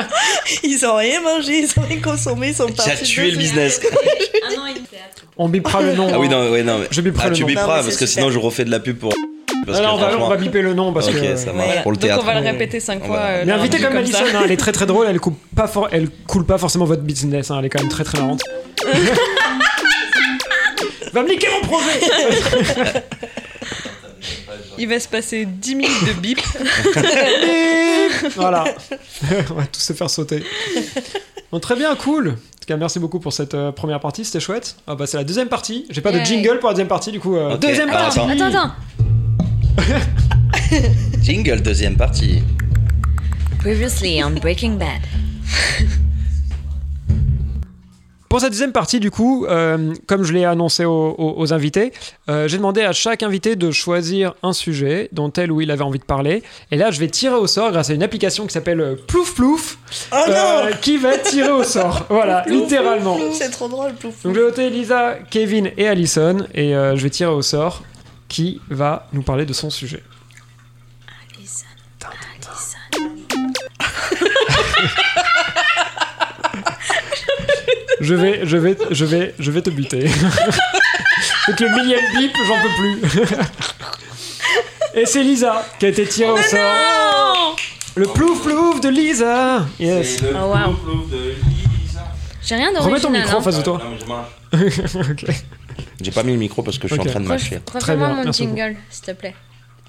[0.62, 2.90] ils ont rien mangé, ils ont rien consommé, ils sont Tu partis.
[2.90, 3.80] as tué le business.
[4.56, 5.24] Un an et demi théâtre.
[5.36, 6.08] On bipera le nom.
[6.12, 6.30] Ah oui, hein.
[6.30, 6.78] non, ouais, non.
[6.78, 7.48] mais- Je biperai Ah, le tu nom.
[7.48, 9.12] Biperas mais parce que sinon je refais de la pub pour.
[9.66, 11.36] Parce Alors, que on, va, on franchement- va biper le nom parce Ok, que.
[11.36, 11.68] ça marche.
[11.68, 11.82] Ouais.
[11.82, 12.20] Pour le Donc théâtre.
[12.22, 13.16] on va le répéter cinq on fois.
[13.16, 14.24] va- euh, Mais invitez comme Alison, ça.
[14.38, 17.02] hein, elle est très très drôle, elle coupe pas, for- elle coule pas forcément votre
[17.02, 18.42] business, hein, elle est quand même très très marrante.
[21.12, 22.00] Va me niquer mon projet
[24.78, 26.40] Il va se passer 10 minutes de bip.
[28.36, 28.64] Voilà,
[29.50, 30.42] on va tous se faire sauter.
[31.52, 32.28] Bon, très bien, cool.
[32.30, 34.76] En tout cas, merci beaucoup pour cette euh, première partie, c'était chouette.
[34.86, 35.86] Ah bah c'est la deuxième partie.
[35.90, 37.36] J'ai pas de jingle pour la deuxième partie, du coup.
[37.36, 38.20] euh, Ok, Deuxième alors, partie.
[38.20, 38.46] attends.
[38.46, 38.72] Attends,
[39.78, 40.00] attends.
[41.22, 42.42] Jingle, deuxième partie.
[43.58, 45.00] Previously on Breaking Bad.
[48.34, 51.92] Pour cette deuxième partie, du coup, euh, comme je l'ai annoncé aux, aux- aux invités,
[52.28, 55.84] euh, j'ai demandé à chaque invité de choisir un sujet dont elle ou il avait
[55.84, 56.42] envie de parler.
[56.72, 59.36] Et là, je vais tirer au sort grâce à une application qui s'appelle euh, Plouf
[59.36, 59.78] Plouf,
[60.10, 62.06] Oh euh, non qui va tirée au sort.
[62.08, 63.14] Voilà, Plouf, littéralement.
[63.14, 64.24] plouf, C'est trop drôle, plouf.
[64.24, 67.84] Donc, je vais noter Lisa, Kevin et Allison, et euh, je vais tirer au sort
[68.26, 70.02] qui va nous parler de son sujet.
[71.38, 71.66] Alison.
[78.00, 80.00] Je vais, je vais, je vais, je vais te buter.
[81.48, 83.00] Donc le millième bip, j'en peux plus.
[85.00, 86.60] Et c'est Lisa qui a été tirée au sort.
[86.60, 87.56] Non
[87.96, 89.66] Le plouf plouf de Lisa.
[89.78, 90.18] Yes.
[90.22, 90.76] Oh, wow.
[92.42, 93.22] J'ai rien Remets ton d'original.
[93.22, 93.42] micro en hein.
[93.42, 93.80] face de toi.
[95.10, 95.24] Ok.
[96.00, 97.60] J'ai pas mis le micro parce que je suis en train de mâcher.
[97.72, 99.34] Refais-moi mon merci jingle, s'il te plaît.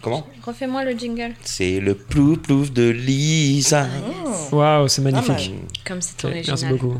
[0.01, 1.33] Comment Refais-moi le jingle.
[1.43, 3.87] C'est le plouf plouf de Lisa.
[4.51, 5.53] Waouh, c'est magnifique.
[5.85, 6.45] Comme c'est original.
[6.47, 6.97] merci beaucoup.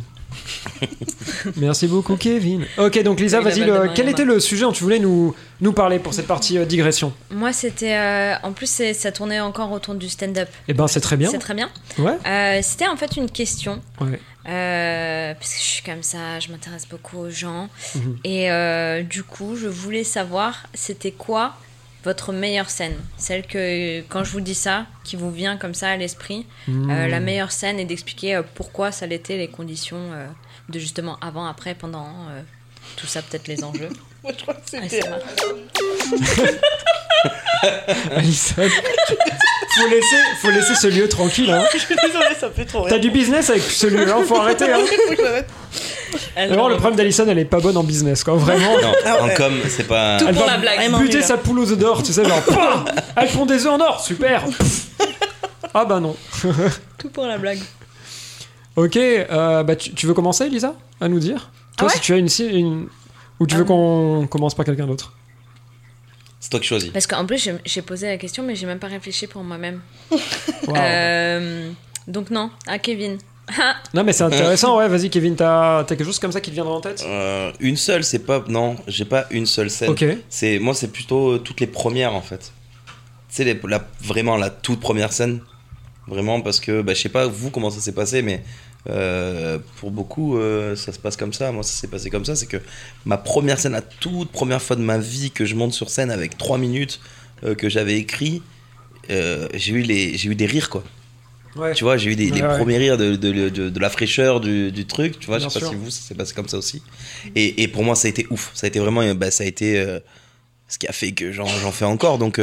[1.57, 2.65] merci beaucoup, Kevin.
[2.77, 6.13] Ok, donc Lisa, vas-y, quel était le sujet dont tu voulais nous, nous parler pour
[6.13, 7.95] cette partie euh, digression Moi, c'était.
[7.95, 10.49] euh, en plus, c'est- ça tournait encore autour du stand-up.
[10.67, 11.29] Eh ben, c'est très bien.
[11.29, 11.69] C'est très bien.
[11.97, 13.81] Ouais, Euh, c'était en fait une question.
[14.01, 14.19] ouais.
[14.47, 17.67] euh, parce que je suis comme ça, je m'intéresse beaucoup aux gens.
[17.95, 18.17] Mhm.
[18.23, 21.55] Et euh, du coup, je voulais savoir, c'était quoi
[22.05, 25.89] votre meilleure scène Celle que, quand je vous dis ça, qui vous vient comme ça
[25.89, 26.89] à l'esprit, Hmm.
[26.89, 30.27] euh, la meilleure scène et d'expliquer euh, pourquoi ça l'était, les conditions euh,
[30.69, 32.41] de justement avant, après, pendant, euh,
[32.95, 33.89] tout ça, peut-être les enjeux.
[34.23, 35.01] Moi, je crois que Ah, c'était.
[38.15, 38.63] Alison.
[38.63, 41.51] faut, laisser, faut laisser ce lieu tranquille.
[41.51, 41.63] Hein.
[41.73, 42.89] Je suis désolée, ça fait trop rire.
[42.93, 44.71] T'as du business avec ce lieu, hein, faut arrêter.
[44.71, 44.79] Hein.
[46.35, 48.35] Vraiment, le problème d'Alison, elle est pas bonne en business, quoi.
[48.35, 48.77] Vraiment.
[48.81, 49.31] Non, Ah ouais.
[49.33, 50.17] en com, c'est pas.
[50.19, 50.75] Tout Elle pour va la blague.
[50.77, 51.23] Vraiment buter nul.
[51.23, 52.85] sa poule aux œufs d'or, tu sais, genre, pam
[53.15, 54.43] Elle font des œufs en or, super
[55.73, 56.15] Ah bah non.
[56.97, 57.59] Tout pour la blague.
[58.75, 61.49] Ok, euh, bah tu, tu veux commencer, Elisa À nous dire?
[61.77, 62.87] Toi, Ah ouais si tu as une, une...
[63.39, 63.67] Ou tu veux Ah.
[63.67, 65.13] qu'on commence par quelqu'un d'autre?
[66.45, 66.91] C'est toi qui choisis.
[66.91, 69.81] Parce qu'en plus, j'ai- posé la question, mais j'ai même pas réfléchi pour moi-même.
[70.67, 71.71] Euh,
[72.07, 73.17] donc non, à Kevin.
[73.59, 76.55] Ah, Non, mais c'est intéressant, ouais, vas-y, Kevin, t'as quelque chose comme ça qui te
[76.55, 77.03] viendra en tête?
[77.07, 78.43] Euh, une seule, c'est pas.
[78.47, 79.89] Non, j'ai pas une seule scène.
[79.89, 80.05] Ok.
[80.29, 82.51] C'est moi, c'est plutôt euh, toutes les premières en fait.
[83.29, 85.41] Tu sais, la, vraiment la toute première scène.
[86.07, 88.43] Vraiment parce que bah, je sais pas vous comment ça s'est passé, mais
[88.89, 91.51] euh, pour beaucoup euh, ça se passe comme ça.
[91.51, 92.35] Moi, ça s'est passé comme ça.
[92.35, 92.57] C'est que
[93.05, 96.11] ma première scène, la toute première fois de ma vie que je monte sur scène
[96.11, 96.99] avec 3 minutes
[97.43, 98.41] euh, que j'avais écrit,
[99.09, 100.83] j'ai eu les, j'ai eu des rires quoi.
[101.55, 101.73] Ouais.
[101.73, 102.57] Tu vois, j'ai eu des, les Ouais, ouais.
[102.57, 105.19] premiers rires de, de, de, de la fraîcheur du, du truc.
[105.19, 106.81] Tu vois, Bien je sais pas si vous, ça s'est passé comme ça aussi.
[107.35, 108.51] Et, et pour moi, ça a été ouf.
[108.53, 109.81] Ça a été vraiment, bah, ça a été
[110.67, 112.17] ce qui a fait que j'en j'en fais encore.
[112.17, 112.41] Donc,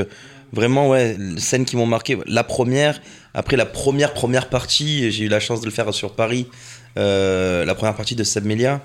[0.53, 2.19] vraiment, ouais, les scènes qui m'ont marqué.
[2.27, 3.01] La première,
[3.35, 6.47] après la première, première partie, j'ai eu la chance de le faire sur Paris.
[6.99, 8.81] euh, la première partie de Seb Melia.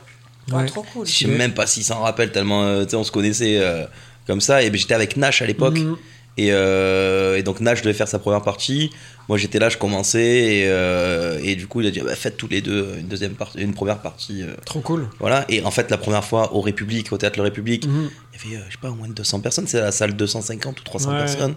[0.51, 0.65] Ah, Ouais.
[0.65, 1.05] trop cool.
[1.05, 3.85] Je sais même pas s'il s'en rappelle tellement, euh, on se connaissait euh,
[4.25, 4.63] comme ça.
[4.63, 5.77] Et ben, j'étais avec Nash à l'époque.
[5.77, 5.97] Mhm.
[6.37, 8.91] Et, euh, et donc Nash devait faire sa première partie.
[9.27, 10.21] Moi j'étais là, je commençais
[10.59, 13.33] et, euh, et du coup il a dit bah, faites tous les deux une deuxième
[13.33, 14.43] partie, une première partie.
[14.43, 15.07] euh, Trop cool.
[15.19, 15.45] voilà.
[15.49, 18.09] Et en fait la première fois au République, au théâtre Le République, Mhm.
[18.45, 19.65] il y avait je sais pas au moins de 200 personnes.
[19.67, 21.17] C'est la salle 250 ou 300 Ouais.
[21.17, 21.55] personnes.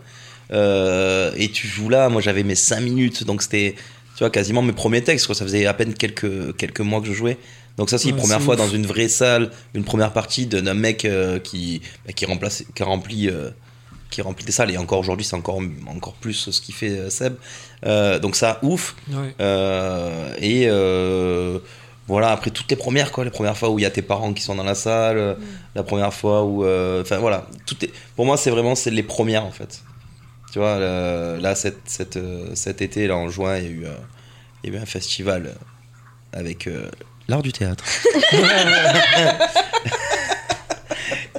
[1.36, 2.08] Et tu joues là.
[2.08, 3.74] Moi j'avais mes 5 minutes donc c'était
[4.16, 5.26] tu vois quasiment mes premiers textes.
[5.26, 5.34] Quoi.
[5.34, 7.38] Ça faisait à peine quelques quelques mois que je jouais.
[7.76, 8.60] Donc ça c'est Ouais, première fois ouf.
[8.60, 12.64] dans une vraie salle, une première partie d'un d'un mec euh, qui bah, qui remplace
[12.74, 13.50] qui remplit euh,
[14.10, 17.10] qui remplit des salles et encore aujourd'hui c'est encore encore plus ce qu'il fait euh,
[17.10, 17.34] Seb.
[17.86, 18.94] Euh, donc ça ouf.
[19.08, 19.34] Ouais.
[19.40, 21.58] Euh, et euh,
[22.08, 24.32] voilà, après toutes les premières, quoi, les premières fois où il y a tes parents
[24.32, 25.34] qui sont dans la salle, euh,
[25.76, 26.64] la première fois où.
[26.64, 29.82] euh, Enfin voilà, tout est, pour moi c'est vraiment c'est les premières en fait.
[30.52, 33.70] Tu vois, euh, là cet, cet, euh, cet été, là en juin, il y a
[33.70, 33.90] eu, euh,
[34.64, 35.54] il y a eu un festival
[36.32, 36.88] avec euh,
[37.28, 37.84] l'art du théâtre.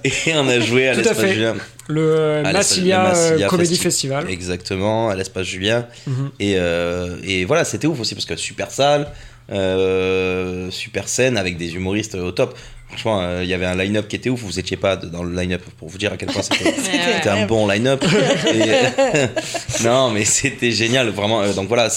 [0.28, 1.26] et on a joué à l'espace.
[1.32, 1.56] Julien.
[1.88, 4.30] Le Massilia, euh, Comedy Festi- Festival.
[4.30, 5.88] Exactement, à l'espace Julien.
[6.08, 6.32] Mhm.
[6.40, 9.08] Et, euh, et voilà, c'était ouf aussi parce que super salle,
[9.52, 12.58] euh, super scène avec des humoristes au top.
[12.88, 14.42] Franchement, euh, il y avait un line-up qui était ouf.
[14.42, 17.66] Vous étiez pas dans le line-up pour vous dire à quel point c'était un bon
[17.68, 18.04] line-up.
[18.54, 21.42] Et- non, mais c'était génial, vraiment.
[21.42, 21.90] euh, donc voilà.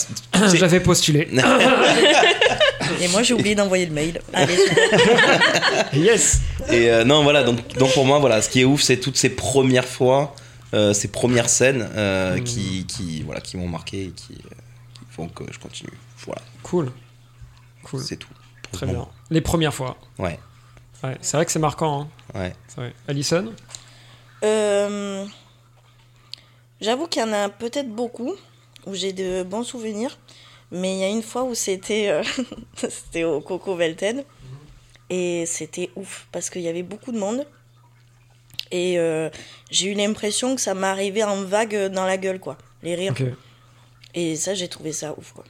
[0.54, 1.28] J'avais postulé.
[3.00, 4.20] Et moi, j'ai oublié d'envoyer le mail.
[4.32, 4.56] Allez,
[5.94, 8.98] Yes Et euh, non, voilà, donc, donc pour moi, voilà, ce qui est ouf, c'est
[8.98, 10.34] toutes ces premières fois,
[10.74, 12.44] euh, ces premières scènes euh, Mhm.
[12.44, 14.48] qui, qui, voilà, qui m'ont marqué et qui, euh,
[14.94, 15.92] qui font que je continue.
[16.26, 16.90] Voilà, Cool.
[17.82, 18.00] Cool.
[18.00, 18.28] c'est tout.
[18.72, 18.94] Très bien.
[18.94, 19.12] moment.
[19.30, 19.96] Les premières fois.
[20.18, 20.38] Ouais,
[21.02, 22.08] Ouais, c'est vrai que c'est marquant.
[22.34, 22.38] Hein.
[22.40, 22.54] ouais.
[22.76, 22.94] Vrai.
[23.08, 23.52] Alison?
[24.42, 25.24] Euh,
[26.80, 28.34] J'avoue qu'il y en a peut-être beaucoup
[28.86, 30.18] où j'ai de bons souvenirs,
[30.74, 32.24] mais il y a une fois où c'était euh,
[32.88, 34.24] c'était au Coco Velten
[35.08, 37.46] et c'était ouf parce qu'il y avait beaucoup de monde
[38.72, 39.30] et euh,
[39.70, 43.14] j'ai eu l'impression que ça m'arrivait en vague dans la gueule quoi, les rires.
[44.14, 45.44] Et ça j'ai trouvé ça ouf quoi.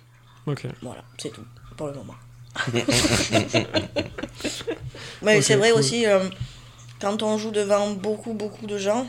[0.83, 1.45] Voilà, c'est tout
[1.77, 2.15] pour le moment.
[5.23, 5.79] Mais c'est vrai cool.
[5.81, 6.29] aussi euh,
[7.01, 9.07] quand on joue devant beaucoup beaucoup de gens.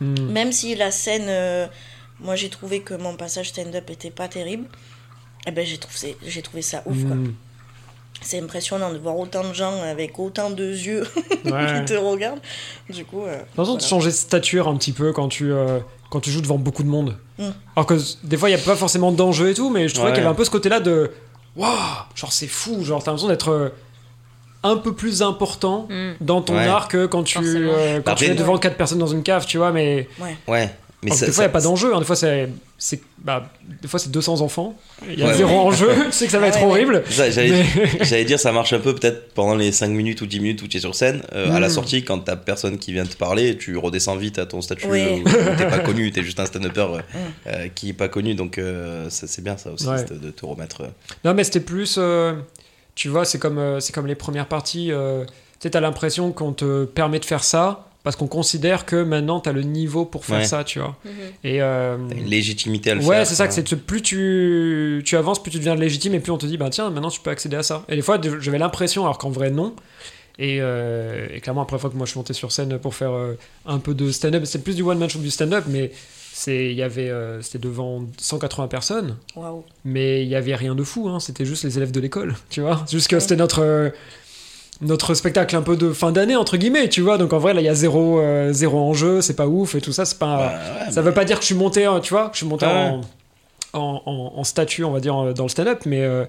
[0.00, 0.32] Hmm.
[0.32, 1.70] Même si la scène,
[2.18, 4.66] moi j'ai trouvé que mon passage stand-up était pas terrible,
[5.46, 6.96] eh ben j'ai trouvé, j'ai trouvé ça ouf.
[7.06, 7.16] quoi.
[7.16, 7.34] Hmm.
[8.24, 11.02] C'est impressionnant de voir autant de gens avec autant de yeux
[11.44, 11.80] Ouais.
[11.80, 12.40] qui te regardent.
[12.88, 13.80] Du coup, euh, T'as l'impression de voilà.
[13.80, 16.88] changer de stature un petit peu quand tu, euh, quand tu joues devant beaucoup de
[16.88, 17.16] monde.
[17.38, 17.48] Mm.
[17.74, 20.10] Alors que des fois, il n'y a pas forcément d'enjeu et tout, mais je trouvais
[20.10, 20.14] Ouais.
[20.14, 21.10] qu'il y avait un peu ce côté-là de
[21.56, 21.68] Waouh
[22.14, 23.50] Genre, c'est fou, genre, t'as l'impression d'être.
[23.50, 23.68] euh,
[24.64, 26.12] un peu plus important Mm.
[26.20, 26.68] dans ton Ouais.
[26.68, 29.44] art que quand tu, euh, quand tu Après- es devant quatre personnes dans une cave,
[29.46, 30.36] tu vois, mais Ouais.
[30.46, 31.92] Mais Alors, ça- des fois, il n'y a pas d'enjeu.
[31.92, 31.98] hein.
[31.98, 32.48] Des fois, c'est,
[32.84, 33.48] c'est, bah,
[33.80, 34.76] des fois, c'est 200 enfants.
[35.08, 35.56] Il y a Ouais, zéro ouais.
[35.66, 35.88] enjeu.
[36.06, 37.04] tu sais que ça va être horrible.
[37.08, 37.64] J'allais
[38.10, 40.66] Mais- dire, ça marche un peu peut-être pendant les 5 minutes ou 10 minutes où
[40.66, 41.22] tu es sur scène.
[41.32, 41.70] Euh, À la Mm.
[41.70, 45.00] sortie, quand t'as personne qui vient te parler, tu redescends vite à ton statut Oui.
[45.00, 47.00] euh, où t'es pas connu, t'es juste un stand-upper euh,
[47.46, 48.34] euh, qui est pas connu.
[48.34, 50.04] Donc euh, ça, c'est bien ça aussi, Ouais.
[50.04, 50.82] de te remettre.
[51.24, 51.94] Non, mais c'était plus.
[51.98, 52.32] euh,
[52.96, 54.90] tu vois, c'est comme, euh, c'est comme les premières parties.
[54.90, 55.30] euh, tu
[55.60, 59.52] sais, t'as l'impression qu'on te permet de faire ça parce qu'on considère que maintenant, t'as
[59.52, 60.44] le niveau pour faire Ouais.
[60.44, 60.96] ça, tu vois.
[61.04, 61.10] Mhm.
[61.44, 61.62] Et.
[61.62, 63.26] euh, T'as une légitimité à le Ouais, faire.
[63.26, 66.38] c'est ça, que c'est plus tu, tu avances, plus tu deviens légitime, et plus on
[66.38, 67.84] te dit, bah tiens, maintenant tu peux accéder à ça.
[67.88, 69.74] Et des fois, j'avais l'impression, alors qu'en vrai, non.
[70.38, 73.12] Et, euh, et clairement, après, fois que moi je suis monté sur scène pour faire
[73.12, 75.92] euh, un peu de stand-up, c'est plus du one-man show que du stand-up, mais
[76.32, 79.62] c'est, il y avait, euh, c'était devant 180 personnes, Waouh.
[79.84, 82.62] mais il y avait rien de fou, hein, c'était juste les élèves de l'école, tu
[82.62, 82.82] vois.
[82.90, 83.92] Juste que c'était notre.
[84.82, 87.60] Notre spectacle un peu de fin d'année entre guillemets tu vois donc en vrai là
[87.60, 90.36] il y a zéro euh, zéro enjeu c'est pas ouf et tout ça c'est pas
[90.36, 90.52] Bah,
[90.86, 92.46] ouais, ça veut pas dire que je suis monté, euh, tu vois, que je suis
[92.46, 92.72] monté Ouais.
[92.72, 93.00] en,
[93.80, 96.24] en, en- en statut, on va dire, euh, dans le stand-up, mais, euh,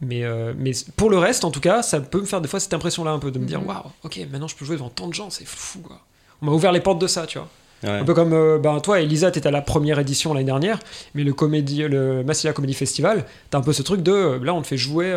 [0.00, 2.60] mais, euh, mais pour le reste, en tout cas, ça peut me faire des fois
[2.60, 3.66] cette impression-là un peu, de me dire, Mhm.
[3.68, 5.98] waouh, ok, maintenant je peux jouer devant tant de gens, c'est fou, quoi.
[6.40, 7.48] On m'a ouvert les portes de ça, tu vois.
[7.82, 7.90] ouais.
[7.90, 10.78] Un peu comme ben, toi, Elisa, t'étais à la première édition l'année dernière,
[11.14, 14.62] mais le, comédie, le Massilia Comedy Festival, t'as un peu ce truc de, là, on
[14.62, 15.12] te fait jouer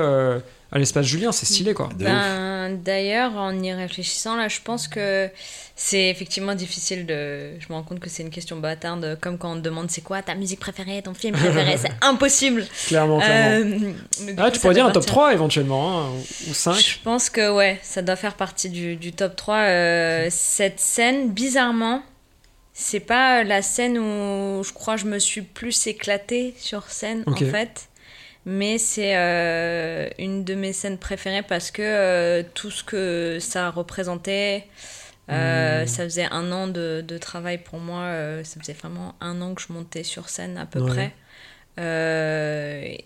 [0.72, 1.90] à l'espace Julien, c'est stylé, quoi.
[1.96, 5.30] Ben, D'ailleurs, en y réfléchissant, là, je pense que
[5.76, 7.60] c'est effectivement difficile de.
[7.60, 10.02] Je me rends compte que c'est une question bâtarde, comme quand on te demande c'est
[10.02, 12.68] quoi ta musique préférée, ton film préféré, c'est impossible.
[12.88, 13.66] Clairement, clairement.
[13.66, 13.94] Euh,
[14.38, 15.14] ah, coup, tu pourrais dire un top partir.
[15.14, 16.10] 3 éventuellement, hein,
[16.48, 16.74] ou 5.
[16.74, 19.56] Je pense que ouais, ça doit faire partie du, du top 3.
[19.56, 22.04] Euh, cette scène, bizarrement,
[22.74, 27.36] c'est pas la scène où je crois je me suis plus éclatée sur scène en
[27.36, 27.89] fait.
[28.58, 33.70] Mais c'est euh, une de mes scènes préférées parce que euh, tout ce que ça
[33.70, 34.68] représentait,
[35.30, 35.88] euh, Hmm.
[35.88, 38.12] ça faisait un an de, de travail pour moi.
[38.44, 40.86] ça faisait vraiment un an que je montais sur scène à peu Ouais.
[40.86, 41.14] près.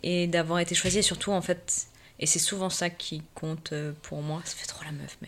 [0.04, 1.88] Et d'avoir été choisie, surtout en fait,
[2.24, 5.28] et c'est souvent ça qui compte euh, pour moi, ça fait trop la meuf, mais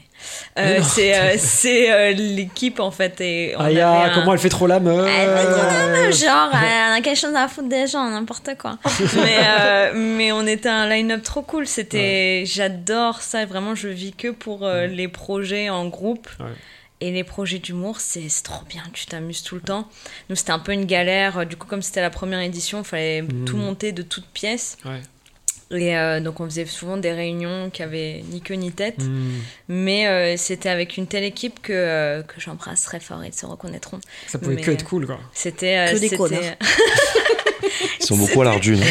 [0.58, 3.20] euh, c'est euh, c'est, euh, l'équipe en fait.
[3.22, 5.88] Et on Aya, avait un- comment elle fait trop la meuf Elle fait trop la
[5.90, 8.78] meuf, genre, elle a quelque chose à foutre des gens, n'importe quoi.
[9.16, 11.68] mais, mais on était un line-up trop cool.
[11.68, 13.46] C'était, j'adore ça.
[13.46, 16.30] Vraiment, je vis que pour les projets en groupe.
[16.40, 16.46] Ouais.
[17.02, 19.86] Et les projets d'humour, c'est trop bien, tu t'amuses tout le temps.
[20.30, 21.46] Nous, c'était un peu une galère.
[21.46, 23.44] Du coup, comme c'était la première édition, il fallait Mhm.
[23.46, 24.78] tout monter de toutes pièces.
[24.86, 25.02] Ouais.
[25.78, 29.00] Et euh, donc, on faisait souvent des réunions qui avaient ni queue ni tête.
[29.04, 29.40] Hmm.
[29.68, 33.34] Mais euh, c'était avec une telle équipe que, euh, que j'embrasse très fort et ils
[33.34, 34.00] se reconnaîtront.
[34.28, 35.20] Ça pouvait Mais- que être cool, quoi.
[35.34, 35.78] C'était.
[35.78, 36.42] euh, Que des c'était- connards.
[38.00, 38.78] Ils sont beaucoup à l'ardu.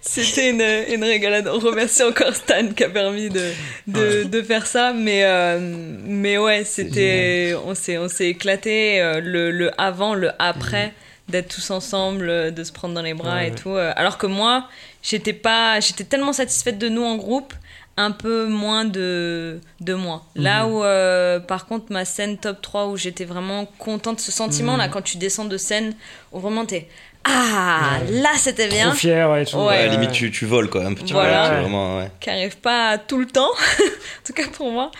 [0.00, 0.62] C'était une,
[0.94, 1.46] une régalade.
[1.48, 3.50] On remercie encore Stan qui a permis de,
[3.86, 4.92] de, de faire ça.
[4.94, 7.54] Mais, euh, mais ouais, c'était.
[7.66, 9.00] On s'est, on s'est éclaté.
[9.00, 10.94] euh, Le, le avant, le après,
[11.28, 13.56] d'être tous ensemble, euh, de se prendre dans les bras Ouais, et ouais.
[13.56, 13.70] tout.
[13.70, 14.68] euh, Alors que moi,
[15.02, 15.80] j'étais pas.
[15.80, 17.52] J'étais tellement satisfaite de nous en groupe.
[17.98, 20.22] Un peu moins de, de moi.
[20.34, 20.70] Là Mhm.
[20.72, 24.92] où, euh, par contre, ma scène top 3, où j'étais vraiment contente, ce sentiment-là, Mhm.
[24.92, 25.94] quand tu descends de scène,
[26.30, 26.88] où vraiment t'es.
[27.24, 28.20] Ah, Ouais.
[28.20, 28.88] là c'était bien.
[28.90, 29.42] Trop fier, ouais.
[29.42, 29.56] et tout.
[29.56, 29.64] Ouais.
[29.66, 30.84] Ouais, limite, tu, tu voles quoi.
[30.84, 31.48] Un petit Voilà.
[31.48, 31.54] peu.
[31.56, 32.10] tu- Vraiment, ouais.
[32.20, 33.50] qui arrive pas tout le temps,
[33.80, 34.90] en tout cas pour moi.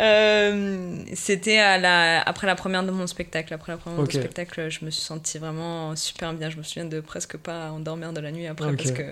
[0.00, 3.52] Euh, c'était à la, après la première de mon spectacle.
[3.54, 4.10] Après la première Ok.
[4.10, 6.50] de mon spectacle, je me suis sentie vraiment super bien.
[6.50, 9.02] Je me souviens de presque pas endormir de la nuit après parce que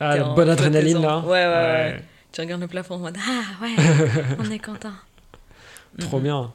[0.00, 1.18] Ah, la bonne adrénaline, là.
[1.20, 2.00] Ouais, ouais, ouais.
[2.32, 3.74] tu regardes le plafond en mode Ah ouais,
[4.38, 4.92] on est content.
[5.98, 6.52] Trop bien.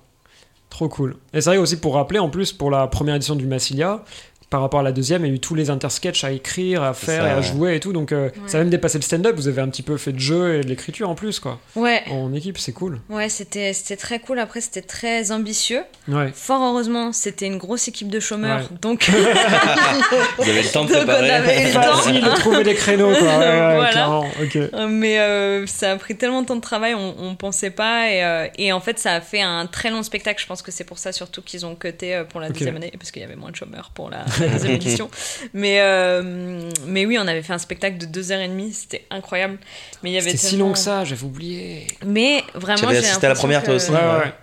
[0.69, 1.15] Trop cool.
[1.33, 4.03] Et c'est vrai aussi pour rappeler, en plus, pour la première édition du Massilia,
[4.49, 6.93] par rapport à la deuxième, il y a eu tous les intersketchs à écrire, à
[6.93, 7.43] faire ça, et à ouais.
[7.43, 7.93] jouer et tout.
[7.93, 9.35] Donc euh, ça a même dépassé le stand-up.
[9.35, 11.59] Vous avez un petit peu fait de jeu et de l'écriture en plus, quoi.
[11.75, 12.99] Ouais, En équipe, c'est cool.
[13.09, 14.39] ouais, c'était c'était très cool.
[14.39, 15.81] Après, c'était très ambitieux.
[16.07, 16.31] Ouais.
[16.33, 18.77] Fort heureusement, c'était une grosse équipe de chômeurs, Ouais.
[18.81, 19.09] donc
[20.37, 21.29] Vous avez le temps de Donc, on préparer.
[21.31, 21.81] avait le temps.
[21.81, 23.21] Facile de trouver des créneaux, quoi.
[23.21, 23.89] Ouais, ouais, Voilà.
[23.91, 24.25] clairement.
[24.41, 24.55] Ok.
[24.55, 28.09] Euh, Mais euh, ça a pris tellement de temps de travail, on, on pensait pas.
[28.11, 30.41] Et, euh, et en fait, ça a fait un très long spectacle.
[30.41, 33.11] Je pense que c'est pour ça surtout qu'ils ont cuté pour la deuxième année, parce
[33.11, 35.09] qu'il y avait moins de chômeurs pour la, la deuxième édition.
[35.53, 39.05] Mais, euh, mais oui, on avait fait un spectacle de deux heures et demie, c'était
[39.09, 39.57] incroyable.
[40.03, 41.87] Mais il y avait C'était si long que ça, j'avais oublié.
[42.05, 43.91] Mais vraiment, j'ai assisté à la première, toi aussi.
[43.91, 44.17] Ouais, Ouais.
[44.19, 44.33] ouais.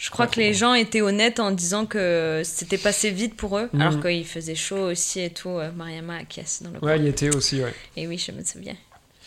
[0.00, 3.68] Je crois que les gens étaient honnêtes en disant que c'était passé vite pour eux,
[3.72, 3.80] Mhm.
[3.80, 5.48] alors qu'il faisait chaud aussi et tout.
[5.48, 6.90] euh, Mariama acquiesce dans le coin.
[6.90, 7.74] Ouais, il y était aussi, ouais.
[7.96, 8.76] Et oui, je me souviens.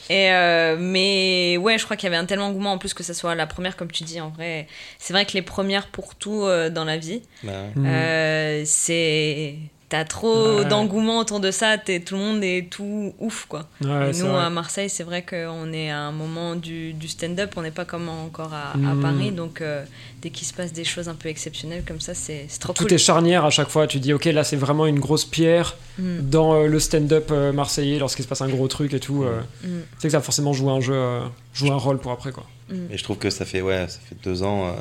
[0.09, 3.03] Et euh, mais ouais, je crois qu'il y avait un tel engouement en plus que
[3.03, 4.65] ça soit la première, comme tu dis, en vrai.
[4.97, 7.51] C'est vrai que les premières pour tout euh, dans la vie, Bah.
[7.75, 7.85] Mhm.
[7.85, 9.55] euh, c'est
[9.91, 10.65] t'as trop Ouais.
[10.65, 13.67] d'engouement autour de ça, t'es- tout le monde est tout ouf, quoi.
[13.81, 14.45] Ouais, Et nous, vrai.
[14.45, 17.83] à Marseille, c'est vrai qu'on est à un moment du, du stand-up, on n'est pas
[17.85, 19.01] comme encore à, à Mm.
[19.01, 19.83] Paris, donc euh,
[20.21, 22.93] dès qu'il se passe des choses un peu exceptionnelles comme ça, c'est trop Tout cool.
[22.93, 23.85] est charnière à chaque fois.
[23.85, 26.29] Tu dis, ok, là c'est vraiment une grosse pierre Mm.
[26.29, 29.23] dans euh, le stand-up euh, marseillais lorsqu'il se passe un gros truc et tout.
[29.23, 29.67] euh, Mm.
[29.67, 31.19] Tu sais que ça va forcément jouer un jeu, euh,
[31.53, 32.45] jouer un rôle pour après quoi.
[32.69, 34.71] Mais je trouve que ça fait, ouais, ça fait deux ans, euh,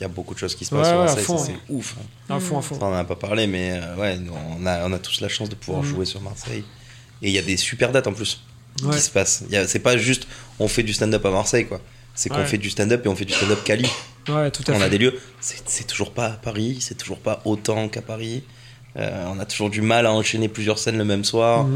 [0.00, 1.42] il y a beaucoup de choses qui se passent sur ouais, à Marseille, ouais.
[1.68, 1.94] c'est ouf.
[2.28, 2.34] hein.
[2.36, 2.78] À fond, à fond.
[2.80, 5.28] On n'en a pas parlé, mais euh, ouais, nous, on, a, on a tous la
[5.28, 5.86] chance de pouvoir Mm.
[5.86, 6.64] jouer sur Marseille.
[7.22, 8.40] Et il y a des super dates en plus
[8.92, 9.44] qui se passent.
[9.66, 10.26] C'est pas juste
[10.58, 11.80] on fait du stand-up à Marseille, quoi.
[12.14, 13.88] C'est qu'on fait du stand-up et on fait du stand-up Cali.
[14.28, 14.84] Ouais, tout à On fait.
[14.84, 18.42] a des lieux, c'est toujours pas à Paris, c'est toujours pas autant qu'à Paris.
[18.96, 21.66] Euh, on a toujours du mal à enchaîner plusieurs scènes le même soir.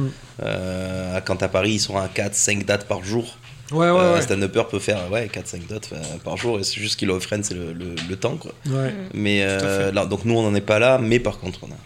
[0.42, 3.38] Euh, quand à Paris, ils sont à 4-5 dates par jour.
[3.72, 4.18] Ouais, ouais, Euh, ouais.
[4.18, 7.28] Un stand-upper peut faire ouais, 4-5 dates euh, par jour et c'est juste qu'il offre
[7.42, 8.36] c'est le, le, le temps.
[8.36, 8.52] Quoi.
[8.66, 8.92] Ouais.
[9.14, 11.60] Mais Tout à euh, là, donc nous, on n'en est pas là, mais par contre,
[11.62, 11.76] on a,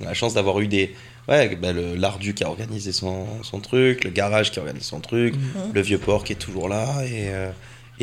[0.00, 0.94] on a la chance d'avoir eu des.
[1.28, 4.84] Ouais, bah, le l'Ardu qui a organisé son, son truc, le garage qui a organisé
[4.84, 5.72] son truc, Mhm.
[5.72, 7.04] le vieux port qui est toujours là.
[7.04, 7.50] Et, euh,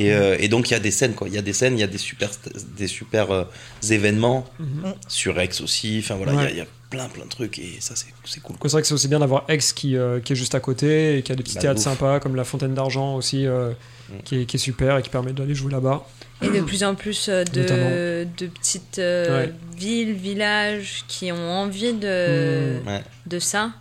[0.06, 1.28] et, euh, et donc, il y a des scènes, quoi.
[1.28, 2.30] Il y a des scènes, il y a des super,
[2.78, 3.44] des super euh,
[3.90, 4.94] événements Mhm.
[5.08, 6.00] sur Rex aussi.
[6.04, 6.52] Enfin, voilà, il y a- Ouais.
[6.54, 8.56] il y, a plein, plein de trucs et ça, c'est c'est cool.
[8.64, 11.18] C'est vrai que c'est aussi bien d'avoir Aix qui, euh, qui est juste à côté
[11.18, 11.84] et qui a des petits La théâtres bouffe.
[11.84, 13.70] sympas comme la Fontaine d'Argent aussi, euh,
[14.10, 14.14] Mm.
[14.26, 16.04] qui, est, qui est super et qui permet d'aller jouer là-bas.
[16.42, 19.54] Et de plus en plus euh, de, de petites euh, Ouais.
[19.78, 23.02] villes, villages qui ont envie de, Mm.
[23.28, 23.72] De ça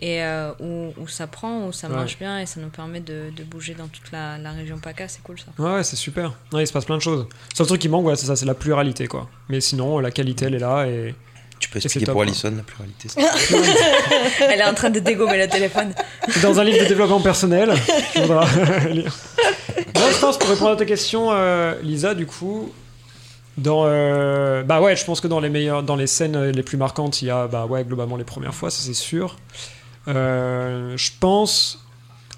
[0.00, 1.94] et euh, où, où ça prend, où ça Ouais.
[1.94, 5.06] marche bien et ça nous permet de, de bouger dans toute la, la région PACA,
[5.08, 5.46] c'est cool ça.
[5.62, 6.32] Ouais, ouais, c'est super.
[6.52, 7.26] Ouais, il se passe plein de choses.
[7.50, 9.28] Le seul truc qui manque, ouais, c'est ça, c'est la pluralité, quoi.
[9.48, 11.14] Mais sinon, la qualité, elle est là et.
[11.60, 12.22] Tu peux expliquer top, pour.
[12.22, 13.08] Alison la pluralité
[14.40, 15.94] Elle est en train de dégommer le téléphone.
[16.42, 17.72] Dans un livre de développement personnel,
[18.12, 18.46] tu voudras
[18.90, 19.14] lire.
[19.94, 22.72] Non, je pense, pour répondre à ta question, euh, Lisa, du coup,
[23.56, 23.84] dans.
[23.86, 27.22] euh, bah ouais, je pense que dans les meilleures, dans les scènes les plus marquantes,
[27.22, 29.36] il y a, bah ouais, globalement les premières fois, ça c'est sûr.
[30.08, 31.80] Euh, je pense.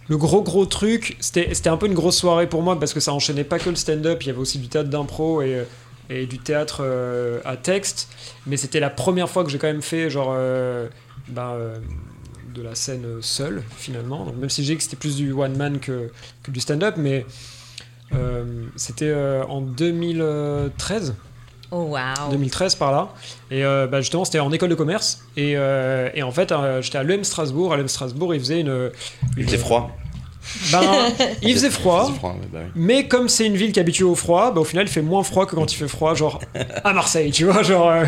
[0.08, 3.12] Le gros gros truc, c'était un peu une grosse soirée pour moi parce que ça
[3.12, 5.64] enchaînait pas que le stand-up, il y avait aussi du théâtre d'impro et,
[6.10, 8.08] et du théâtre euh, à texte.
[8.46, 10.88] Mais c'était la première fois que j'ai quand même fait genre euh,
[11.28, 11.78] ben, euh,
[12.54, 14.24] de la scène seule finalement.
[14.24, 16.10] Donc même si j'ai que c'était plus du one man que,
[16.44, 17.26] que du stand-up, mais
[18.14, 21.14] euh, c'était euh, en 2013.
[21.78, 22.30] Oh waouh.
[22.30, 23.08] 2013 par là.
[23.50, 25.20] Et euh, bah, justement, c'était en école de commerce.
[25.36, 27.72] Et, euh, et en fait, euh, j'étais à l'EM Strasbourg.
[27.72, 28.90] À l'EM Strasbourg, il faisait une.
[29.36, 29.90] Il faisait froid.
[30.72, 30.80] Ben,
[31.42, 32.04] il faisait froid.
[32.04, 32.70] Il faisait froid, ouais, bah oui.
[32.76, 35.02] Mais comme c'est une ville qui est habituée au froid, bah, au final, il fait
[35.02, 36.40] moins froid que quand il fait froid, genre
[36.84, 38.04] à Marseille, tu vois, genre euh,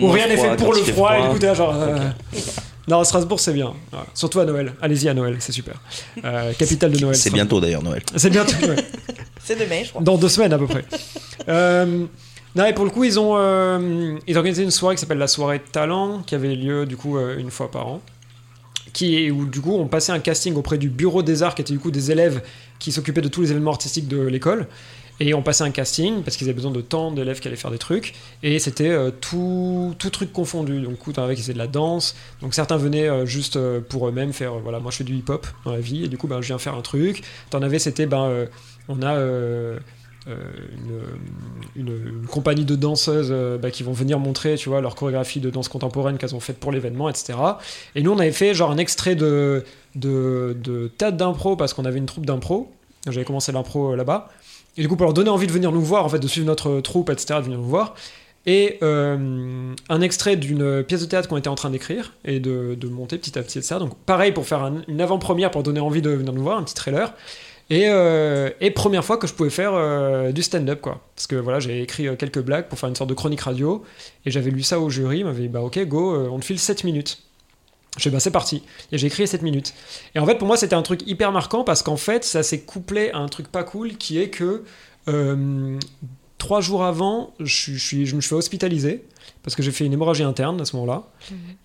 [0.00, 1.18] où rien n'est fait pour le froid.
[1.18, 1.74] Et du coup, t'es là, genre.
[1.74, 1.98] euh,
[2.88, 3.72] Non, Strasbourg, c'est bien.
[4.14, 4.74] Surtout à Noël.
[4.82, 5.74] Allez-y à Noël, c'est super.
[6.24, 7.16] Euh, capitale de Noël.
[7.16, 8.02] C'est bientôt d'ailleurs Noël.
[8.16, 8.54] C'est bientôt.
[8.66, 8.76] ouais.
[9.44, 10.02] C'est demain, je crois.
[10.02, 10.84] Dans deux semaines à peu près.
[11.48, 12.04] Euh,
[12.54, 15.18] non, et pour le coup, ils ont, euh, ils ont organisé une soirée qui s'appelle
[15.18, 18.02] la soirée talent, qui avait lieu du coup euh, une fois par an.
[18.92, 21.72] Qui où du coup on passait un casting auprès du bureau des arts, qui était
[21.72, 22.42] du coup des élèves
[22.78, 24.66] qui s'occupaient de tous les événements artistiques de l'école.
[25.18, 27.70] Et on passait un casting parce qu'ils avaient besoin de tant d'élèves qui allaient faire
[27.70, 28.12] des trucs.
[28.42, 30.80] Et c'était euh, tout, tout truc confondu.
[30.80, 32.16] Donc, coup, t'en avais qui faisaient de la danse.
[32.42, 34.54] Donc, certains venaient juste pour eux-mêmes faire.
[34.58, 36.04] voilà, moi je fais du hip-hop dans la vie.
[36.04, 37.22] Et du coup, ben, je viens faire un truc.
[37.48, 38.06] T'en avais, c'était.
[38.06, 38.48] Ben,
[38.88, 39.16] on a.
[40.28, 40.36] euh,
[41.74, 45.50] une, compagnie de danseuses euh, bah, qui vont venir montrer tu vois leur chorégraphie de
[45.50, 47.36] danse contemporaine qu'elles ont faite pour l'événement etc
[47.96, 49.64] et nous on avait fait genre un extrait de
[49.96, 52.72] de, théâtre d'impro parce qu'on avait une troupe d'impro.
[53.06, 54.30] J'avais commencé l'impro euh, là-bas.
[54.78, 56.46] Et du coup pour leur donner envie de venir nous voir en fait de suivre
[56.46, 57.94] notre troupe etc de venir nous voir.
[58.46, 63.18] Et un extrait d'une pièce de théâtre qu'on était en train d'écrire et de, monter
[63.18, 66.10] petit à petit etc donc pareil pour faire un- une avant-première pour donner envie de
[66.10, 67.12] venir nous voir un petit trailer
[67.72, 71.00] et, euh, et première fois que je pouvais faire euh, du stand-up, quoi.
[71.16, 73.82] Parce que voilà, j'ai écrit euh, quelques blagues pour faire une sorte de chronique radio.
[74.26, 75.20] Et j'avais lu ça au jury.
[75.20, 77.22] Il m'avait dit, bah ok, go, on te file 7 minutes.
[77.96, 78.62] Je fais, bah c'est parti.
[78.92, 79.72] Et j'ai écrit 7 minutes.
[80.14, 82.60] Et en fait, pour moi, c'était un truc hyper marquant parce qu'en fait, ça s'est
[82.60, 84.64] couplé à un truc pas cool qui est que
[86.36, 89.02] trois jours avant, je, je me suis fait hospitaliser
[89.42, 91.04] parce que j'ai fait une hémorragie interne à ce moment-là.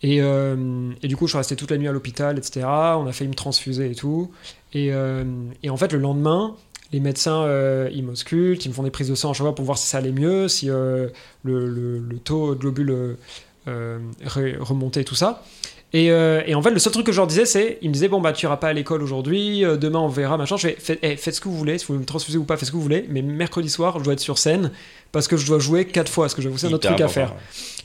[0.02, 2.66] Et, euh, et du coup, je suis resté toute la nuit à l'hôpital, etc.
[2.66, 4.32] On a failli me transfuser et tout.
[4.74, 5.24] Et, euh,
[5.64, 6.56] et en fait, le lendemain,
[6.94, 9.56] les médecins, euh, ils m'auscultent, ils me font des prises de sang à chaque fois
[9.56, 11.08] pour voir si ça allait mieux, si euh,
[11.44, 13.18] le, le- le taux de globules
[13.66, 15.44] remontait et tout ça.
[15.94, 17.94] Et, euh, et en fait, le seul truc que je leur disais, c'est, ils me
[17.94, 20.58] disaient, bon, bah, tu iras pas à l'école aujourd'hui, euh, demain on verra, machin.
[20.58, 22.44] Je fais, faites, eh, faites ce que vous voulez, si vous voulez me transfuser ou
[22.44, 24.72] pas, faites ce que vous voulez, mais mercredi soir, je dois être sur scène
[25.14, 27.08] parce que je dois jouer quatre fois, parce que j'avoue, c'est un autre truc à
[27.08, 27.34] faire.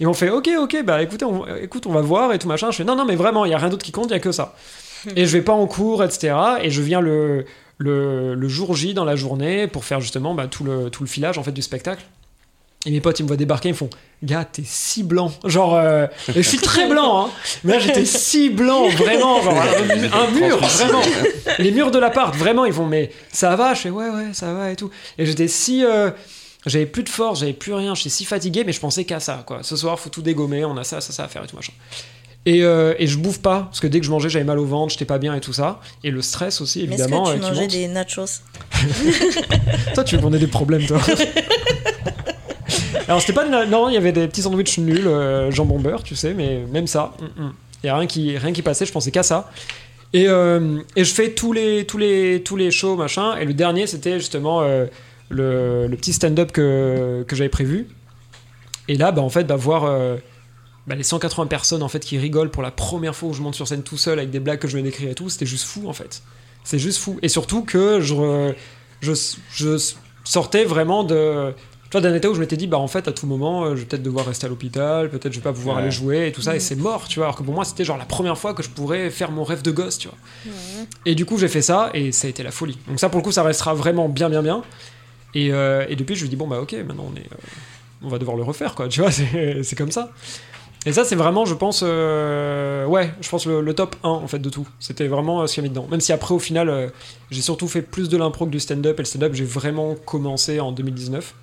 [0.00, 2.72] Et on fait ok ok bah écoutez on, écoute on va voir et tout machin.
[2.72, 4.16] Je fais non non mais vraiment il y a rien d'autre qui compte il y
[4.16, 4.56] a que ça.
[5.14, 6.34] et je vais pas en cours etc.
[6.62, 7.44] Et je viens le,
[7.78, 11.08] le, le jour J dans la journée pour faire justement bah, tout le tout le
[11.08, 12.04] filage en fait du spectacle.
[12.84, 13.90] Et mes potes, ils me voient débarquer, ils me font
[14.24, 15.32] Gars, t'es si blanc.
[15.44, 17.30] Genre, euh, je suis très blanc, hein.
[17.64, 19.40] Mais là, j'étais si blanc, vraiment.
[19.40, 19.54] Genre,
[20.12, 21.02] un, un mur, vraiment.
[21.58, 23.74] Les murs de l'appart, vraiment, ils font Mais ça va?
[23.74, 24.90] Je fais Ouais, ouais, ça va et tout.
[25.18, 25.84] Et j'étais si.
[25.84, 26.10] euh,
[26.66, 29.42] j'avais plus de force, j'avais plus rien, j'étais si fatigué, mais je pensais qu'à ça,
[29.46, 29.60] quoi.
[29.62, 31.72] Ce soir, faut tout dégommer, on a ça, ça, ça à faire et tout machin.
[32.44, 34.64] Et, euh, et je bouffe pas, parce que dès que je mangeais, j'avais mal au
[34.64, 35.80] ventre, j'étais pas bien et tout ça.
[36.02, 37.24] Et le stress aussi, Mais est-ce évidemment.
[37.26, 38.40] que tu mangeais des nachos?
[39.94, 40.98] Toi, tu ait des problèmes, toi.
[43.08, 43.44] Alors, c'était pas.
[43.46, 46.34] de la- Non, il y avait des petits sandwichs nuls, euh, jambon beurre, tu sais,
[46.34, 47.52] mais même ça, mm, mm.
[47.82, 49.50] il y a rien qui, rien qui passait, je pensais qu'à ça.
[50.12, 53.36] Et, euh, et je fais tous les, tous, les, tous les shows, machin.
[53.38, 54.86] Et le dernier, c'était justement euh,
[55.30, 57.88] le, le petit stand-up que, que j'avais prévu.
[58.88, 60.16] Et là, bah, en fait, bah, voir euh,
[60.86, 63.54] bah, les 180 personnes en fait, qui rigolent pour la première fois où je monte
[63.54, 65.64] sur scène tout seul avec des blagues que je viens d'écrire et tout, c'était juste
[65.64, 66.22] fou, en fait.
[66.64, 67.18] C'est juste fou.
[67.22, 68.52] Et surtout que je,
[69.00, 69.12] je,
[69.54, 69.78] je
[70.24, 71.54] sortais vraiment de
[71.92, 73.70] tu vois, d'un état où je m'étais dit bah en fait à tout moment euh,
[73.76, 75.82] je vais peut-être devoir rester à l'hôpital peut-être je vais pas pouvoir Ouais.
[75.82, 77.26] aller jouer et tout ça et c'est mort tu vois.
[77.26, 79.60] Alors que pour moi c'était genre la première fois que je pourrais faire mon rêve
[79.60, 80.16] de gosse tu vois.
[81.04, 82.78] Et du coup j'ai fait ça et ça a été la folie.
[82.88, 84.62] Donc ça pour le coup ça restera vraiment bien bien bien.
[85.34, 87.36] Et, euh, et depuis je me dis bon bah ok maintenant on est euh,
[88.02, 90.12] on va devoir le refaire quoi tu vois c'est c'est comme ça.
[90.84, 94.26] Et ça c'est vraiment je pense euh, ouais je pense le, le top 1 en
[94.28, 94.66] fait de tout.
[94.80, 95.86] C'était vraiment euh, ce qu'il y a mis dedans.
[95.90, 96.88] Même si après au final euh,
[97.30, 100.58] j'ai surtout fait plus de l'impro que du stand-up et le stand-up j'ai vraiment commencé
[100.58, 101.34] en 2019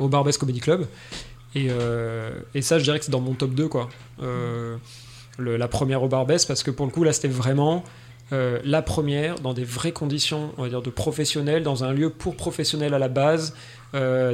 [0.00, 0.86] au Barbès Comedy Club.
[1.54, 3.88] Et, euh, et ça je dirais que c'est dans mon top 2 quoi.
[4.22, 4.76] Euh,
[5.38, 7.82] la première au Barbès parce que pour le coup là c'était vraiment
[8.32, 12.10] euh, la première dans des vraies conditions on va dire de professionnels dans un lieu
[12.10, 13.54] pour professionnels à la base.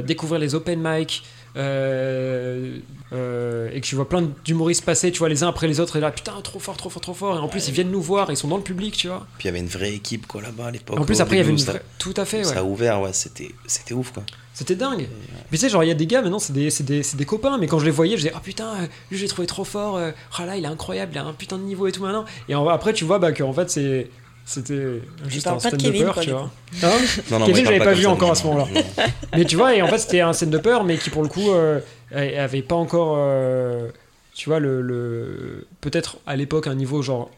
[0.05, 1.23] Découvrir les open mic
[1.55, 2.77] euh,
[3.13, 5.95] euh, et que tu vois plein d'humoristes passer tu vois les uns après les autres
[5.95, 8.01] et là putain trop fort trop fort trop fort et en plus ils viennent nous
[8.01, 10.27] voir ils sont dans le public tu vois Puis il y avait une vraie équipe
[10.27, 10.99] quoi là-bas à l'époque.
[10.99, 12.43] en plus après il y avait une ça- tout à fait ouais.
[12.43, 14.23] Ça a ouvert, ouais, c'était c'était ouf quoi.
[14.53, 15.07] C'était dingue.
[15.51, 17.25] Mais tu sais, genre, il y a des gars maintenant, c'est des, c'est des, des
[17.25, 19.63] copains, mais quand je les voyais, je disais, ah putain, euh, lui, j'ai trouvé trop
[19.63, 22.01] fort, euh, ah là, il est incroyable, il a un putain de niveau et tout
[22.01, 22.25] maintenant.
[22.49, 24.09] Et en- après, tu vois, bah, qu'en fait, c'est.
[24.47, 26.49] C'était juste un stand-upper, tu vois.
[26.81, 28.67] Hein Non, non, Kevin, je pas vu ça, encore non, à ce moment-là.
[29.35, 31.81] mais tu vois, et en fait, c'était un stand-upper, mais qui pour le coup euh,
[32.13, 33.89] avait pas encore, euh,
[34.33, 37.29] tu vois, le, le- peut-être à l'époque un niveau genre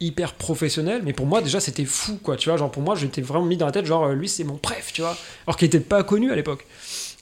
[0.00, 2.36] hyper professionnel, mais pour moi déjà c'était fou, quoi.
[2.36, 4.44] Tu vois, genre pour moi, j'étais vraiment mis dans la tête, genre euh, lui c'est
[4.44, 5.14] mon préf, tu vois,
[5.46, 6.66] alors qu'il était pas connu à l'époque.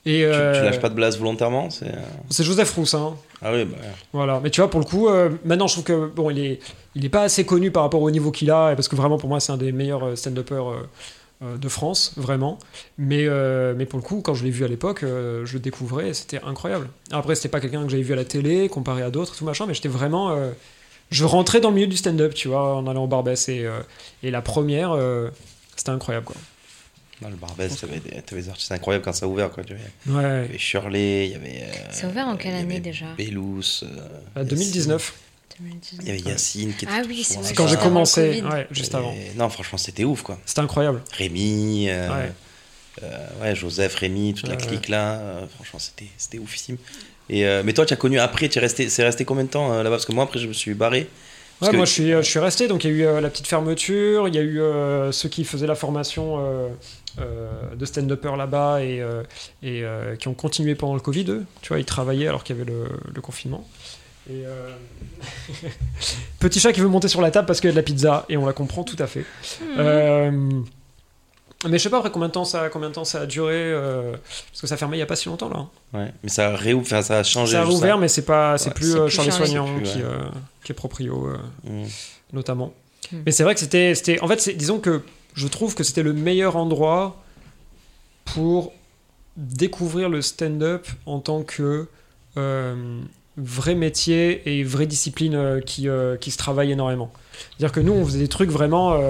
[0.08, 1.84] Et Tu, tu euh, lâches pas de blase volontairement c'est...
[1.88, 3.76] euh, Joseph Roussin, Ah oui, bah.
[4.14, 4.40] voilà.
[4.42, 6.60] Mais tu vois, pour le coup, euh, maintenant je trouve que bon, il est,
[6.94, 9.28] il est pas assez connu par rapport au niveau qu'il a, parce que vraiment pour
[9.28, 10.72] moi c'est un des meilleurs euh, stand-uppers
[11.42, 12.58] de France, vraiment.
[12.96, 13.28] Mais,
[13.76, 16.88] mais pour le coup, quand je l'ai vu à l'époque, je le découvrais, c'était incroyable.
[17.12, 19.64] Après, c'était pas quelqu'un que j'avais vu à la télé, comparé à d'autres, tout machin,
[19.68, 20.36] mais j'étais vraiment.
[21.12, 23.68] je rentrais dans le milieu du stand-up, tu vois, en allant au Barbès, et,
[24.24, 24.96] et la première,
[25.76, 26.36] c'était incroyable, quoi.
[27.20, 29.64] Non, le Barbès, t'avais des, t'avais des artistes incroyables quand ça a ouvert quoi.
[29.64, 29.82] Tu vois.
[30.06, 31.62] Il y avait Shirley, il y avait.
[31.64, 33.60] euh, C'est ouvert en quelle année déjà Bellous.
[33.82, 33.86] euh,
[34.36, 35.14] à 2019.
[36.00, 36.94] Il y avait Yacine qui était.
[36.96, 39.12] Ah oui, c'est quand j'ai commencé, ouais, juste avant.
[39.36, 40.38] Non, franchement, c'était ouf quoi.
[40.46, 41.02] C'était incroyable.
[41.12, 42.32] Rémi, euh, Ouais.
[43.02, 45.14] euh, ouais, Joseph, Rémi, toute la Ouais, clique là.
[45.18, 46.76] euh, franchement, c'était, c'était oufissime.
[47.28, 49.48] Et, euh, mais toi, tu as connu après, tu es resté, c'est resté combien de
[49.50, 49.96] temps euh, là-bas?
[49.96, 51.08] Parce que moi, après, je me suis barré.
[51.60, 53.28] Ouais, que- moi je suis, je suis resté, donc il y a eu euh, la
[53.28, 56.36] petite fermeture, il y a eu euh, ceux qui faisaient la formation
[57.76, 59.22] de stand-upper là-bas et, euh,
[59.62, 61.44] et euh, qui ont continué pendant le Covid, eux.
[61.62, 63.66] tu vois, ils travaillaient alors qu'il y avait le, le confinement.
[64.30, 64.70] Et euh,
[66.40, 68.24] Petit chat qui veut monter sur la table parce qu'il y a de la pizza,
[68.28, 69.24] et on la comprend tout à fait.
[69.78, 70.30] Euh,
[71.66, 73.54] Mais je sais pas après combien de temps ça, combien de temps ça a duré,
[73.56, 74.12] euh,
[74.50, 75.56] parce que ça fermait il y a pas si longtemps là.
[75.58, 75.68] hein.
[75.94, 77.52] Ouais, mais ça a réouvert, enfin, ça a changé.
[77.54, 79.98] Ça a rouvert, mais c'est pas, c'est Ouais, plus euh, plus Charles Soignant plus, qui,
[79.98, 80.04] ouais.
[80.04, 80.18] euh,
[80.62, 81.26] qui est proprio.
[81.26, 81.86] euh, Mm.
[82.34, 82.72] notamment.
[83.10, 83.22] Hmm.
[83.26, 85.02] Mais c'est vrai que c'était, c'était, en fait, disons que
[85.38, 87.22] je trouve que c'était le meilleur endroit
[88.24, 88.72] pour
[89.36, 91.86] découvrir le stand-up en tant que
[92.36, 93.00] euh,
[93.36, 97.12] vrai métier et vraie discipline euh, qui, euh, qui se travaille énormément.
[97.50, 99.00] C'est-à-dire que nous, on faisait des trucs vraiment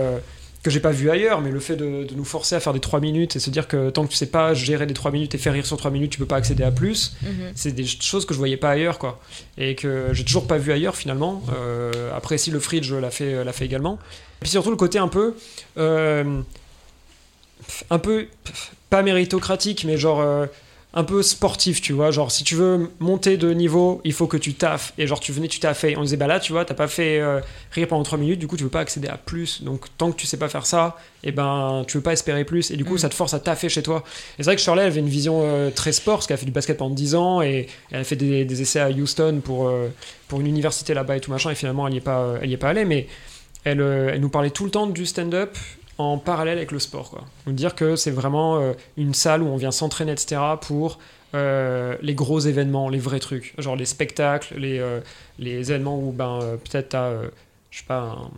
[0.63, 2.81] que j'ai pas vu ailleurs, mais le fait de, de nous forcer à faire des
[2.81, 5.35] 3 minutes et se dire que tant que tu sais pas gérer des 3 minutes
[5.35, 7.53] et faire rire sur 3 minutes, tu peux pas accéder à plus Mhm.
[7.55, 9.21] c'est des choses que je voyais pas ailleurs quoi.
[9.57, 11.43] Et que j'ai toujours pas vu ailleurs finalement.
[11.57, 13.95] Euh, après si le fridge l'a fait l'a fait également.
[13.95, 15.35] Et puis surtout le côté un peu
[15.79, 16.41] euh,
[17.91, 18.27] un peu
[18.91, 20.47] pas méritocratique mais genre euh,
[20.99, 22.11] un peu sportif tu vois.
[22.11, 24.93] Genre si tu veux monter de niveau il faut que tu taffes.
[24.99, 27.21] Et genre tu venais tu taffais on disait bah là tu vois t'as pas fait
[27.21, 28.41] euh, rire pendant 3 minutes.
[28.41, 29.63] Du coup tu veux pas accéder à plus.
[29.63, 32.73] Donc tant que tu sais pas faire ça et ben tu veux pas espérer plus.
[32.73, 32.99] Et du coup Mm.
[32.99, 34.03] ça te force à taffer chez toi.
[34.39, 36.47] Et c'est vrai que Shirley avait une vision euh, très sport parce qu'elle a fait
[36.47, 39.69] du basket pendant 10 ans et elle a fait des, des essais à Houston pour,
[39.69, 39.89] euh,
[40.27, 41.51] pour une université là-bas et tout machin.
[41.51, 42.85] Et finalement elle n'y est, pas, elle y est pas allée.
[42.85, 43.07] Mais
[43.63, 45.57] elle, elle nous parlait tout le temps du stand-up
[45.99, 47.25] en parallèle avec le sport quoi.
[47.47, 50.99] Dire que c'est vraiment euh, une salle où on vient s'entraîner etc pour
[51.35, 55.01] euh, les gros événements, les vrais trucs, genre les spectacles, les, euh,
[55.39, 57.29] les événements où ben, euh, peut-être t'as, euh,
[57.71, 58.31] je sais pas, un-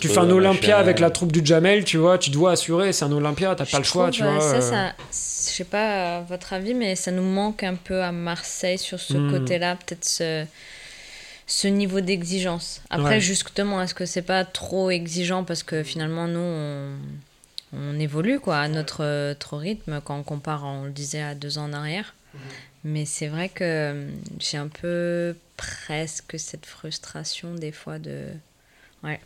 [0.00, 0.80] tu fais un Olympia machin.
[0.80, 3.78] avec la troupe du Jamel, tu vois, tu dois assurer, c'est un Olympia, t'as pas
[3.78, 4.40] le choix, tu vois.
[4.40, 5.16] Ça, ça, je
[5.56, 9.30] sais pas votre avis, mais ça nous manque un peu à Marseille sur ce Hmm.
[9.30, 10.46] côté-là, peut-être ce,
[11.48, 12.80] ce niveau d'exigence.
[12.90, 13.20] Après, Ouais.
[13.20, 16.96] justement, est-ce que c'est pas trop exigeant parce que finalement, nous, on,
[17.72, 21.34] on évolue quoi, à notre, euh, notre rythme quand on compare, on le disait, à
[21.34, 22.14] deux ans en arrière.
[22.34, 22.40] Mhm.
[22.84, 28.26] Mais c'est vrai que euh, j'ai un peu presque cette frustration des fois de.
[29.02, 29.18] Ouais.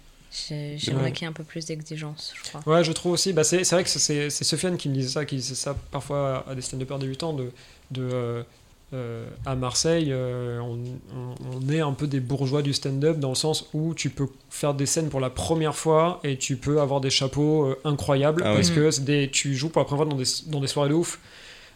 [0.48, 2.62] j'ai- J'aimerais qu'il y ait un peu plus d'exigence, je crois.
[2.66, 3.32] Ouais, je trouve aussi.
[3.34, 6.44] Bah, c'est vrai que c'est c'est Sofiane qui me disait ça, qui disait ça parfois
[6.48, 7.50] à des stand-uppers débutants de,
[7.90, 8.44] de
[8.94, 10.78] euh, à Marseille, euh, on,
[11.16, 11.34] on-
[11.66, 14.74] on est un peu des bourgeois du stand-up dans le sens où tu peux faire
[14.74, 18.50] des scènes pour la première fois et tu peux avoir des chapeaux euh, incroyables Ah
[18.50, 18.56] oui.
[18.56, 18.74] parce Mhm.
[18.76, 20.94] que c'est des, tu joues pour la première fois dans des, dans des soirées de
[20.94, 21.18] ouf.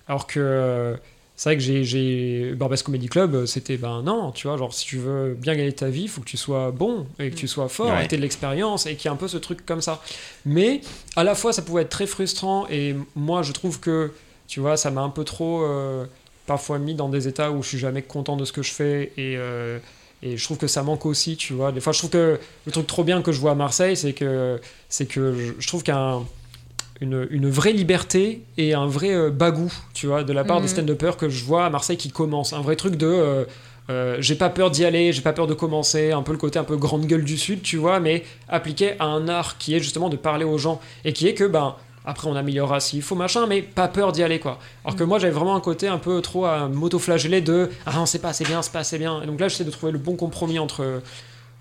[0.09, 0.95] Alors que euh,
[1.37, 4.87] c'est vrai que j'ai- j'ai Barbès Comedy Club, c'était ben non, tu vois, genre si
[4.87, 7.49] tu veux bien gagner ta vie, il faut que tu sois bon et que tu
[7.49, 8.01] sois fort Ouais.
[8.01, 10.01] et que t'aies de l'expérience et qu'il y ait un peu ce truc comme ça.
[10.45, 10.81] Mais
[11.17, 14.13] à la fois ça pouvait être très frustrant et moi je trouve que
[14.49, 16.07] tu vois ça m'a un peu trop euh,
[16.47, 19.12] parfois mis dans des états où je suis jamais content de ce que je fais
[19.16, 19.78] et euh,
[20.23, 22.73] et je trouve que ça manque aussi tu vois des fois je trouve que le
[22.73, 24.59] truc trop bien que je vois à Marseille c'est que
[24.89, 26.23] c'est que je, trouve qu'un
[27.01, 30.62] une, une vraie liberté et un vrai euh, bagou, tu vois, de la part Mhm.
[30.62, 32.55] des stand-uppers que je vois à Marseille qui commencent.
[32.55, 33.44] Un vrai truc de euh,
[33.90, 36.59] euh, j'ai pas peur d'y aller, j'ai pas peur de commencer, un peu le côté
[36.59, 39.81] un peu grande gueule du Sud, tu vois, mais appliqué à un art qui est
[39.81, 41.77] justement de parler aux gens et qui est que, ben,
[42.07, 44.59] après on améliorera s'il faut, machin, mais pas peur d'y aller, quoi.
[44.85, 48.07] Alors que moi j'avais vraiment un côté un peu trop à m'auto-flageller de ah non,
[48.07, 49.20] c'est pas assez bien, c'est pas assez bien.
[49.23, 51.03] Et donc là j'essaie de trouver le bon compromis entre,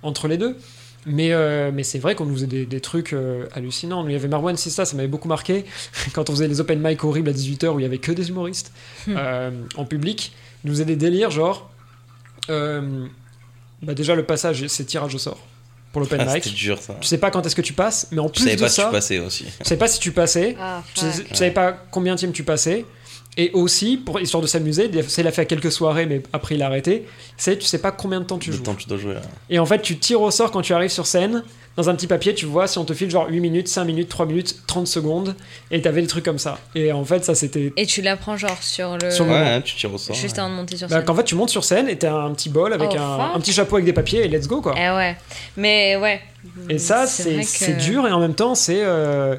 [0.03, 0.55] entre les deux.
[1.07, 4.03] Mais, euh, mais c'est vrai qu'on nous faisait des, des trucs euh, hallucinants.
[4.07, 5.63] Il y avait Marwan Sista, ça m'avait beaucoup marqué,
[6.13, 8.29] quand on faisait les open mic horribles à 18h où il y avait que des
[8.29, 8.71] humoristes
[9.09, 10.33] euh, en public.
[10.63, 11.69] Il nous faisait des délires genre.
[12.49, 13.05] euh,
[13.83, 15.37] bah déjà, le passage, c'est tirage au sort
[15.95, 16.43] pour l'open Ah, mic.
[16.43, 16.97] c'était dur ça.
[16.99, 18.67] Tu sais pas quand est-ce que tu passes, mais en Je plus savais de pas
[18.67, 19.45] si ça, tu passais aussi.
[19.45, 22.43] tu sais pas si tu passais, Ah, tu, sais- tu savais pas combien de tu
[22.43, 22.83] passais.
[23.37, 26.55] Et aussi, pour histoire de s'amuser, c'est il a fait à quelques soirées, mais après
[26.55, 27.05] il a arrêté.
[27.35, 28.63] C'est tu sais pas combien de temps tu Le joues.
[28.63, 29.15] temps tu dois jouer.
[29.49, 31.43] Et en fait, tu tires au sort quand tu arrives sur scène.
[31.75, 34.07] Dans un petit papier, tu vois si on te file genre 8 minutes, 5 minutes,
[34.07, 35.35] 3 minutes, 30 secondes.
[35.71, 36.57] Et t'avais des trucs comme ça.
[36.73, 37.73] Et en fait, ça c'était.
[37.75, 39.11] Et tu l'apprends genre sur le.
[39.11, 39.51] Sur le Ouais, moment.
[39.57, 40.15] hein, tu tires au sort.
[40.15, 40.39] Juste ouais.
[40.39, 41.03] avant de monter sur Bah, scène.
[41.05, 43.51] qu'en fait, tu montes sur scène et t'as un petit bol avec Oh, un, petit
[43.51, 44.73] chapeau avec des papiers et let's go quoi.
[44.77, 45.17] Eh ouais.
[45.57, 46.21] Mais ouais.
[46.69, 48.79] Et ça, C'est que- dur et en même temps, c'est.
[48.81, 49.35] euh,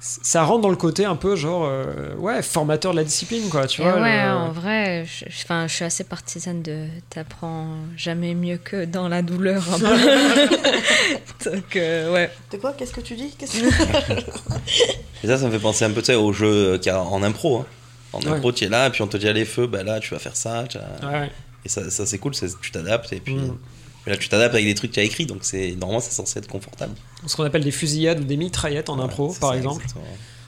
[0.00, 1.64] ça rentre dans le côté un peu genre.
[1.66, 4.00] euh, ouais, formateur de la discipline quoi, tu Et vois.
[4.00, 8.58] ouais, le- en vrai, je, je- enfin, je suis assez partisane de t'apprends jamais mieux
[8.58, 11.50] que dans la douleur un peu.
[11.50, 12.30] Donc, euh, ouais.
[12.52, 12.72] De quoi?
[12.74, 13.34] Qu'est-ce que tu dis?
[13.38, 13.66] Qu'est-ce que-
[15.24, 17.00] Et ça, ça me fait penser un peu tu sais, au jeu qu'il y a
[17.02, 17.58] en impro.
[17.58, 17.66] hein.
[18.12, 18.28] En Ouais.
[18.28, 20.18] impro, tu es là, et puis on te dit, allez, feu, bah là, tu vas
[20.20, 20.64] faire ça.
[21.02, 21.30] Ouais.
[21.64, 23.12] Et ça, ça c'est cool, tu t'adaptes.
[23.12, 23.58] Et puis Mm.
[24.08, 26.12] Mais là, tu t'adaptes avec des trucs que tu as écrits, donc c'est normalement, c'est
[26.12, 26.94] censé être confortable.
[27.26, 29.84] Ce qu'on appelle des fusillades ou des mitraillettes en Ouais, impro, par ça, exemple.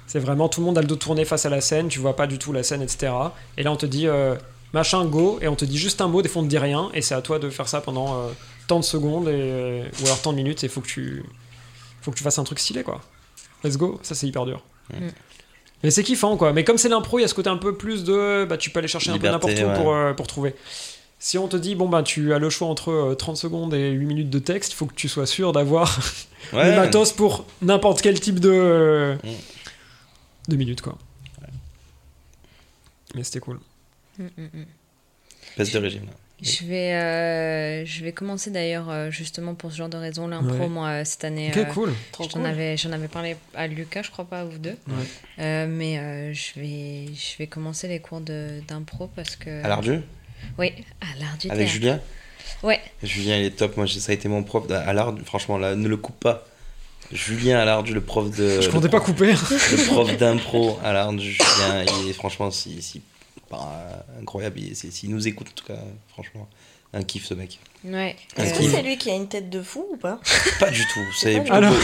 [0.07, 2.17] C'est vraiment tout le monde a le dos tourné face à la scène, tu vois
[2.17, 3.13] pas du tout la scène, etc.
[3.59, 4.35] Et là, on te dit euh,
[4.73, 6.91] machin, go, et on te dit juste un mot, des fois on te dit rien,
[6.95, 8.29] et c'est à toi de faire ça pendant euh,
[8.67, 11.23] tant de secondes, et, euh, ou alors tant de minutes, et il faut que tu
[12.01, 13.03] faut que tu fasses un truc stylé, quoi.
[13.63, 14.63] Let's go, ça c'est hyper dur.
[14.93, 15.09] Mm.
[15.83, 16.53] Mais c'est kiffant, quoi.
[16.53, 18.45] Mais comme c'est l'impro, il y a ce côté un peu plus de.
[18.49, 19.75] Bah, tu peux aller chercher un peu n'importe où ouais.
[19.75, 20.55] pour, euh, pour trouver.
[21.23, 23.91] Si on te dit, bon, bah, tu as le choix entre euh, 30 secondes et
[23.91, 25.99] 8 minutes de texte, il faut que tu sois sûr d'avoir
[26.55, 29.29] Ouais, le matos pour n'importe quel type de, euh, Mm.
[30.49, 30.97] de minutes quoi.
[33.15, 33.59] Mais c'était cool.
[34.19, 34.65] Mm, mm, mm.
[35.59, 36.05] baisse de régime.
[36.07, 36.13] là.
[36.43, 40.57] Je vais, euh, je vais commencer d'ailleurs euh, justement pour ce genre de raison l'impro
[40.57, 40.69] Ouais.
[40.69, 41.51] moi euh, cette année.
[41.51, 41.93] Ok, euh, cool.
[42.13, 42.47] Trop J'en cool.
[42.47, 44.77] avais, j'en avais parlé à Lucas, je crois pas, à vous deux.
[44.89, 44.95] Ouais.
[45.41, 49.63] Euh, mais euh, je vais, je vais commencer les cours de- d'impro parce que.
[49.63, 50.01] À l'Ardu?
[50.59, 51.73] Oui, à l'art du Avec théâtre.
[51.73, 52.01] Julien
[52.63, 52.81] Ouais.
[53.03, 53.77] Julien, il est top.
[53.77, 55.23] Moi, ça a été mon prof à l'Ardu.
[55.25, 56.45] Franchement, là, ne le coupe pas.
[57.13, 58.61] Julien à l'Ardu, le prof de.
[58.61, 59.33] Je comptais pas prof- couper.
[59.33, 63.01] Le prof d'impro à l'Ardu, Julien, il est franchement si, si,
[63.51, 64.61] bah, incroyable.
[64.75, 65.81] S'il nous écoute, en tout cas,
[66.13, 66.49] franchement,
[66.93, 67.59] un kiff ce mec.
[67.83, 68.15] Ouais.
[68.37, 70.21] Est-ce Euh, que c'est lui qui a une tête de fou ou pas?
[70.61, 71.01] Pas du tout.
[71.19, 71.79] C'est pas plutôt, Alors- beau,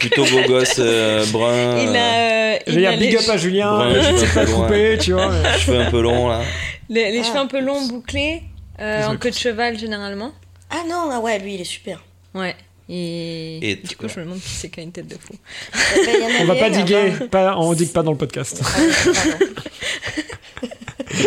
[0.00, 1.82] plutôt beau gosse, euh, brun.
[1.82, 4.40] il euh, a, euh, Je il a big up à Julien, je je suis pas
[4.40, 5.28] un peu couper, tu vois.
[5.30, 6.40] mais- cheveux un peu longs là.
[6.88, 7.24] Les, les Ah.
[7.24, 8.42] cheveux un peu longs, bouclés,
[8.80, 10.32] euh, en les queue de cheval généralement.
[10.70, 12.02] Ah non, ah ouais, lui il est super.
[12.34, 12.54] Ouais.
[12.88, 15.32] Et, Et du coup, je me demande qui c'est qui a une tête de fou.
[15.74, 18.62] En On va pas diguer, pas, on digue pas dans le podcast.
[18.64, 18.78] Ah.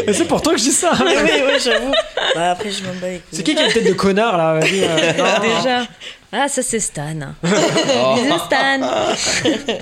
[0.07, 0.91] Et c'est pour toi que je dis ça.
[0.99, 1.91] oui, oui, j'avoue.
[2.35, 3.23] Bah, après, je m'en bats les couilles.
[3.31, 4.59] C'est qui qui a une tête de connard là?
[4.59, 4.83] Vas-y.
[4.83, 5.39] euh.
[5.57, 5.87] Déjà.
[6.31, 7.15] Ah, ça c'est Stan.
[7.43, 8.79] Bisous Stan.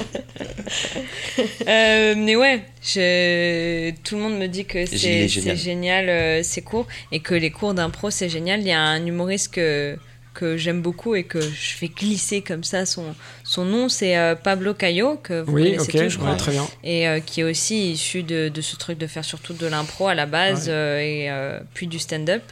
[1.67, 5.57] Euh, mais ouais, je- tout le monde me dit que c'est est c'est génial.
[5.57, 8.61] génial, euh, ces cours, et que les cours d'impro, c'est génial.
[8.61, 9.97] Il y a un humoriste que,
[10.37, 14.35] que j'aime beaucoup et que je fais glisser comme ça son, son nom, c'est euh,
[14.35, 16.31] Pablo Cayo, que vous Oui, connaissez ok, tous, je crois.
[16.33, 16.67] ouais, très bien.
[16.83, 20.07] et euh, qui est aussi issu de, de ce truc de faire surtout de l'impro
[20.07, 20.73] à la base Ouais.
[20.73, 22.43] euh, et puis du stand-up.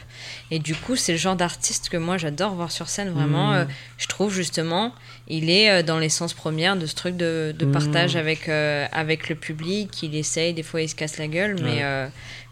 [0.50, 3.10] Et du coup, c'est le genre d'artiste que moi j'adore voir sur scène.
[3.10, 3.64] Vraiment, euh,
[3.98, 4.92] je trouve justement,
[5.28, 7.72] il est dans l'essence première de ce truc de, de Mhm.
[7.72, 10.02] partage avec, avec le public.
[10.02, 11.82] Il essaye, des fois il se casse la gueule, mais,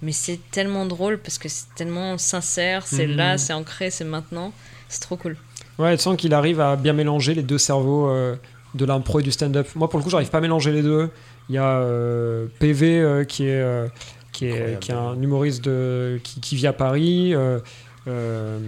[0.03, 3.17] mais c'est tellement drôle parce que c'est tellement sincère, c'est Mhm.
[3.17, 4.53] là, c'est ancré, c'est maintenant.
[4.89, 5.37] C'est trop cool.
[5.79, 8.37] Ouais, tu sens qu'il arrive à bien mélanger les deux cerveaux euh,
[8.75, 9.67] de l'impro et du stand-up.
[9.75, 11.11] Moi, pour le coup, j'arrive pas à mélanger les deux.
[11.49, 13.89] Il y a euh, PV euh, qui, est, euh,
[14.33, 17.35] qui, est, qui est un humoriste de, qui, qui vit à Paris.
[17.35, 17.59] euh,
[18.07, 18.59] euh,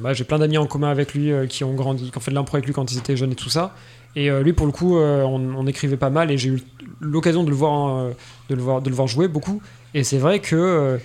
[0.00, 2.30] bah, J'ai plein d'amis en commun avec lui euh, qui ont grandi, qui ont fait
[2.32, 3.74] de l'impro avec lui quand ils étaient jeunes et tout ça.
[4.16, 6.62] Et lui, pour le coup, on, on écrivait pas mal et j'ai eu
[7.00, 8.08] l'occasion de le voir,
[8.48, 9.62] de le voir, de le voir jouer beaucoup.
[9.94, 10.98] Et c'est vrai que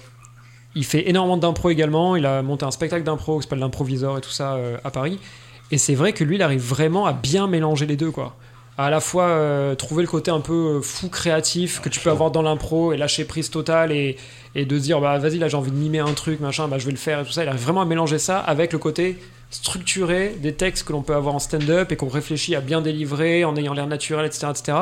[0.75, 2.15] il fait énormément d'impro également.
[2.15, 5.19] Il a monté un spectacle d'impro qui s'appelle l'improvisor et tout ça euh, à Paris.
[5.71, 8.35] Et c'est vrai que lui, il arrive vraiment à bien mélanger les deux, quoi.
[8.77, 12.09] À la fois euh, trouver le côté un peu euh, fou créatif que tu peux
[12.09, 14.17] avoir dans l'impro et lâcher prise totale et,
[14.55, 16.85] et de dire bah vas-y là j'ai envie de mimer un truc machin bah je
[16.87, 19.19] vais le faire et tout ça il arrive vraiment à mélanger ça avec le côté
[19.51, 23.45] structuré des textes que l'on peut avoir en stand-up et qu'on réfléchit à bien délivrer
[23.45, 24.77] en ayant l'air naturel etc etc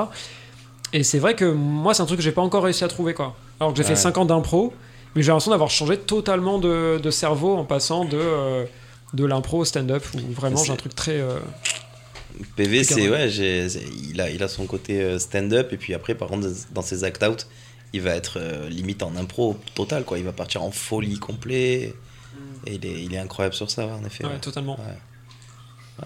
[0.93, 3.13] et c'est vrai que moi c'est un truc que j'ai pas encore réussi à trouver
[3.13, 3.95] quoi alors que j'ai fait Ouais.
[3.97, 4.73] 5 ans d'impro
[5.15, 8.65] mais j'ai l'impression d'avoir changé totalement de, de cerveau en passant de euh,
[9.13, 11.39] de l'impro au stand-up où vraiment C'est- j'ai un truc très euh,
[12.55, 16.29] PV, c'est ouais, il a, il a son côté euh, stand-up et puis après, par
[16.29, 17.45] contre, dans ses act-out,
[17.93, 20.17] il va être euh, limite en impro total, quoi.
[20.17, 21.93] Il va partir en folie complet.
[22.65, 24.23] Et il est, il est incroyable sur ça, en effet.
[24.25, 24.39] ouais, ouais.
[24.39, 24.79] totalement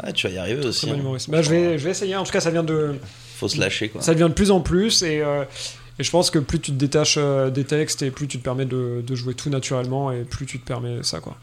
[0.04, 0.90] Ouais, tu vas y arriver aussi.
[0.90, 0.98] Hein.
[1.30, 2.16] Bah, je, vais, je vais essayer.
[2.16, 2.96] En tout cas, ça vient de,
[3.38, 4.02] Faut se lâcher, quoi.
[4.02, 5.04] ça devient de plus en plus.
[5.04, 5.46] Et, euh,
[6.00, 8.44] et je pense que plus tu te détaches euh, des textes et plus tu te
[8.44, 11.20] permets de, de jouer tout naturellement et plus tu te permets ça.
[11.20, 11.36] Quoi.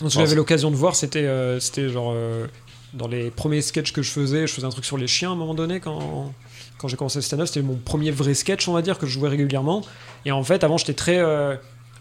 [0.00, 2.46] Donc, ce que j'avais l'occasion de voir, c'était euh, c'était genre euh,
[2.94, 4.46] dans les premiers sketchs que je faisais.
[4.46, 6.32] Je faisais un truc sur les chiens à un moment donné quand,
[6.78, 7.46] quand j'ai commencé le stand-up.
[7.46, 9.82] C'était mon premier vrai sketch, on va dire, que je jouais régulièrement.
[10.24, 11.18] Et en fait, avant, j'étais très.
[11.18, 11.54] euh,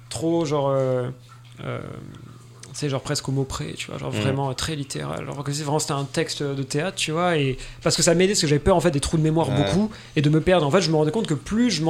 [0.09, 0.69] trop genre.
[0.69, 1.09] euh,
[1.63, 1.79] euh,
[2.77, 4.19] sais, genre presque au mot près, tu vois, genre Mhm.
[4.21, 5.19] vraiment très littéral.
[5.19, 8.13] Alors que c'est vraiment c'était un texte de théâtre, tu vois, et parce que ça
[8.15, 9.55] m'aidait, parce que j'avais peur en fait des trous de mémoire Ouais.
[9.63, 10.65] beaucoup et de me perdre.
[10.65, 11.81] En fait, je me rendais compte que plus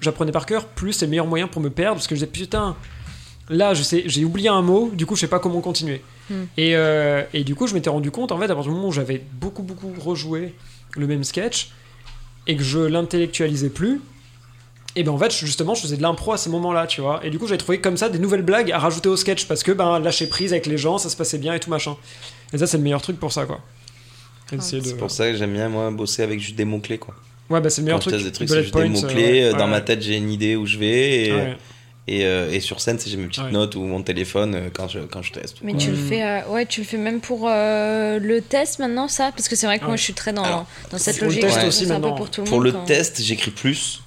[0.00, 2.30] j'apprenais par cœur, plus c'est le meilleur moyen pour me perdre, parce que je disais
[2.32, 2.76] putain,
[3.48, 6.02] là, je sais, j'ai oublié un mot, du coup, je sais pas comment continuer.
[6.30, 6.44] Hmm.
[6.56, 8.88] Et, euh, et du coup, je m'étais rendu compte, en fait, à partir du moment
[8.88, 10.54] où j'avais beaucoup, beaucoup rejoué
[10.96, 11.70] le même sketch
[12.46, 14.00] et que je l'intellectualisais plus,
[14.96, 17.20] et ben en fait, justement, je faisais de l'impro à ces moments-là, tu vois.
[17.24, 19.62] Et du coup, j'avais trouvé comme ça des nouvelles blagues à rajouter au sketch parce
[19.62, 21.96] que ben lâcher prise avec les gens, ça se passait bien et tout machin.
[22.52, 23.60] Et ça, c'est le meilleur truc pour ça, quoi.
[24.52, 27.14] De- C'est pour ça que j'aime bien, moi, bosser avec juste des mots-clés, quoi.
[27.48, 28.20] Ouais, bah c'est le meilleur Quand je truc.
[28.22, 29.42] teste des trucs, c'est juste des points, mots-clés.
[29.42, 29.70] euh, euh, ouais, Dans ouais.
[29.70, 31.26] ma tête, j'ai une idée où je vais.
[31.26, 31.56] Et, Ouais.
[32.08, 33.50] et, euh, et sur scène, c'est j'ai mes petites Ouais.
[33.50, 35.56] notes ou mon téléphone euh, quand je, quand je teste.
[35.62, 39.08] Mais tu le fais, euh, ouais, tu le fais même pour euh, le test maintenant,
[39.08, 39.32] ça?
[39.34, 41.34] Parce que c'est vrai que moi je suis très dans, Alors, dans cette pour le
[41.34, 41.44] logique.
[41.46, 42.66] test je aussi un peu pour tout le Pour monde.
[42.66, 44.01] le quand- test, j'écris plus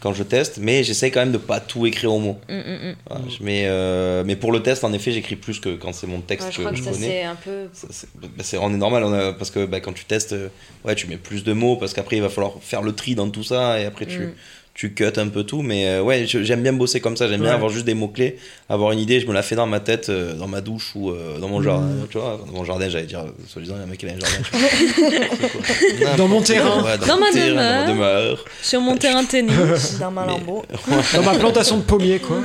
[0.00, 2.38] quand je teste, mais j'essaie quand même de pas tout écrire au mot.
[2.48, 2.94] Mm, mm, mm.
[3.08, 6.06] Voilà, je mets, euh, mais pour le test, en effet, j'écris plus que quand c'est
[6.06, 7.06] mon texte Ouais, je crois que que je ça connais.
[7.08, 7.68] c'est un peu.
[7.72, 10.48] C'est- bah, c'est- on est normal, on a- parce que bah, quand tu testes, euh,
[10.84, 13.28] ouais, tu mets plus de mots, parce qu'après il va falloir faire le tri dans
[13.28, 14.34] tout ça, et après tu, Mm.
[14.78, 15.60] Tu cut un peu tout.
[15.62, 17.54] Mais euh, ouais, j'aime bien bosser comme ça, j'aime bien Ouais.
[17.56, 18.38] avoir juste des mots-clés,
[18.68, 21.10] avoir une idée, je me la fais dans ma tête, euh, dans ma douche ou
[21.10, 21.88] euh, dans mon jardin.
[22.08, 24.10] Tu vois, dans mon jardin, j'allais dire, soi-disant, il y a un mec qui a
[24.10, 26.16] un jardin.
[26.16, 26.80] Dans mon terrain.
[26.82, 27.86] quoi, dans, ma terrain, demeure.
[27.86, 28.44] dans ma demeure.
[28.62, 29.98] Sur mon terrain de tennis.
[29.98, 30.64] dans ma lambeau.
[31.14, 32.38] Dans ma plantation de pommiers, quoi.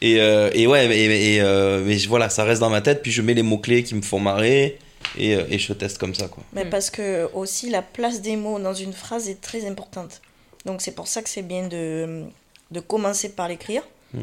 [0.00, 3.12] Et, euh, et ouais, et, et, euh, mais voilà, ça reste dans ma tête, puis
[3.12, 4.78] je mets les mots-clés qui me font marrer,
[5.18, 6.42] et, et je teste comme ça, quoi.
[6.54, 6.70] Mais Mm.
[6.70, 10.22] parce que aussi la place des mots dans une phrase est très importante.
[10.66, 12.24] Donc c'est pour ça que c'est bien de,
[12.70, 13.82] de commencer par l'écrire.
[14.14, 14.18] Mm.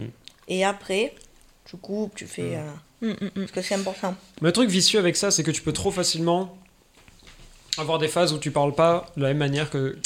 [0.50, 1.14] Et après,
[1.66, 2.56] tu coupes, tu fais...
[2.56, 2.62] euh,
[3.00, 3.30] Mm, mm, mm.
[3.36, 4.16] parce que c'est important.
[4.42, 6.58] Mais le truc vicieux avec ça, c'est que tu peux trop facilement
[7.78, 9.98] avoir des phases où tu parles pas de la même manière que,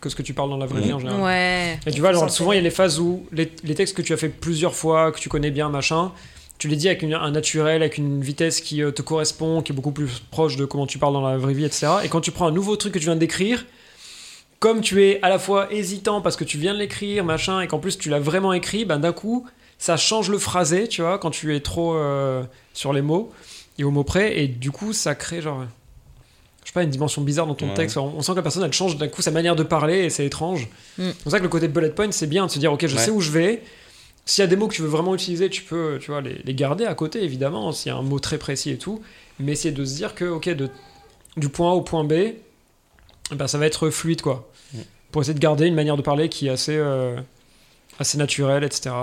[0.00, 1.22] que ce que tu parles dans la vraie vie en général.
[1.22, 1.80] Ouais.
[1.86, 4.02] Et tu vois, genre, souvent il y a les phases où les, les textes que
[4.02, 6.12] tu as fait plusieurs fois, que tu connais bien, machin,
[6.58, 9.72] tu les dis avec une- un naturel, avec une vitesse qui euh, te correspond, qui
[9.72, 11.86] est beaucoup plus proche de comment tu parles dans la vraie vie, etc.
[12.04, 13.64] Et quand tu prends un nouveau truc que tu viens d'écrire,
[14.60, 17.66] comme tu es à la fois hésitant parce que tu viens de l'écrire, machin, et
[17.68, 19.46] qu'en plus tu l'as vraiment écrit, ben d'un coup,
[19.78, 22.42] ça change le phrasé, tu vois, quand tu es trop euh,
[22.74, 23.30] sur les mots
[23.78, 25.64] et au mot près, et du coup, ça crée genre.
[26.64, 27.74] Je sais pas, une dimension bizarre dans ton Ouais.
[27.74, 27.96] texte.
[27.96, 30.10] On on sent que la personne, elle change d'un coup sa manière de parler et
[30.10, 30.68] c'est étrange.
[30.98, 31.08] Mm.
[31.16, 32.94] C'est pour ça que le côté bullet point, c'est bien de se dire, ok, je
[32.96, 33.02] Ouais.
[33.02, 33.62] sais où je vais.
[34.26, 36.42] S'il y a des mots que tu veux vraiment utiliser, tu peux tu vois, les,
[36.44, 39.00] les garder à côté, évidemment, s'il y a un mot très précis et tout.
[39.38, 40.68] Mais essayer de se dire que, ok, de,
[41.38, 42.12] du point A au point B,
[43.32, 44.50] bah, ça va être fluide, quoi.
[44.72, 44.78] Mm.
[45.10, 47.18] Pour essayer de garder une manière de parler qui est assez, euh,
[47.98, 48.94] assez naturelle, etc.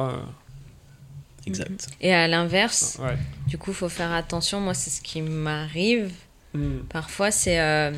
[1.48, 1.88] Exact.
[2.02, 3.18] Et à l'inverse, ouais.
[3.48, 4.60] du coup, faut faire attention.
[4.60, 6.12] Moi, c'est ce qui m'arrive.
[6.54, 6.80] Mm.
[6.90, 7.92] Parfois, c'est euh,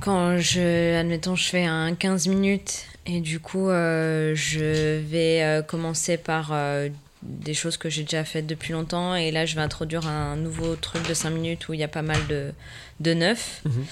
[0.00, 5.62] quand je, admettons, je fais un 15 minutes et du coup, euh, je vais euh,
[5.62, 6.88] commencer par euh,
[7.22, 10.74] des choses que j'ai déjà faites depuis longtemps et là, je vais introduire un nouveau
[10.76, 12.52] truc de 5 minutes où il y a pas mal de,
[13.00, 13.62] de neuf.
[13.64, 13.84] Mhm.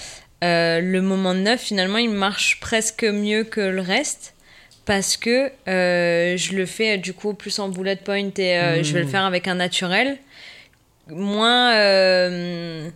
[0.43, 4.33] Euh, le moment neuf, finalement, il marche presque mieux que le reste
[4.85, 8.91] parce que euh, je le fais du coup plus en bullet point et euh, je
[8.93, 9.11] vais le Mhm.
[9.11, 10.17] faire avec un naturel
[11.07, 12.89] moins euh,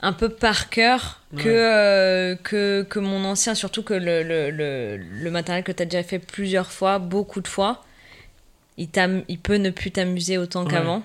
[0.00, 1.44] un peu par cœur que, Ouais.
[1.48, 5.86] euh, que, que mon ancien, surtout que le, le, le, le matériel que tu as
[5.86, 7.84] déjà fait plusieurs fois, beaucoup de fois,
[8.76, 8.88] il,
[9.28, 10.70] il peut ne plus t'amuser autant Ouais.
[10.70, 11.02] qu'avant.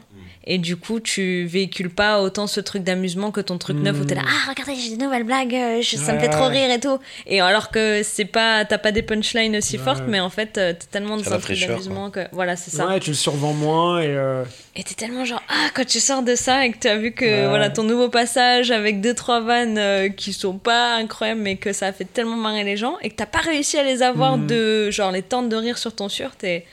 [0.50, 4.06] Et du coup, tu véhicules pas autant ce truc d'amusement que ton truc neuf où
[4.06, 4.28] t'es là, Mm.
[4.30, 6.66] ah, regardez, j'ai des nouvelles blagues, euh, je- ça me Ouais, fait trop ouais.
[6.66, 7.00] rire et tout.
[7.26, 9.84] Et alors que c'est pas, t'as pas des punchlines aussi Ouais.
[9.84, 12.22] fortes, mais en fait, euh, t'es tellement dans un truc d'amusement que.
[12.32, 12.88] Voilà, c'est ça.
[12.88, 14.08] Ouais, tu le survends moins et.
[14.08, 14.46] euh,
[14.78, 17.12] Et t'es tellement genre, ah, quand tu sors de ça et que tu as vu
[17.12, 17.48] que Ouais.
[17.50, 21.74] voilà, ton nouveau passage avec deux, trois vannes euh, qui sont pas incroyables, mais que
[21.74, 24.38] ça a fait tellement marrer les gens et que t'as pas réussi à les avoir
[24.38, 24.48] Mhm.
[24.48, 26.66] de, genre, les tentes de rire sur ton sur, t'es,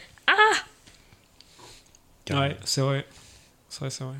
[2.30, 3.04] Ouais, c'est vrai.
[3.74, 4.14] C'est vrai, c'est vrai.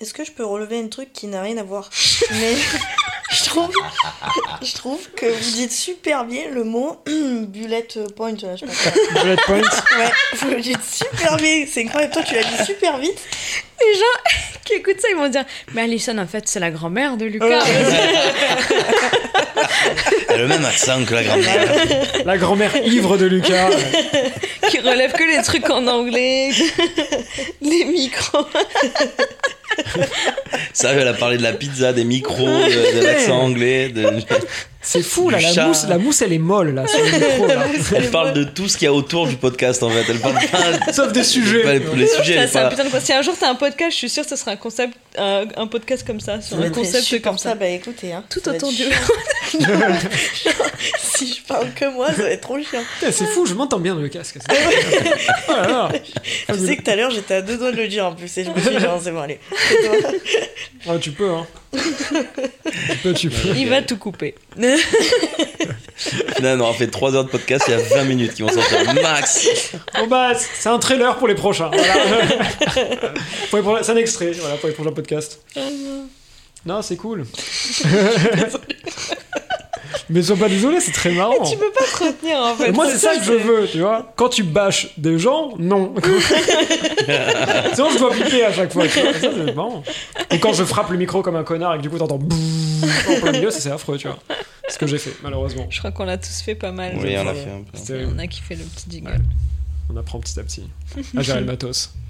[0.00, 1.88] Est-ce que je peux relever un truc qui n'a rien à voir
[2.32, 2.54] Mais
[3.30, 3.70] je trouve,
[4.60, 8.32] je trouve que vous dites super bien le mot bullet point.
[8.32, 9.20] là, Je sais pas.
[9.22, 9.60] Bullet point.
[9.60, 11.66] Ouais, vous le dites super bien.
[11.70, 12.14] C'est incroyable.
[12.14, 13.16] Toi, tu l'as dit super vite.
[13.80, 14.34] les gens
[14.64, 17.62] qui écoutent ça, ils vont dire, mais Alison, en fait, c'est la grand-mère de Lucas.
[20.28, 22.24] Elle a le même accent que la grand-mère.
[22.24, 23.70] La grand-mère ivre de Lucas.
[24.70, 26.50] qui relève que les trucs en anglais,
[27.60, 28.46] les micros.
[30.72, 33.88] Ça, elle a parlé de la pizza, des micros, de, de l'accent anglais.
[33.88, 34.06] De...
[34.88, 35.40] C'est fou, là.
[35.40, 35.66] La chat.
[35.66, 37.46] mousse, la mousse, elle est molle, là, sur le micro.
[37.48, 37.66] là.
[37.96, 40.04] Elle parle de tout ce qu'il y a autour du podcast en fait.
[40.08, 40.92] Elle parle pas.
[40.92, 41.62] Sauf des sujets.
[41.64, 42.34] pas les, les sujets.
[42.36, 43.00] Ça, elle c'est un parle- putain de quoi.
[43.00, 45.44] Si un jour t'as un podcast, je suis sûre que ce sera un concept, un,
[45.56, 47.54] un podcast comme ça, sur un concept comme ça.
[47.56, 48.76] Bah écoutez, hein, Tout autour du.
[48.76, 49.60] chiant.
[50.98, 52.82] si je parle que moi, ça va être trop chiant.
[53.00, 54.38] Putain, C'est fou, je m'entends bien dans le casque.
[55.48, 55.88] Oh là là.
[56.52, 58.36] Tu sais que tout à l'heure, j'étais à deux doigts de le dire en plus.
[58.38, 59.40] Et je me suis dit, non, c'est bon, allez.
[60.88, 61.46] Ah, tu peux, hein.
[62.90, 63.48] tu peux, tu peux.
[63.56, 64.34] Il va tout couper.
[66.36, 68.84] Finalement, on fait 3 heures de podcast, il y a 20 minutes qui vont sortir
[68.94, 69.48] max.
[69.98, 71.70] Bon bah, c'est un trailer pour les prochains.
[71.72, 71.94] Voilà.
[73.50, 75.40] Pour les prochains- c'est un extrait, voilà, pour les prochains podcasts.
[76.64, 77.24] Non, c'est cool.
[80.08, 81.42] Mais sois pas désolé, c'est très marrant.
[81.44, 82.66] tu peux pas te retenir en fait.
[82.66, 84.12] Mais moi, c'est ça que je veux, tu vois.
[84.16, 85.94] Quand tu bâches des gens, non.
[87.74, 88.86] Sinon, je dois piper à chaque fois.
[88.88, 89.12] tu vois.
[89.12, 89.82] Ça, c'est marrant.
[90.32, 92.36] Ou quand je frappe le micro comme un connard et que du coup, t'entends bouh
[93.10, 94.18] en plein milieu, ça, c'est affreux, tu vois.
[94.68, 95.66] C'est ce que j'ai fait, malheureusement.
[95.70, 96.92] Je crois qu'on l'a tous fait pas mal.
[96.96, 97.34] Oui, on je a crois.
[97.34, 98.00] fait un peu.
[98.04, 99.10] Il y en a qui fait le petit jingle.
[99.10, 99.16] Ouais.
[99.92, 100.64] On apprend petit à petit
[101.16, 101.90] à gérer le matos.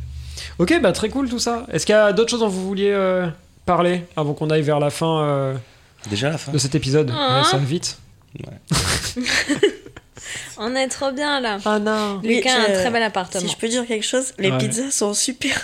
[0.58, 1.64] Ok, bah très cool tout ça.
[1.72, 3.26] Est-ce qu'il y a d'autres choses dont vous vouliez euh,
[3.64, 5.54] parler avant qu'on aille vers la fin euh,
[6.10, 6.52] Déjà la fin.
[6.52, 7.38] de cet épisode Ah.
[7.38, 7.98] Ouais, Ça va vite.
[10.58, 11.58] On est trop bien là.
[11.64, 13.42] Ah non Oui, Lucas a un je- très bel appartement.
[13.44, 14.58] Si je peux dire quelque chose, les Ouais.
[14.58, 15.60] pizzas sont super.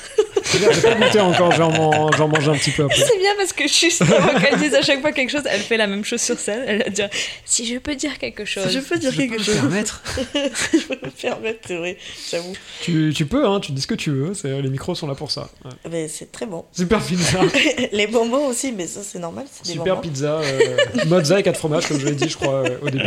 [0.53, 2.97] J'ai pas goûté encore, j'en man- j'en mange un petit peu après.
[2.97, 5.77] C'est bien parce que juste avant qu'elle dise à chaque fois quelque chose, elle fait
[5.77, 6.65] la même chose sur scène.
[6.67, 7.09] Elle va dire
[7.45, 8.69] si je peux dire quelque chose.
[8.71, 9.55] Je peux dire Je peux quelque me chose.
[9.57, 10.03] permettre.
[10.35, 11.97] je peux me permettre, vrai,
[12.31, 12.55] j'avoue.
[12.83, 15.31] Tu, tu peux, hein, tu dis ce que tu veux, les micros sont là pour
[15.31, 15.49] ça.
[15.65, 15.71] Ouais.
[15.91, 16.65] Mais c'est très bon.
[16.73, 17.41] Super pizza,
[17.93, 20.77] les bonbons aussi, mais ça c'est normal, des super pizza, euh,
[21.07, 23.05] mozza et 4 fromages, comme je l'ai dit, je crois, euh, au début.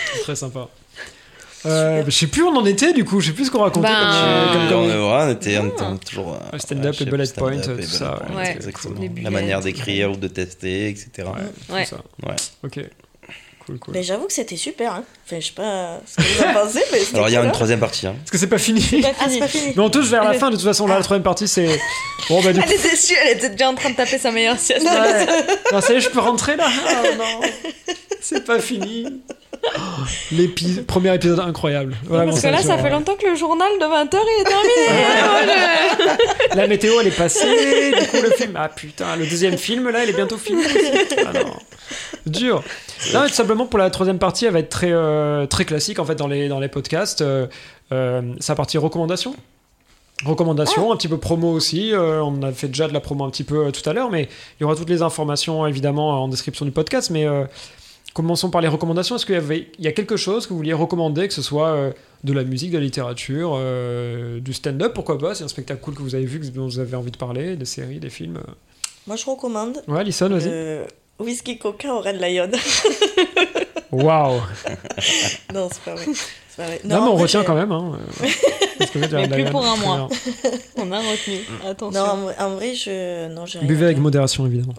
[0.22, 0.68] Très sympa.
[1.66, 3.58] Euh, je sais plus où on en était du coup, je sais plus ce qu'on
[3.62, 3.88] racontait.
[3.88, 5.66] Ben, comme, Euh, comme- on, comme- on était, on
[5.96, 6.34] était toujours.
[6.34, 8.58] euh, Ouais, stand-up et bullet point, tout ça, point, ouais.
[9.22, 11.10] La manière d'écrire ou de tester, etc.
[11.16, 11.84] tout Ouais.
[11.84, 11.96] ça.
[12.24, 12.36] Ouais.
[12.62, 12.78] Ok,
[13.66, 13.92] cool, cool.
[13.94, 14.92] Mais j'avoue que c'était super.
[14.92, 15.04] Hein.
[15.26, 17.48] Enfin, je sais pas ce que vous en pensez, mais Alors il y a une
[17.48, 17.50] hein.
[17.50, 18.06] troisième partie.
[18.06, 18.14] hein.
[18.20, 18.80] Parce que c'est pas fini.
[19.20, 19.72] Ah, c'est pas fini.
[19.76, 21.66] Mais on touche vers la fin, de toute façon, là, la troisième partie, c'est.
[22.28, 22.66] Bon, bah, du coup.
[22.68, 24.86] Elle était déçue, elle était déjà en train de taper sa meilleure sieste.
[24.86, 25.26] Ouais.
[25.72, 27.40] Non, ça y est, je peux rentrer là Ah, non
[28.20, 29.22] C'est pas fini
[29.76, 29.80] Oh,
[30.32, 31.96] l'épi- Premier épisode incroyable.
[32.04, 34.88] Vraiment, Parce que là, ça fait longtemps que le journal de 20h il est terminé.
[35.20, 36.16] hein,
[36.52, 37.92] je- La météo, elle est passée.
[37.98, 38.52] Du coup, le film.
[38.54, 40.62] Ah putain, le deuxième film, là, il est bientôt fini.
[41.26, 41.52] Ah non.
[42.26, 42.62] Dur.
[43.12, 45.98] Non, mais tout simplement, pour la troisième partie, elle va être très, euh, très classique,
[45.98, 47.20] en fait, dans les, dans les podcasts.
[47.22, 47.46] Euh,
[47.92, 49.34] euh, c'est la partie recommandation.
[50.24, 51.92] Recommandation, un petit peu promo aussi.
[51.92, 54.10] Euh, on a fait déjà de la promo un petit peu euh, tout à l'heure,
[54.10, 54.22] mais
[54.58, 57.10] il y aura toutes les informations évidemment en description du podcast.
[57.10, 57.44] Mais euh,
[58.18, 59.14] commençons par les recommandations.
[59.16, 61.40] Est-ce qu'il y, avait, il y a quelque chose que vous vouliez recommander, que ce
[61.42, 61.92] soit euh,
[62.24, 65.34] de la musique, de la littérature, euh, du stand-up, pourquoi pas?
[65.36, 67.54] C'est un spectacle cool que vous avez vu, que- dont vous avez envie de parler,
[67.56, 68.40] des séries, des films?
[69.06, 70.84] Moi, je recommande Ouais, Alison, vas-y.
[71.20, 72.50] Whisky Coca au Red Lion.
[73.92, 74.40] Waouh.
[75.54, 76.04] non, c'est pas vrai.
[76.48, 76.80] C'est pas vrai.
[76.84, 77.72] Non, mais on retient j'ai- quand même.
[77.72, 77.92] Hein.
[78.78, 80.08] Parce que, Mais plus pour un mois.
[80.76, 81.38] On a retenu.
[81.66, 82.00] Attention.
[82.04, 83.28] Non, en vrai- en vrai, je.
[83.32, 84.74] Non, j'ai rien, Buvez avec modération, évidemment.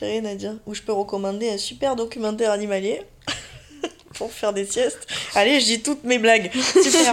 [0.00, 0.54] J'ai rien à dire.
[0.66, 3.02] Ou je peux recommander un super documentaire animalier
[4.14, 5.06] pour faire des siestes.
[5.34, 6.50] Allez, je dis toutes mes blagues.
[6.82, 7.12] Super.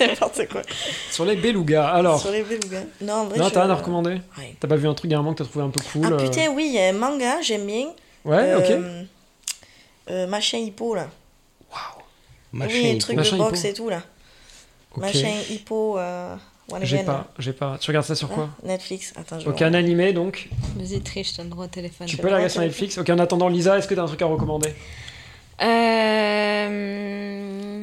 [0.00, 0.62] N'importe quoi.
[1.10, 2.20] Sur les belugas, alors.
[2.20, 2.84] Sur les belugas.
[3.02, 4.56] Non, en vrai, Non, je- t'as rien à recommander Ouais.
[4.58, 6.48] T'as pas vu un truc dernièrement que t'as trouvé un peu cool Ah euh, putain,
[6.48, 7.88] oui, il y a un manga, j'aime bien.
[8.24, 8.70] Ouais, ok.
[8.70, 9.02] Euh,
[10.10, 11.08] euh, machin hippo, là.
[12.52, 14.02] Machin, oui, un truc de boxe et tout, là.
[14.94, 15.02] Ok.
[15.02, 15.98] Machin hippo.
[15.98, 16.34] Euh,
[16.82, 17.78] J'ai pas, j'ai pas.
[17.80, 19.12] Tu regardes ça sur quoi Hein, Netflix.
[19.16, 20.48] Attends, je Ok, vais un animé donc.
[20.76, 22.06] Vas-y, triche, t'as le droit au téléphone.
[22.08, 22.98] Tu peux la regarder sur Netflix.
[22.98, 24.70] Ok, en attendant, Lisa, est-ce que t'as un truc à recommander?
[25.62, 27.82] Euh,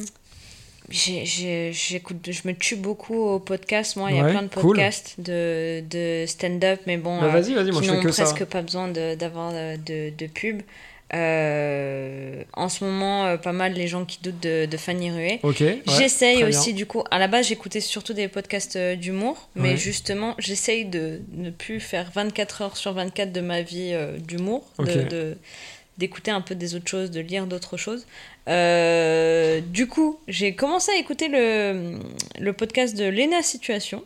[0.90, 3.96] J'écoute, je me tue beaucoup au podcast.
[3.96, 4.76] Moi, il y a plein de cool.
[4.76, 8.02] podcasts de, de stand-up, mais bon, Bah euh, vas-y, vas-y, moi qui je fais n'ont
[8.02, 8.24] que ça.
[8.24, 10.60] presque pas besoin d'avoir de, de, de pub.
[11.12, 15.40] Euh, en ce moment, euh, pas mal les gens qui doutent de, de Fanny ouais,
[15.86, 16.76] J'essaye aussi, bien.
[16.76, 19.76] du coup, à la base, j'écoutais surtout des podcasts euh, d'humour, mais Ouais.
[19.76, 25.36] justement, j'essaye de ne plus faire 24 heures sur 24 de ma vie d'humour, de-
[25.98, 28.06] d'écouter un peu des autres choses, de lire d'autres choses.
[28.46, 31.98] Du coup, j'ai commencé à écouter le,
[32.40, 34.02] le podcast de Lena Situation.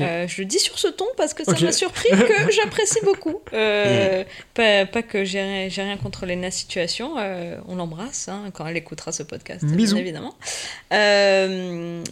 [0.00, 3.40] Euh, je le dis sur ce ton parce que ça m'a surpris que j'apprécie beaucoup.
[3.52, 8.76] Euh, pas, pas que j'ai rien, contre Lena Situation, euh, on l'embrasse hein, quand elle
[8.76, 9.94] écoutera ce podcast, Bisous.
[9.96, 10.34] bien évidemment.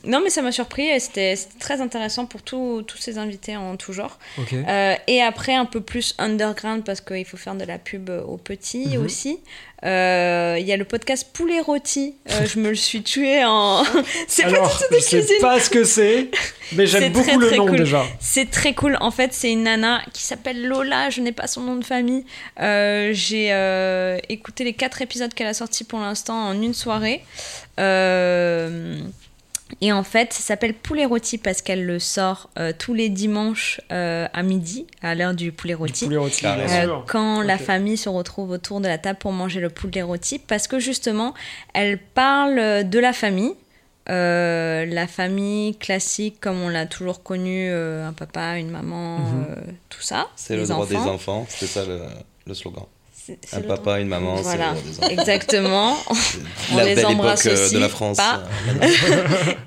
[0.05, 3.93] Non, mais ça m'a surpris et c'était très intéressant pour tous ces invités en tout
[3.93, 4.19] genre.
[5.07, 8.97] Et après, un peu plus underground parce qu'il faut faire de la pub aux petits
[8.99, 9.05] Mhm.
[9.05, 9.39] aussi.
[9.85, 12.17] Euh, Il y a le podcast Poulet Rôti.
[12.31, 13.85] Euh, je me le suis tué en.
[14.29, 14.63] c'est pas du tout
[14.95, 15.37] de je sais cuisine.
[15.41, 16.31] pas ce que c'est,
[16.73, 17.77] mais j'aime beaucoup très, le très nom cool.
[17.79, 18.05] déjà.
[18.19, 18.97] C'est très cool.
[19.01, 21.11] En fait, c'est une nana qui s'appelle Lola.
[21.11, 22.25] Je n'ai pas son nom de famille.
[22.61, 27.23] Euh, J'ai euh, écouté les quatre épisodes qu'elle a sortis pour l'instant en une soirée.
[27.79, 28.99] Euh,
[29.81, 33.81] et en fait, ça s'appelle Poulet Rôti parce qu'elle le sort euh, tous les dimanches
[33.93, 36.05] euh, à midi, à l'heure du poulet Du rôti.
[36.07, 39.61] poulet rôti, Ah, Euh, quand la famille se retrouve autour de la table pour manger
[39.61, 41.35] le poulet rôti, parce que justement,
[41.75, 43.53] elle parle de la famille,
[44.11, 49.45] euh, la famille classique comme on l'a toujours connue, euh, un papa, une maman, Mhm.
[49.51, 49.55] euh,
[49.91, 50.29] tout ça.
[50.35, 51.13] C'est le droit des enfants.
[51.13, 52.01] enfants, c'était ça le,
[52.47, 52.85] le slogan.
[53.29, 54.75] C'est- c'est Un le papa, une maman, Voilà.
[55.11, 55.97] Exactement.
[56.11, 56.39] C'est
[56.73, 58.17] On la les belle embrasse époque euh, aussi, de la France.
[58.17, 58.43] pas.
[58.83, 58.89] euh.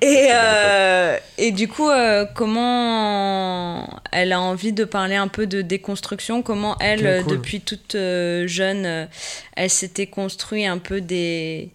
[0.02, 5.62] Et, euh, et du coup, euh, comment elle a envie de parler un peu de
[5.62, 7.36] déconstruction, comment elle, cool.
[7.36, 9.08] depuis toute jeune,
[9.56, 11.68] elle s'était construit un peu des,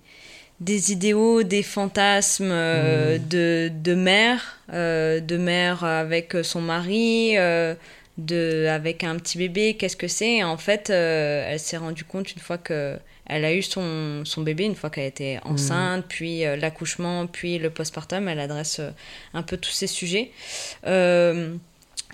[0.60, 3.28] des idéaux, des fantasmes euh, Mhm.
[3.30, 7.38] de, de mère, euh, de mère avec son mari.
[7.38, 7.76] euh,
[8.18, 10.44] de, avec un petit bébé, qu'est-ce que c'est?
[10.44, 12.98] En fait, euh, elle s'est rendue compte une fois que
[13.30, 17.60] elle a eu son, son bébé, une fois qu'elle était enceinte, puis euh, l'accouchement, puis
[17.60, 18.89] le postpartum, elle adresse euh,
[19.34, 20.31] un peu tous ces sujets.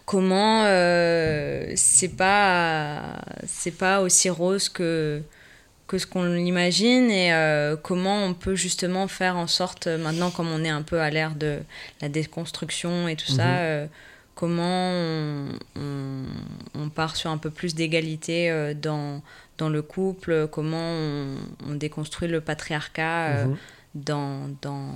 [0.05, 0.63] Comment
[1.75, 5.21] c'est pas c'est pas aussi rose que
[5.87, 10.49] que ce qu'on l'imagine et euh, comment on peut justement faire en sorte maintenant comme
[10.51, 11.59] on est un peu à l'ère de
[12.01, 13.37] la déconstruction et tout Mhm.
[13.37, 13.85] ça euh,
[14.35, 16.25] comment on, on-
[16.75, 19.21] on part sur un peu plus d'égalité euh, dans
[19.57, 21.35] dans le couple comment on,
[21.67, 23.57] on déconstruit le patriarcat euh, Mhm.
[23.95, 24.89] dans, dans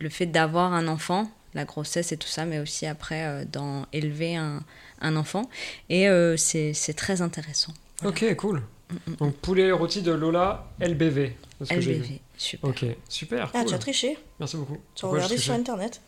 [0.00, 3.86] le fait d'avoir un enfant, la grossesse et tout ça, mais aussi après euh, dans
[3.92, 4.62] élever un,
[5.00, 5.48] un enfant.
[5.88, 7.72] Et euh, c'est c'est très intéressant.
[8.04, 8.62] Ok, cool.
[8.90, 11.32] Mm, Donc poulet rôti de Lola LBV.
[11.68, 11.74] que.
[11.74, 12.70] LBV, super.
[12.70, 13.50] Ok, super.
[13.54, 13.68] Ah, cool.
[13.68, 14.78] tu as triché Merci beaucoup.
[14.94, 16.00] Tu as regardé sur internet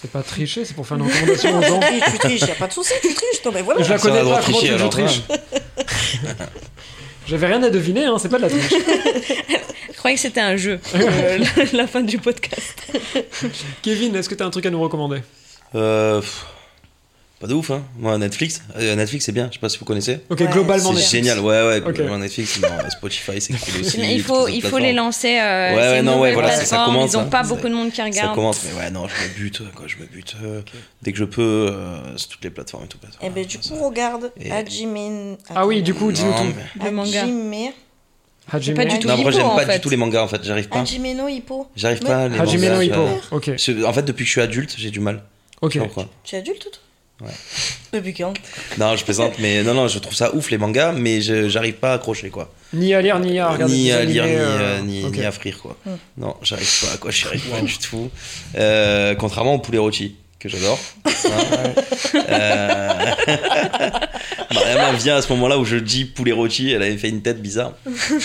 [0.00, 1.80] C'est pas tricher, c'est pour faire une recommandation aux gens.
[1.80, 3.44] Tu triches, tu triches, y a pas de souci, tu triches.
[3.44, 3.82] Non, mais voilà.
[3.82, 5.22] Je la connais pas, comment tu que je alors, triche
[7.28, 8.68] J'avais rien à deviner, hein, c'est pas de la triche.
[9.92, 12.74] Je croyais que c'était un jeu, euh, la, la fin du podcast.
[13.82, 15.22] Kevin, est-ce que t'as un truc à nous recommander?
[15.76, 16.44] Euh, pff,
[17.42, 17.82] pas de ouf, hein.
[17.98, 19.48] Moi, Netflix, euh, Netflix, c'est bien.
[19.50, 20.20] Je sais pas si vous connaissez.
[20.30, 21.78] Ok, Ouais, globalement, C'est génial, ouais, ouais.
[21.78, 21.92] Ok.
[21.92, 23.98] globalement, Netflix, non, Spotify, c'est cool aussi.
[24.00, 25.38] il faut, les il faut les lancer.
[25.40, 27.26] euh, Ouais, ouais, non, ouais, voilà, ça- ça commence, Ils n'ont hein.
[27.28, 28.34] pas Ça- beaucoup de monde qui Ça regarde.
[28.36, 30.36] commence, mais ouais, non, je me bute, quoi, je me bute.
[30.44, 30.62] euh,
[31.02, 32.98] Dès que je peux, euh, sur toutes les plateformes et tout.
[33.20, 35.36] Eh ben, du coup, regarde Et- Hajime.
[35.52, 36.54] Ah oui, du coup, dis-nous tout.
[36.84, 37.24] Le manga.
[38.52, 38.76] Hajime.
[38.76, 39.74] Pas du tout Non, moi j'aime pas fait.
[39.74, 40.80] du tout les mangas en fait, j'arrive pas.
[40.80, 41.68] Hajime no Hippo.
[41.76, 42.74] J'arrive pas à les Hajime mangas.
[42.76, 43.08] no Hippo.
[43.30, 45.22] Ok, je- En fait, depuis que je suis adulte, j'ai du mal.
[45.60, 45.78] ok.
[46.24, 46.81] Tu es adulte, toi
[47.22, 47.32] Ouais.
[47.92, 48.34] Depuis quand?
[48.78, 51.92] Non, je plaisante, mais non, non, je trouve ça ouf les mangas, mais j'arrive pas
[51.92, 52.52] à accrocher quoi.
[52.72, 53.74] Ni à lire, ni à regarder.
[53.74, 55.76] Ni à lire, animés, euh, euh, ni, à frire quoi.
[55.84, 55.96] Hmm.
[56.16, 58.10] Non, j'arrive pas, quoi, j'y arrive pas du tout.
[58.56, 60.78] Euh, contrairement au poulet rôti, que j'adore.
[61.04, 61.10] Hein.
[62.14, 63.04] Euh,
[64.54, 67.40] Mariama vient à ce moment-là où je dis poulet rôti, elle avait fait une tête
[67.40, 67.72] bizarre.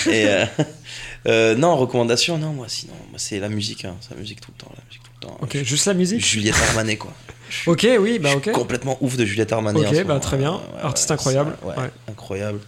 [0.07, 0.45] Et euh,
[1.27, 4.51] euh, non, recommandation, non, moi sinon, moi, c'est la musique, hein, c'est la musique tout
[4.55, 5.37] le temps, la musique tout le temps.
[5.41, 6.25] Ok, juste la musique?
[6.25, 7.13] Juliette Armanet, quoi.
[7.49, 8.43] Je suis Ok, oui, bah je ok.
[8.43, 9.79] suis complètement ouf de Juliette Armanet.
[9.79, 10.19] Ok, en ce bah, moment.
[10.19, 10.59] très bien.
[10.81, 11.55] Artiste incroyable.
[11.61, 11.89] ça, ouais, Ouais.
[12.09, 12.59] incroyable.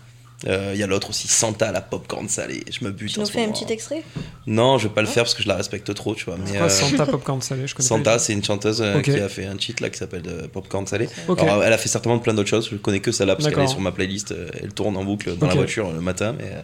[0.47, 2.63] Euh, Il y a l'autre aussi, Santa, la popcorn salée.
[2.71, 4.03] Je me bute Tu nous fais un petit extrait?
[4.47, 6.37] Non, je vais pas le faire parce que je la respecte trop, tu vois.
[6.45, 9.01] C'est Mais quoi euh, Santa Popcorn Salé Je connais pas Santa, c'est une chanteuse euh,
[9.01, 11.09] qui a fait un cheat là qui s'appelle euh, Popcorn Salé.
[11.27, 11.41] Ok.
[11.41, 12.69] Alors, elle a fait certainement plein d'autres choses.
[12.71, 14.31] Je connais que celle-là parce qu'elle est sur ma playlist.
[14.31, 16.33] euh, Elle tourne en boucle dans la voiture le matin.
[16.37, 16.61] Mais euh,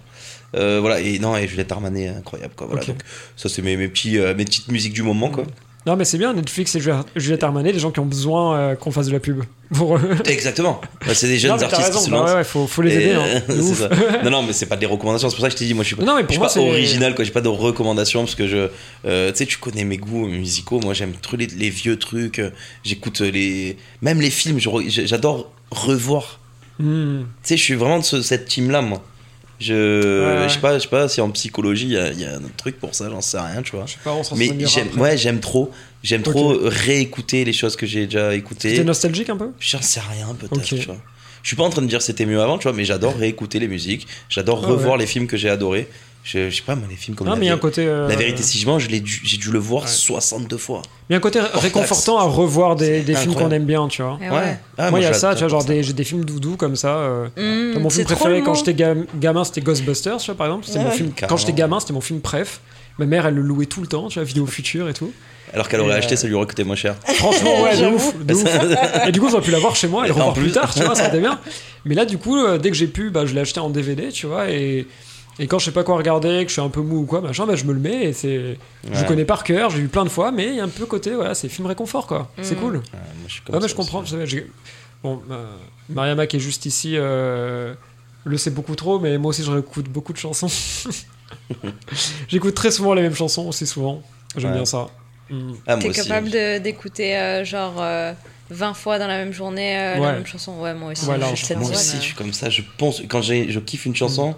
[0.55, 1.01] euh, voilà.
[1.01, 2.67] Et non, et Juliette Armanet, incroyable quoi.
[2.67, 2.85] Voilà.
[2.85, 2.99] Donc,
[3.35, 5.43] ça, c'est mes, mes, petits, euh, mes petites musiques du moment quoi.
[5.85, 6.81] Non, mais c'est bien, Netflix et
[7.15, 9.43] Juliette Armanet, des gens qui ont besoin euh, qu'on fasse de la pub.
[9.73, 10.01] Pour eux.
[10.25, 10.81] Exactement.
[11.05, 12.29] Bah, c'est des jeunes non, artistes raison, qui se bah lancent.
[12.31, 13.11] ouais, ouais, faut, faut les aider.
[13.13, 13.41] hein.
[13.49, 13.89] euh, ça.
[14.23, 15.29] Non, non, mais c'est pas des recommandations.
[15.29, 16.39] C'est pour ça que je t'ai dit, moi, je suis pas, Non, mais je suis
[16.39, 17.23] moi, pas original, quoi.
[17.23, 18.69] J'ai pas de recommandations parce que je,
[19.05, 20.79] euh, tu sais, tu connais mes goûts musicaux.
[20.79, 22.39] Moi, j'aime trop les, les vieux trucs.
[22.39, 22.49] euh,
[22.83, 24.59] J'écoute les, même les films.
[24.87, 26.39] J'adore revoir.
[26.79, 27.21] Hmm.
[27.43, 29.03] Tu sais, je suis vraiment de ce- cette team-là, moi.
[29.59, 32.19] Je, Ouais, je sais pas, je sais pas si en psychologie il y, a- il
[32.19, 33.85] y a un truc pour ça, j'en sais rien, tu vois.
[33.85, 35.71] Je sais pas, on s'en Mais j'aime, ouais, j'aime trop,
[36.03, 38.83] j'aime trop réécouter les choses que j'ai déjà T'es écoutées.
[38.83, 39.51] nostalgique un peu?
[39.59, 40.65] J'en sais rien, peut-être, Ok.
[40.65, 40.97] tu vois.
[41.41, 43.59] Je suis pas en train de dire c'était mieux avant, tu vois, mais j'adore réécouter
[43.59, 44.99] les musiques, j'adore Ah revoir ouais.
[45.01, 45.87] les films que j'ai adorés.
[46.27, 47.59] Je, je sais pas, moi, les films comme Non, la, mais il y a un
[47.59, 47.85] côté.
[47.85, 49.89] euh, La vérité, si je mens, je l'ai dû- j'ai dû le voir Ouais.
[49.89, 50.81] 62 fois.
[51.07, 54.01] Il y a un côté réconfortant à revoir des, des films qu'on aime bien, tu
[54.01, 54.17] vois.
[54.19, 54.57] Eh ouais.
[54.75, 55.67] Ah, moi, il y a ça, tu vois, genre ça.
[55.67, 56.97] des, j'ai des films doudou comme ça.
[56.97, 60.65] euh, Mmh, mon film préféré quand j'étais gam- gamin, c'était Ghostbusters, tu vois, par exemple.
[60.65, 62.59] C'était Ouais, mon film, quand j'étais gamin, c'était mon film préf.
[62.97, 65.11] Ma mère, elle le louait tout le temps, tu vois, vidéo future et tout.
[65.53, 66.95] Alors qu'elle aurait Et, acheté, euh, ça lui aurait coûté moins cher.
[67.05, 69.07] Franchement, ouais, de ouf, de ouf.
[69.07, 70.51] Et du coup, j'aurais pu l'avoir chez moi et le revoir plus plus.
[70.53, 71.39] tard, tu vois, ça aurait été bien.
[71.85, 74.09] Mais là, du coup, euh, dès que j'ai pu, bah, je l'ai acheté en DVD,
[74.09, 74.87] tu vois, et,
[75.39, 77.21] et quand je sais pas quoi regarder, que je suis un peu mou ou quoi,
[77.21, 78.57] machin, bah, je me le mets et c'est.
[78.91, 79.05] Je Ouais.
[79.07, 81.11] connais par cœur, j'ai vu plein de fois, mais il y a un peu côté,
[81.13, 82.31] voilà, c'est film réconfort, quoi.
[82.41, 82.59] C'est Mm.
[82.59, 82.75] cool.
[82.77, 84.03] Ouais, moi, je suis comme Ah, mais ça je comprends.
[84.05, 84.39] je
[85.03, 85.45] Bon, euh,
[85.89, 87.75] Mariama qui est juste ici euh,
[88.23, 90.47] le sait beaucoup trop, mais moi aussi je réécoute beaucoup de chansons.
[92.27, 94.01] J'écoute très souvent les mêmes chansons aussi souvent.
[94.35, 94.55] J'aime Ouais.
[94.57, 94.87] bien ça.
[95.29, 95.53] Mm.
[95.67, 98.13] Ah, T'es capable de- d'écouter euh, genre euh,
[98.49, 100.05] 20 fois dans la même journée euh, Ouais.
[100.07, 101.05] la même chanson Ouais, moi aussi.
[101.05, 102.49] Voilà, je Moi aussi, je suis comme ça.
[102.49, 104.35] Je pense, quand j'ai- je kiffe une chanson,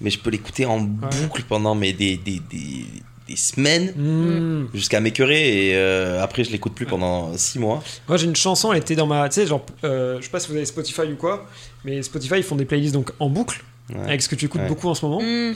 [0.00, 2.84] mais je peux l'écouter en boucle pendant mais des, des, des,
[3.28, 4.68] des semaines Mm.
[4.74, 7.82] jusqu'à m'écœurer et euh, après je l'écoute plus pendant 6 mois.
[8.08, 9.28] Moi j'ai une chanson, elle était dans ma.
[9.28, 11.46] Tu sais, genre, euh, je sais pas si vous avez Spotify ou quoi,
[11.84, 14.00] mais Spotify ils font des playlists donc en boucle, Ouais.
[14.04, 14.68] avec ce que tu écoutes Ouais.
[14.68, 15.20] beaucoup en ce moment.
[15.22, 15.54] euh.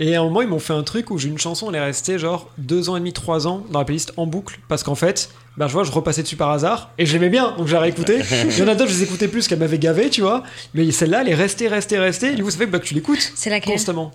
[0.00, 1.80] Et à un moment, ils m'ont fait un truc où j'ai une chanson, elle est
[1.84, 4.60] restée genre deux ans et demi, trois ans dans la playlist en boucle.
[4.68, 7.54] Parce qu'en fait, ben, je vois, je repassais dessus par hasard et je l'aimais bien,
[7.58, 8.20] donc j'ai réécouté.
[8.44, 10.44] Il y en a d'autres, je les écoutais plus, parce qu'elle m'avait gavé, tu vois.
[10.74, 12.34] Mais celle-là, elle est restée, restée, restée.
[12.34, 14.12] Du coup, ça fait bah, que tu l'écoutes C'est laquelle constamment.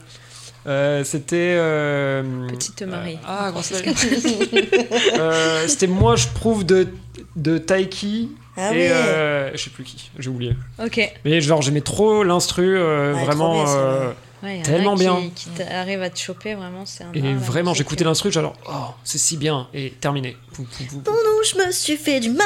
[0.67, 1.55] Euh, c'était.
[1.57, 3.17] euh, Petite Marie.
[3.27, 3.51] Ah,
[5.19, 6.87] Euh, C'était Moi, je prouve de,
[7.35, 8.29] de Taiki.
[8.55, 8.87] Ah et oui.
[8.91, 10.55] euh, je sais plus qui, j'ai oublié.
[10.83, 11.11] Ok.
[11.25, 13.63] Mais genre, j'aimais trop l'instru, euh, Ouais, trop vraiment.
[13.63, 14.11] bien, euh,
[14.43, 15.21] Ouais, Tellement bien.
[15.33, 17.13] Qui t'arrive à te choper vraiment, c'est un.
[17.13, 18.71] Et art, vraiment, j'écoutais l'instru, genre, oh,
[19.05, 20.35] c'est si bien, et terminé.
[20.53, 20.99] Pou, pou, pou.
[20.99, 22.45] Pour nous, je me suis fait du mal,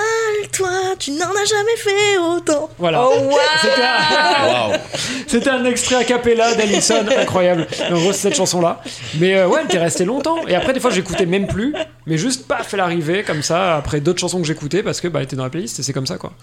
[0.52, 0.70] toi,
[1.00, 2.70] tu n'en as jamais fait autant.
[2.78, 3.04] Voilà.
[3.04, 4.80] Oh wow C'était un, Waouh!
[5.28, 7.68] c'était un extrait a cappella d'Alison, incroyable.
[7.90, 8.82] En gros, c'est cette chanson-là.
[9.16, 10.46] Mais euh, ouais, elle était restée longtemps.
[10.48, 11.74] Et après, des fois, j'écoutais même plus.
[12.06, 15.20] Mais juste, paf, elle arrivait comme ça, après d'autres chansons que j'écoutais, parce que bah,
[15.20, 16.34] elle était dans la playlist, et c'est comme ça, quoi.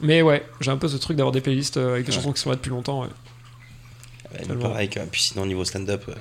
[0.00, 2.40] Mais ouais, j'ai un peu ce truc d'avoir des playlists euh, avec des chansons qui
[2.40, 3.02] sont là depuis longtemps.
[3.02, 3.08] ouais.
[4.32, 6.14] Ouais, pareil, que- puis sinon, niveau stand-up, euh,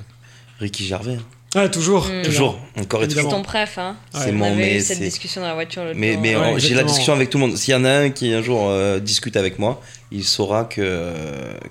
[0.59, 1.15] Ricky Gervais.
[1.15, 1.23] hein.
[1.55, 2.07] Ah, toujours.
[2.07, 2.21] Mm.
[2.21, 3.31] Toujours, encore et toujours.
[3.31, 3.95] Ton préf, hein.
[4.13, 6.35] C'est On mon, avait mais eu cette c'est- discussion dans la voiture l'autre Mais, mais
[6.35, 7.57] Ouais, j'ai la discussion avec tout le monde.
[7.57, 9.81] S'il y en a un qui un jour euh, discute avec moi,
[10.11, 11.11] il saura que,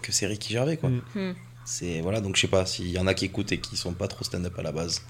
[0.03, 0.77] que c'est Ricky Gervais.
[0.79, 0.91] Quoi.
[0.91, 1.03] Mm.
[1.15, 1.35] Mm.
[1.65, 3.93] C'est, voilà, donc je sais pas s'il y en a qui écoutent et qui sont
[3.93, 5.03] pas trop stand-up à la base.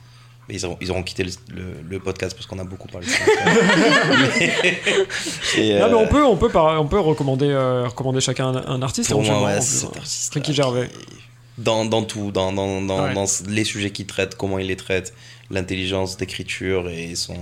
[0.49, 3.07] Mais ils auront, ils auront quitté le, le- le podcast parce qu'on a beaucoup parlé
[3.07, 4.33] de stand-up.
[5.57, 8.49] Et, Ah, mais euh, on peut, on peut, par- on peut recommander, euh, recommander chacun
[8.49, 9.11] un, un artiste.
[9.11, 10.35] Pour moi, ouais, cet artiste.
[10.35, 10.89] Ricky Gervais.
[11.59, 13.15] Dans, dans tout, dans, dans, dans, Ouais.
[13.15, 15.13] dans les sujets qu'il traite, comment il les traite,
[15.51, 17.35] l'intelligence d'écriture et son.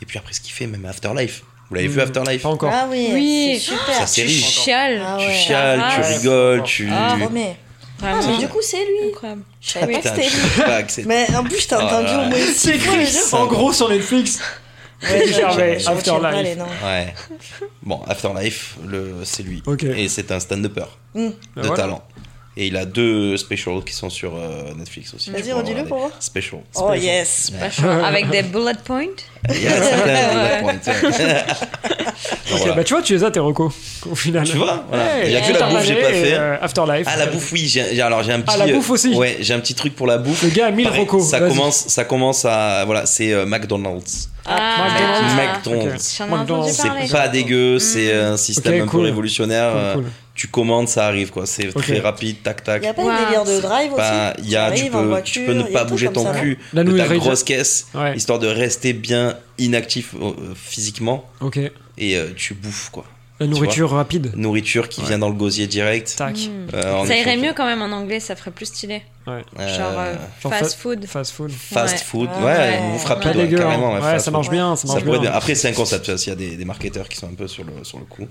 [0.00, 1.42] Et puis après, ce qu'il fait, même Afterlife.
[1.68, 2.00] Vous l'avez vu Mm.
[2.02, 2.70] Afterlife Pas encore.
[2.72, 3.50] Ah oui, Oui.
[3.60, 3.94] c'est super.
[3.94, 4.40] Ça, c'est Tu série.
[4.52, 5.02] chiales.
[5.04, 5.34] Ah Tu ouais.
[5.34, 6.88] chiales, tu Ah, rigoles, tu.
[6.92, 7.56] Ah, Promets.
[8.02, 9.08] Ah, mais du coup, c'est lui.
[9.10, 9.42] Incroyable.
[9.60, 11.08] Je savais pas que c'était lui.
[11.08, 12.14] Mais en plus, je t'ai Ah, entendu ouais.
[12.26, 14.40] au moins C'est je- en gros sur Netflix.
[15.02, 16.58] Ouais, Gervais, Afterlife.
[16.84, 17.14] Ouais.
[17.82, 19.62] Bon, Afterlife, le, c'est lui.
[19.66, 19.82] Ok.
[19.84, 21.28] Et c'est un stand-upper Mm.
[21.28, 21.74] de Voilà.
[21.76, 22.08] talent.
[22.58, 25.30] Et il a deux specials qui sont sur euh, Netflix aussi.
[25.30, 26.10] Vas-y, redis-le pour voir.
[26.20, 26.60] Special.
[26.76, 27.52] Oh yes.
[28.04, 29.04] Avec des bullet points?
[29.50, 31.44] Il y a certains bullet points, ouais.
[32.48, 32.74] Voilà.
[32.74, 33.72] bah tu vois, tu les as tes recos
[34.10, 34.44] au final.
[34.48, 35.04] Tu vois, voilà.
[35.04, 36.32] Ouais, Il y a que la bouffe, j'ai pas fait.
[36.34, 37.06] euh, Afterlife.
[37.10, 39.14] Ah la bouffe oui, j'ai alors j'ai un petit Ah, la bouffe aussi.
[39.14, 40.42] Ouais, j'ai un petit truc pour la bouffe.
[40.42, 41.28] Le gars a 1000 Pareil, recos.
[41.28, 44.30] Ça commence ça commence à voilà, c'est euh, McDonald's.
[44.46, 44.88] Ah,
[45.36, 46.20] McDonald's.
[46.20, 46.72] McDonald's.
[46.72, 49.00] C'est pas dégueu, c'est un système un cool.
[49.00, 49.72] peu révolutionnaire.
[49.72, 50.04] Cool, euh, cool.
[50.36, 51.46] Tu commandes, ça arrive quoi.
[51.46, 52.82] C'est très rapide, tac tac.
[52.82, 53.08] Il y a pas Wow.
[53.08, 54.02] un délire de drive aussi
[54.44, 56.96] il y a, tu, peux, voiture, tu peux ne pas bouger ton cul La de
[56.96, 58.14] ta grosse caisse, Ouais.
[58.16, 61.58] histoire de rester bien inactif euh, physiquement Ok.
[61.98, 63.04] et euh, tu bouffes quoi.
[63.38, 64.32] La nourriture rapide.
[64.34, 65.08] Nourriture qui Ouais.
[65.08, 66.14] vient dans le gosier direct.
[66.16, 66.36] Tac.
[66.36, 66.68] Mm.
[66.74, 69.02] Euh, Ça irait mieux quand même en anglais, ça ferait plus stylé.
[69.26, 69.42] Ouais.
[69.58, 71.06] Genre euh, Genre fast fa- food.
[71.06, 71.50] Fast food.
[71.50, 72.00] fast Ouais.
[72.00, 72.44] food, Ouais.
[72.44, 73.56] ouais, une ouais, dégueu.
[73.58, 73.60] hein.
[73.60, 74.18] carrément.
[74.18, 74.74] Ça marche bien.
[74.76, 75.22] Ça marche bien.
[75.32, 77.64] Après, c'est un concept, il y a des, des marketeurs qui sont un peu sur
[77.64, 78.26] le, sur le coup.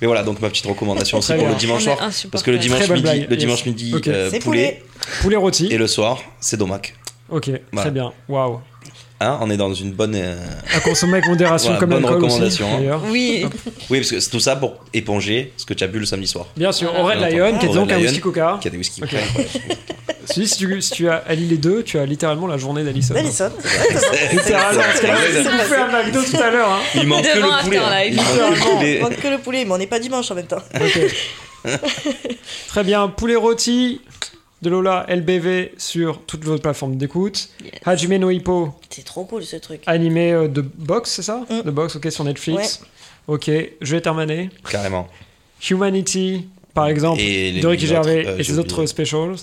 [0.00, 1.50] Mais voilà, donc ma petite recommandation aussi pour bien.
[1.50, 1.98] le dimanche soir.
[2.30, 3.66] Parce que le dimanche midi, blague, le dimanche yes.
[3.66, 4.08] midi Ok.
[4.08, 4.82] euh, C'est poulet,
[5.20, 5.68] Poulet rôti.
[5.70, 6.94] et le soir, c'est domac.
[7.28, 8.12] Ok, très bien.
[8.28, 8.60] Waouh.
[9.22, 10.14] Hein, on est dans une bonne.
[10.14, 10.34] euh,
[10.74, 12.14] À consommer avec modération Voilà, comme bonne aussi.
[12.14, 13.00] recommandation, hein.
[13.08, 13.44] Oui.
[13.90, 16.26] Oui, parce que c'est tout ça pour éponger ce que tu as bu le samedi
[16.26, 16.46] soir.
[16.56, 18.58] Bien sûr, Bien Lion, qui est donc un whisky coca.
[18.60, 19.02] Qui a des whisky.
[19.02, 19.12] Ok.
[19.14, 19.48] incroyables.
[20.26, 23.14] Si, si tu, si tu as allié les deux, tu as littéralement la journée d'Alison.
[23.14, 23.50] D'Alison.
[24.30, 26.68] Littéralement, parce qu'elle a bouffé un McDo tout à l'heure.
[26.70, 26.78] Hein.
[26.94, 28.08] Il manque que Devant le poulet.
[28.10, 28.94] Il manque que le poulet.
[28.94, 30.62] Il manque que le poulet, mais on n'est pas dimanche en même temps.
[32.68, 34.00] Très bien, poulet rôti
[34.62, 37.48] de Lola LBV sur toutes vos plateformes d'écoute.
[37.64, 37.72] Yes.
[37.84, 39.82] Hajime no Hippo, C'est trop cool ce truc.
[39.86, 41.62] animé euh, de Box, c'est ça Mm.
[41.62, 42.82] De Box, ok, sur Netflix.
[43.26, 43.50] Ok,
[43.80, 44.50] je vais terminer.
[44.70, 45.08] Carrément.
[45.68, 49.30] Humanity, par exemple, Et les de Ricky autres, Gervais euh, et ses autres specials.
[49.32, 49.36] Ouais,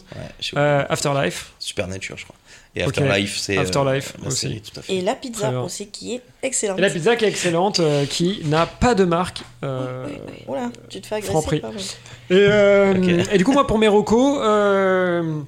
[0.58, 1.52] Euh, Afterlife.
[1.60, 2.36] Supernature, je crois.
[2.80, 2.84] Et.
[2.84, 3.58] Afterlife, c'est.
[3.58, 4.38] euh, Afterlife la aussi.
[4.38, 4.94] série, tout à fait.
[4.96, 6.78] Et la pizza aussi qui est excellente.
[6.80, 9.42] Et la pizza qui est excellente, euh, qui n'a pas de marque.
[9.64, 10.06] euh,
[10.48, 11.58] Oula, tu te fais Franprix.
[11.58, 11.96] agresser
[12.30, 15.40] par Et, euh, et du coup, moi, pour mes recos, euh,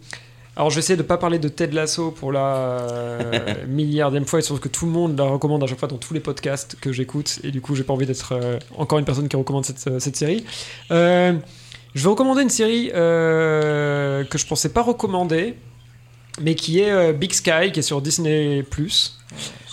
[0.55, 3.29] alors je vais essayer de pas parler de Ted Lasso pour la euh,
[3.67, 6.13] milliardième fois, et sauf que tout le monde la recommande à chaque fois dans tous
[6.13, 9.27] les podcasts que j'écoute, et du coup, j'ai pas envie d'être euh, encore une personne
[9.29, 10.43] qui recommande cette, euh, cette série.
[10.91, 11.33] Euh,
[11.95, 15.55] je vais recommander une série euh, que je pensais pas recommander,
[16.41, 18.65] mais qui est euh, Big Sky, qui est sur Disney+.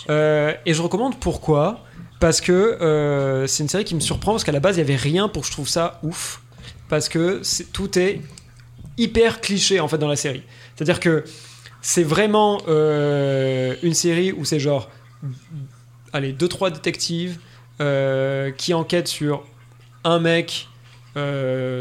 [0.09, 1.83] Euh, et je recommande pourquoi
[2.19, 4.83] Parce que euh, c'est une série qui me surprend, parce qu'à la base, il y
[4.83, 6.41] avait rien pour que je trouve ça ouf.
[6.89, 7.41] Parce que
[7.73, 8.21] tout est
[8.97, 10.43] hyper cliché, en fait, dans la série.
[10.75, 11.23] C'est-à-dire que
[11.81, 14.89] c'est vraiment une série où c'est genre,
[16.13, 17.39] allez, deux, trois détectives
[18.57, 19.43] qui enquêtent sur
[20.05, 20.69] un mec,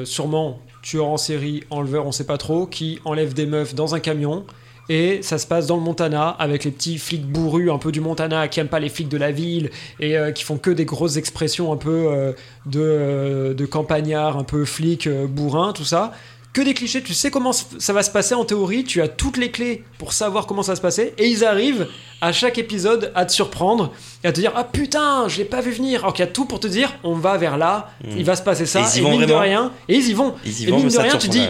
[0.04, 4.00] sûrement tueur en série, enleveur, on sait pas trop, qui enlève des meufs dans un
[4.00, 4.46] camion.
[4.88, 8.00] Et ça se passe dans le Montana avec les petits flics bourrus un peu du
[8.00, 10.84] Montana qui aiment pas les flics de la ville et euh, qui font que des
[10.84, 12.32] grosses expressions un peu euh,
[12.66, 16.12] de, euh, de campagnards, un peu flics, bourrins, tout ça.
[16.52, 19.36] Que des clichés, tu sais comment ça va se passer en théorie, tu as toutes
[19.36, 21.86] les clés pour savoir comment ça va se passer et ils arrivent
[22.22, 23.92] à chaque épisode à te surprendre
[24.24, 26.00] et à te dire Ah putain, je l'ai pas vu venir.
[26.00, 28.42] Alors qu'il y a tout pour te dire On va vers là, il va se
[28.42, 30.34] passer ça, Et ils y et vont mine de vraiment rien, et ils y vont.
[30.46, 31.46] Ils y et vont, mine de rien, tu dis.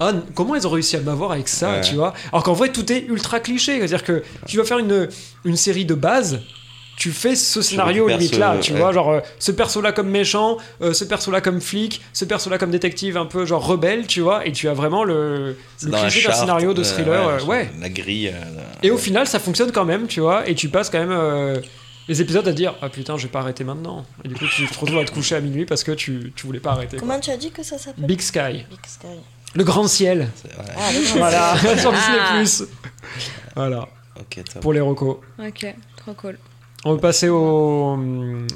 [0.00, 1.80] Ah, comment ils ont réussi à m'avoir avec ça, Ouais.
[1.82, 2.14] tu vois?
[2.32, 3.76] Alors qu'en vrai, tout est ultra cliché.
[3.78, 5.08] C'est-à-dire que tu vas faire une,
[5.44, 6.40] une série de base,
[6.96, 8.78] tu fais ce scénario limite là, tu ouais.
[8.78, 12.70] vois, genre euh, ce perso-là comme méchant, euh, ce perso-là comme flic, ce perso-là comme
[12.70, 16.74] détective un peu genre rebelle, tu vois, et tu as vraiment le, cliché d'un scénario
[16.74, 17.70] de euh, thriller, euh, ouais.
[17.80, 18.28] La grille.
[18.28, 21.10] euh, Et au final, ça fonctionne quand même, tu vois, et tu passes quand même
[21.12, 21.58] euh,
[22.08, 24.04] les épisodes à dire ah putain, je vais pas arrêter maintenant.
[24.24, 26.44] Et du coup, tu te retrouves à te coucher à minuit parce que tu, tu
[26.46, 26.98] voulais pas arrêter.
[26.98, 27.06] quoi.
[27.08, 28.04] Comment tu as dit que ça s'appelle?
[28.04, 29.06] Big Sky, Big Sky.
[29.54, 30.28] Le grand ciel.
[30.76, 32.38] Ah, Voilà, sur Ah.
[32.40, 32.68] Disney+.
[33.56, 34.62] Voilà, Ok, top.
[34.62, 35.16] pour les recos.
[35.38, 35.66] Ok,
[35.96, 36.38] trop cool.
[36.84, 37.98] On va passer au,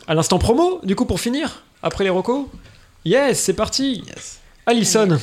[0.06, 2.46] à l'instant promo, du coup, pour finir, après les recos.
[3.04, 4.02] Yes, c'est parti.
[4.06, 4.40] Yes.
[4.66, 5.18] Alison,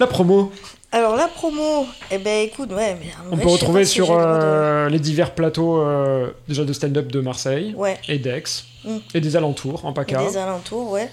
[0.00, 0.50] la promo.
[0.90, 4.88] Alors la promo, eh ben écoute, ouais, mais On vrai, peut retrouver sur de- euh,
[4.88, 8.44] les divers plateaux euh, déjà de stand-up de Marseille Ouais, et d'Aix
[8.84, 8.96] Mm.
[9.12, 10.22] et des alentours en et PACA.
[10.24, 11.10] des alentours, ouais.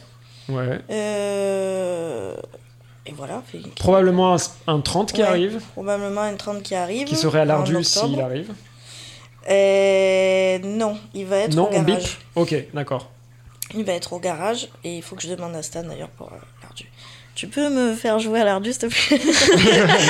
[0.47, 0.79] Ouais.
[0.91, 2.33] Euh...
[3.07, 4.37] Et voilà, fait- Probablement un,
[4.67, 5.27] un 30 qui Ouais.
[5.27, 7.07] arrive, probablement une 30 qui arrive.
[7.07, 8.51] qui serait à l'Ardu s'il arrive.
[9.49, 11.95] Euh, non, il va être Non, au on bip.
[11.97, 12.17] garage.
[12.35, 13.09] Ok, d'accord.
[13.75, 16.27] Il va être au garage et il faut que je demande à Stan d'ailleurs pour
[16.27, 16.89] euh, l'Ardu.
[17.35, 19.19] Tu peux me faire jouer à l'Ardu, s'il te plaît?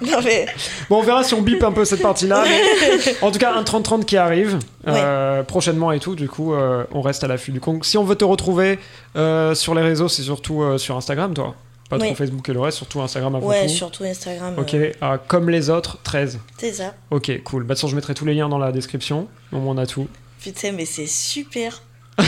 [0.00, 0.46] Non mais,
[0.90, 2.42] Bon, on verra si on bip un peu cette partie-là.
[3.22, 4.58] en tout cas, un 30-30 qui arrive
[4.88, 6.16] euh, prochainement et tout.
[6.16, 7.78] Du coup, on reste à l'affût du con.
[7.82, 8.80] Si on veut te retrouver
[9.14, 11.54] sur les réseaux, c'est surtout sur Instagram, toi.
[11.98, 12.14] Pas trop.
[12.14, 13.72] Facebook et le reste, surtout Instagram avant ouais, tout.
[13.72, 14.54] surtout Instagram.
[14.56, 16.38] Ok, euh, ah, comme les autres, 13.
[16.56, 16.94] c'est ça.
[17.10, 17.64] Ok, cool.
[17.64, 19.28] Bah, de toute façon, je mettrai tous les liens dans la description.
[19.52, 20.08] Au moins, on a tout.
[20.42, 21.82] Putain, mais c'est super.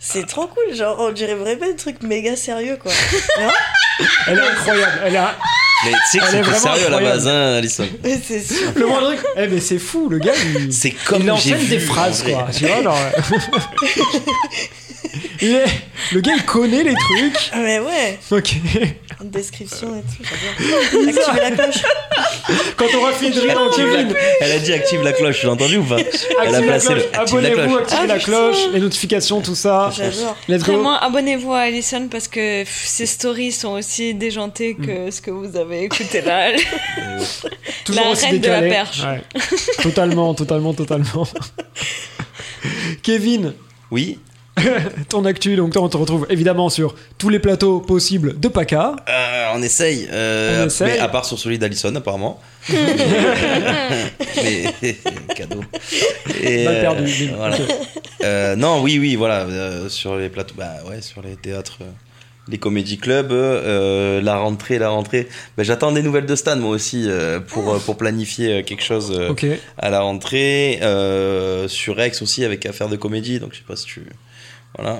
[0.00, 2.92] c'est trop cool, genre on dirait vraiment un truc méga sérieux quoi.
[4.26, 5.00] Elle est incroyable.
[5.04, 5.20] Elle est,
[5.84, 7.88] Mais tu sais que Elle est c'était vraiment sérieux à la base, hein, Alison.
[8.04, 8.72] Mais c'est sûr.
[8.74, 9.26] Le moindre truc.
[9.36, 10.32] Eh, mais c'est fou, le gars.
[10.58, 12.48] Il, C'est comme il j'ai enchaîne des phrases, quoi.
[12.52, 12.98] Tu vois, genre.
[15.42, 15.64] Il est-
[16.12, 17.50] Le gars, il connaît les trucs.
[17.52, 18.54] Ah, Mais ouais, Ok.
[19.22, 21.08] une description et tout, j'adore.
[21.08, 21.82] Activer la cloche.
[22.76, 25.46] Quand on aura fini de rire en Kevin, Elle a dit active la cloche, tu
[25.46, 26.98] l'as entendu ou pas Elle a activez la placé cloche.
[27.12, 27.82] le active la Abonnez-vous, cloche.
[27.82, 29.90] activez Ah, la cloche, les notifications, tout ça.
[29.96, 30.36] J'adore.
[30.48, 35.56] Vraiment, abonnez-vous à Alison parce que ses stories sont aussi déjantées que ce que vous
[35.56, 36.52] avez écouté là.
[37.84, 39.00] Toujours La reine de la perche.
[39.02, 39.22] Ouais.
[39.82, 41.26] totalement, totalement, totalement.
[43.02, 43.54] Kevin,
[43.90, 44.18] Oui
[45.08, 48.96] ton actu, donc toi on te retrouve évidemment sur tous les plateaux possibles de PACA.
[49.08, 50.08] Euh, on essaye.
[50.10, 50.92] euh, On essaye.
[50.92, 52.40] Mais à part sur celui d'Alison, apparemment.
[54.42, 54.64] mais
[55.36, 55.60] cadeau.
[56.42, 57.56] Et, Mal perdu, voilà.
[58.24, 59.40] Euh, non, oui, oui, voilà.
[59.42, 61.90] euh, sur les plateaux, bah ouais, sur les théâtres, euh,
[62.48, 65.28] les comédie clubs, euh, la rentrée, la rentrée.
[65.56, 69.12] Bah, J'attends des nouvelles de Stan, moi aussi, euh, pour, pour planifier euh, quelque chose
[69.16, 69.32] euh,
[69.78, 70.78] à la rentrée.
[70.82, 73.38] Euh, sur Rex aussi, avec Affaires de comédie.
[73.40, 74.02] Donc, je sais pas si tu.
[74.76, 74.98] Voilà.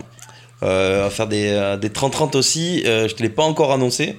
[0.63, 2.83] Euh, on va faire des, euh, des 30-30 aussi.
[2.87, 4.19] Euh, je te l'ai pas encore annoncé.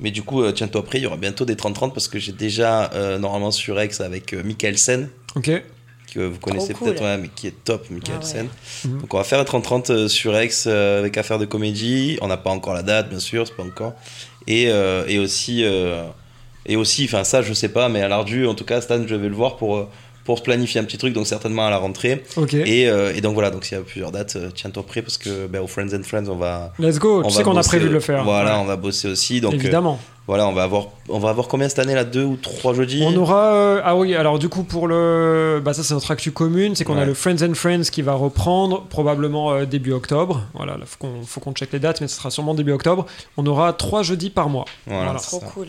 [0.00, 2.32] Mais du coup, euh, tiens-toi prêt, il y aura bientôt des 30-30 parce que j'ai
[2.32, 5.50] déjà euh, normalement sur Rex avec euh, Michael Sen, ok.
[6.12, 6.88] que vous connaissez cool.
[6.88, 8.30] peut-être, ouais, mais qui est top, Michael Ah ouais.
[8.30, 8.48] Sen.
[8.84, 9.00] Mhm.
[9.00, 12.18] Donc on va faire un 30-30 euh, sur Rex euh, avec Affaires de comédie.
[12.22, 13.94] On n'a pas encore la date, bien sûr, c'est pas encore.
[14.48, 16.02] Et, euh, et aussi, euh,
[16.66, 19.14] et aussi, enfin ça, je sais pas, mais à l'Ardu, en tout cas, Stan, je
[19.14, 19.88] vais le voir pour, euh,
[20.28, 22.22] pour se planifier un petit truc, donc certainement à la rentrée.
[22.36, 22.52] Ok.
[22.52, 25.16] Et, euh, et donc voilà, donc s'il y a plusieurs dates, euh, tiens-toi prêt parce
[25.16, 26.74] que ben, au Friends and Friends, on va.
[26.78, 27.22] Let's go.
[27.24, 28.24] on Tu sais qu'on a prévu de le faire.
[28.24, 28.60] Voilà, Ouais.
[28.60, 29.40] on va bosser aussi.
[29.40, 29.98] Donc euh, Évidemment.
[30.26, 33.02] voilà, on va avoir, on va avoir combien cette année là Deux ou trois jeudis?
[33.06, 33.54] On aura.
[33.54, 35.62] euh, ah oui, alors du coup, pour le.
[35.64, 36.76] Bah, ça, c'est notre actu commune.
[36.76, 40.42] C'est qu'on a le Friends and Friends qui va reprendre probablement euh, début octobre.
[40.52, 43.06] Voilà, là, faut qu'on faut qu'on check les dates, mais ce sera sûrement début octobre.
[43.38, 44.66] On aura trois jeudis par mois.
[44.86, 45.18] Voilà, Voilà.
[45.20, 45.46] c'est Trop ça.
[45.54, 45.68] cool.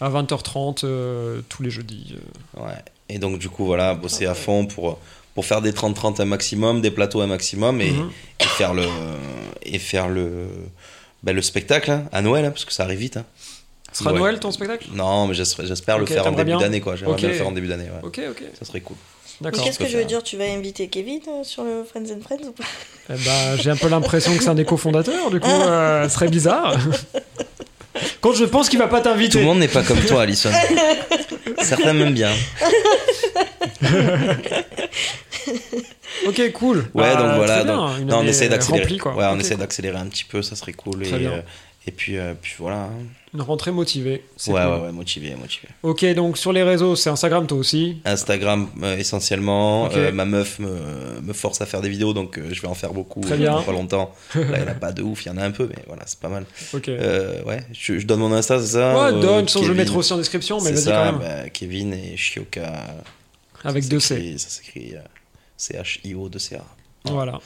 [0.00, 2.14] À 20h30 euh, tous les jeudis.
[2.14, 2.64] euh.
[2.64, 2.74] Ouais.
[3.08, 4.98] Et donc du coup, voilà, bosser à fond pour,
[5.34, 8.10] pour faire des 30-30 un maximum, des plateaux un maximum et, Mhm.
[8.40, 8.84] et faire le,
[9.62, 10.46] et faire le,
[11.22, 13.16] ben, le spectacle hein, à Noël, hein, parce que ça arrive vite.
[13.16, 13.24] hein.
[13.92, 14.18] Ce sera Ouais.
[14.20, 14.88] Noël ton spectacle?
[14.92, 16.94] Non, mais j'espère le faire en début d'année, quoi.
[16.96, 18.00] J'aimerais bien le faire en début d'année, ouais.
[18.06, 18.42] Ok, ok.
[18.58, 18.96] Ça serait cool.
[19.40, 19.64] Mais D'accord.
[19.64, 22.48] qu'est-ce que je veux dire Tu vas inviter Kevin euh, sur le Friends and Friends
[22.48, 22.64] ou pas?
[23.08, 26.14] Eh ben, j'ai un peu l'impression que c'est un des cofondateurs, du coup, euh, ce
[26.14, 26.76] serait bizarre.
[28.20, 29.38] Quand je pense qu'il va pas Tout t'inviter.
[29.40, 30.50] le monde n'est pas comme toi, Alison.
[31.62, 32.30] Certains m'aiment bien.
[36.26, 36.78] Ok, cool.
[36.78, 37.64] Ouais, Bah, donc voilà.
[37.64, 38.82] donc- une non, on essaie d'accélérer.
[38.84, 39.14] remplie, quoi.
[39.14, 39.60] Ouais, on essaie cool.
[39.60, 41.02] d'accélérer un petit peu, ça serait cool.
[41.02, 41.30] Très et, bien.
[41.30, 41.40] euh,
[41.86, 42.88] et puis, euh, puis voilà.
[43.34, 44.10] Une rentrée motivée.
[44.12, 44.54] Ouais, cool.
[44.54, 45.68] ouais, ouais, motivé, motivé.
[45.82, 48.00] Ok, donc sur les réseaux, c'est Instagram toi aussi.
[48.06, 49.84] Instagram euh, essentiellement.
[49.84, 49.92] Ok.
[49.96, 52.74] Euh, ma meuf me, me force à faire des vidéos, donc euh, je vais en
[52.74, 53.60] faire beaucoup Très bien.
[53.60, 54.14] pas longtemps.
[54.34, 55.82] Là, il n'y en a pas de ouf, il y en a un peu, mais
[55.86, 56.46] voilà, c'est pas mal.
[56.72, 56.86] Ok.
[56.88, 60.12] Ouais, je, je donne mon Insta, c'est ça ouais, donne, sans je le mettre aussi
[60.12, 61.20] en description, mais vas-y ça, quand même.
[61.20, 62.72] bah, Kevin et Shioka.
[63.64, 64.36] Avec deux C.
[64.38, 65.00] Ça s'écrit euh,
[65.56, 66.64] C-H-I-O, 2-C-A.
[67.10, 67.40] Voilà.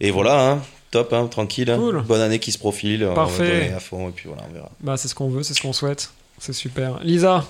[0.00, 1.72] Et voilà, hein, top, hein, tranquille.
[1.76, 2.02] Cool.
[2.02, 3.04] Bonne année qui se profile.
[3.04, 3.46] on va Parfait.
[3.60, 4.70] donner à fond, et puis voilà, on verra.
[4.80, 6.10] Bah, c'est ce qu'on veut, c'est ce qu'on souhaite.
[6.38, 6.98] C'est super.
[7.02, 7.44] Lisa,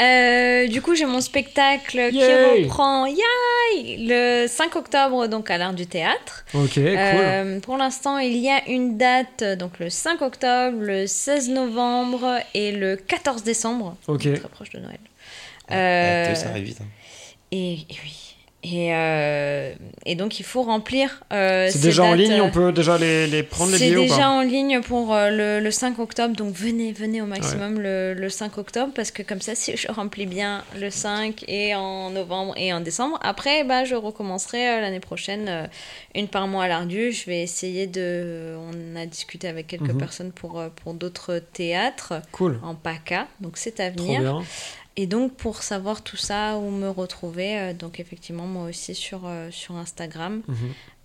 [0.00, 5.58] Euh, du coup, j'ai mon spectacle Yay qui reprend yay, le 5 octobre donc à
[5.58, 6.44] l'art du théâtre.
[6.54, 6.84] ok, cool.
[6.86, 12.38] Euh, pour l'instant, il y a une date donc le 5 octobre, le 16 novembre
[12.54, 13.96] et le 14 décembre.
[14.06, 14.20] Ok.
[14.34, 14.98] Très proche de Noël.
[15.70, 16.78] Ouais, Euh, vu, ça arrive vite.
[16.80, 16.86] hein.
[17.50, 18.36] et, et oui.
[18.64, 19.72] Et, euh,
[20.04, 21.22] et donc il faut remplir.
[21.32, 23.84] euh, C'est ces déjà en ligne, euh, on peut déjà les, les prendre les C'est
[23.84, 27.22] billets ou déjà pas en ligne pour euh, le, le 5 octobre, donc venez, venez
[27.22, 30.90] au maximum le, le 5 octobre, parce que comme ça, si je remplis bien le
[30.90, 35.66] 5 et en novembre et en décembre, après, bah, je recommencerai euh, l'année prochaine, euh,
[36.16, 37.12] une par mois à l'Ardu.
[37.12, 38.56] Je vais essayer de...
[38.58, 39.98] On a discuté avec quelques Mhm.
[39.98, 42.58] personnes pour, euh, pour d'autres théâtres Cool.
[42.64, 44.20] en PACA, donc c'est à Trop venir.
[44.20, 44.42] bien.
[45.00, 49.20] Et donc pour savoir tout ça, où me retrouver, euh, donc effectivement moi aussi sur,
[49.26, 50.56] euh, sur Instagram, Mhm.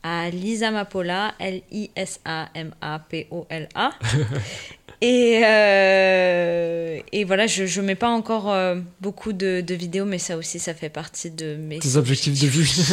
[0.02, 3.91] à Lisa Mapola, L-I-S-A-M-A-P-O-L-A.
[5.05, 10.17] et, euh, et voilà, je ne mets pas encore euh, beaucoup de, de vidéos, mais
[10.17, 11.80] ça aussi, ça fait partie de mes...
[11.80, 12.85] Tes objectifs de vie.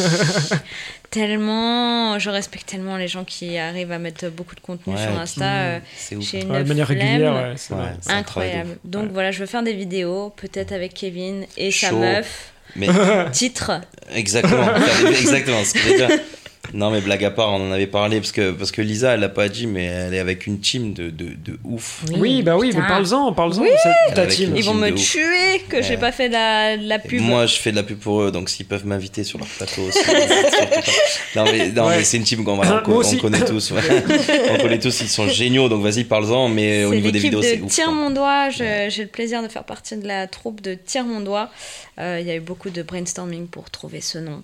[1.09, 5.11] Tellement, je respecte tellement les gens qui arrivent à mettre beaucoup de contenu Ouais, sur
[5.11, 5.53] qui- Insta.
[5.53, 6.23] euh, C'est ouf.
[6.29, 6.99] J'ai une Ouais, de manière flemme.
[6.99, 7.53] régulière, ouais.
[8.01, 8.77] c'est Incroyable.
[8.85, 9.09] Donc Ouais.
[9.13, 12.53] voilà, je veux faire des vidéos, peut-être avec Kevin et sa meuf.
[12.75, 12.87] Mais
[13.31, 13.71] Titre.
[14.13, 14.67] exactement,
[15.09, 16.09] exactement ce que je veux dire.
[16.73, 19.19] Non, mais blague à part, on en avait parlé parce que, parce que Lisa, elle
[19.19, 22.01] l'a pas dit, mais elle est avec une team de, de, de ouf.
[22.17, 22.87] Oui, bah oui, mais putain.
[22.87, 23.61] parle-en, parle-en.
[23.61, 23.69] Oui.
[24.15, 24.53] ta team.
[24.55, 25.97] Ils vont team me tuer que j'ai Ouais.
[25.97, 27.21] pas fait de la, de la Et pub.
[27.21, 29.81] Moi, je fais de la pub pour eux, donc s'ils peuvent m'inviter sur leur plateau
[29.83, 29.99] aussi.
[31.35, 31.97] non, mais, non, Ouais.
[31.97, 33.71] mais c'est une team qu'on voilà, on, on connaît tous.
[33.71, 33.81] ouais.
[34.51, 36.47] on connaît tous, ils sont géniaux, donc vas-y, parle-en.
[36.49, 37.71] Mais au niveau des vidéos, c'est ouf.
[37.71, 37.93] Tire quoi.
[37.93, 38.49] mon doigt.
[38.49, 41.49] J'ai le plaisir de faire partie de la troupe de Tire mon doigt.
[42.01, 44.43] Euh, Il y a eu beaucoup de brainstorming pour trouver ce nom.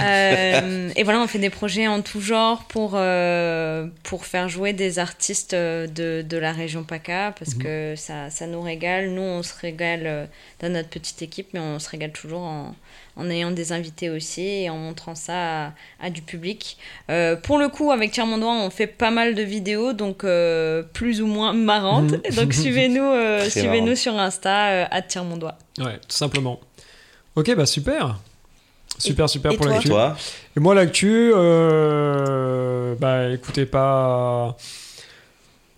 [0.00, 4.72] Euh, et voilà, on fait des projets en tout genre pour, euh, pour faire jouer
[4.72, 9.10] des artistes de, de la région PACA parce que ça, ça nous régale.
[9.10, 10.28] Nous, on se régale
[10.60, 12.74] dans notre petite équipe, mais on se régale toujours en,
[13.16, 16.78] en ayant des invités aussi et en montrant ça à, à du public.
[17.10, 20.24] Euh, pour le coup, avec Tire mon doigt, on fait pas mal de vidéos, donc
[20.24, 22.12] euh, plus ou moins marrantes.
[22.12, 22.34] Mhm.
[22.36, 23.96] Donc suivez-nous euh, marrant.
[23.96, 25.58] sur Insta, euh, à Tire mon doigt.
[25.78, 26.60] Ouais, tout simplement.
[27.36, 28.18] Ok, bah super.
[28.98, 29.88] Super, super et pour l'actu.
[29.88, 30.16] Toi,
[30.56, 34.56] Et moi, l'actu, euh, bah écoutez, pas.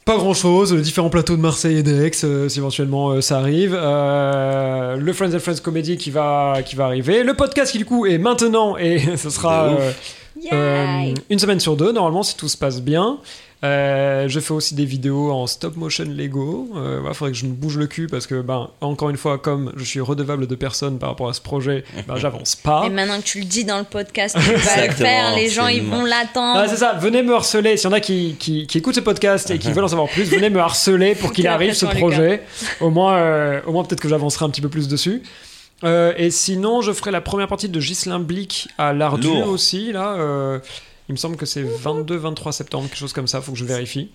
[0.04, 3.78] Pas grand chose, différents plateaux de Marseille et d'Aix, euh, si éventuellement euh, ça arrive.
[3.78, 7.22] Euh, le Friends and Friends Comedy qui va, qui va arriver.
[7.22, 9.92] Le podcast qui, du coup, est maintenant et ce sera euh,
[10.52, 13.18] euh, une semaine sur deux, normalement, si tout se passe bien.
[13.64, 16.68] Euh, je fais aussi des vidéos en stop motion Lego.
[16.74, 19.39] Euh, voilà, faudrait que je me bouge le cul parce que, ben, encore une fois,
[19.39, 22.84] comme je suis redevable de personne par rapport à ce projet, ben, j'avance pas.
[22.86, 25.68] Et maintenant que tu le dis dans le podcast, tu vas le faire, les gens
[25.68, 26.60] ils vont l'attendre.
[26.64, 27.76] Ah, c'est ça, venez me harceler.
[27.76, 30.09] S'il y en a qui, qui, qui écoutent ce podcast et qui veulent en savoir
[30.09, 32.43] plus, venez me harceler pour qu'il arrive ce projet.
[32.80, 35.22] Au moins, euh, au moins peut-être que j'avancerai un petit peu plus dessus.
[35.84, 39.93] Euh, et sinon, je ferai la première partie de Ghislain Blick à l'Ardu aussi.
[39.93, 40.59] Là, euh,
[41.12, 43.43] il me semble que c'est 22-23 septembre, quelque chose comme ça.
[43.43, 44.10] Faut que je vérifie.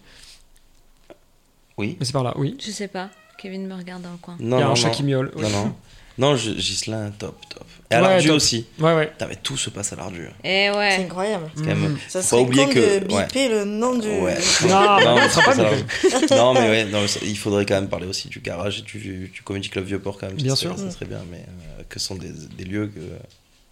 [1.78, 1.96] oui.
[2.00, 2.58] Mais c'est par là, oui.
[2.60, 4.36] Je sais pas, Kevin me regarde dans le coin.
[4.40, 4.94] Non, il y a non, un chat non.
[4.94, 5.32] qui miaule.
[5.38, 5.76] Non, non.
[6.20, 7.64] Non, je- Ghislain, top, top.
[7.92, 8.66] Et à Ouais, l'Ardu aussi.
[8.80, 9.06] Ouais, ouais.
[9.06, 10.24] Putain, mais tout se passe à l'Ardu.
[10.44, 10.96] Et C'est ouais.
[11.06, 11.52] incroyable.
[11.56, 11.92] C'est quand même.
[11.92, 11.98] Mhm.
[12.08, 14.08] Ça Faut serait oublier con que- de biper le nom du.
[14.08, 14.36] Ouais.
[14.64, 16.36] Non, bah, on sera pas ça bipé.
[16.36, 19.42] non, mais ouais, non, il faudrait quand même parler aussi du garage et du, du
[19.44, 20.38] Comedy Club Vieux-Port quand même.
[20.38, 20.86] Bien ça serait- sûr.
[20.86, 23.00] Ça serait bien, mais euh, que sont des, des lieux que.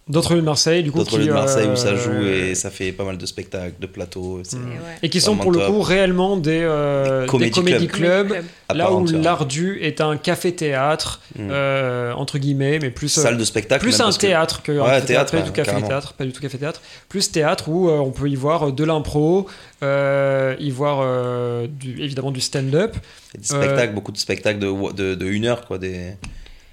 [0.08, 0.98] D'autres lieux de Marseille, du coup.
[0.98, 3.74] D'autres lieux de Marseille où ça euh, joue et ça fait pas mal de spectacles,
[3.80, 4.38] de plateaux.
[4.40, 4.62] Et ouais.
[5.02, 8.32] Et qui sont pour le coup réellement des, euh, Des comédie des comédie clubs.
[8.72, 9.20] Là où entière.
[9.20, 11.48] l'Ardu est un café-théâtre, Mm.
[11.50, 13.82] euh, entre guillemets, mais plus, euh, Salle de spectacle.
[13.82, 16.80] plus un que- théâtre que un Ouais, théâtre, pas du café-théâtre, pas du tout café-théâtre.
[17.08, 19.48] Plus théâtre où euh, on peut y voir de l'impro,
[19.82, 22.94] euh, y voir euh, du, évidemment du stand-up.
[23.36, 25.78] Des spectacles, beaucoup de spectacles de, de, de une heure, quoi.
[25.78, 26.12] Des...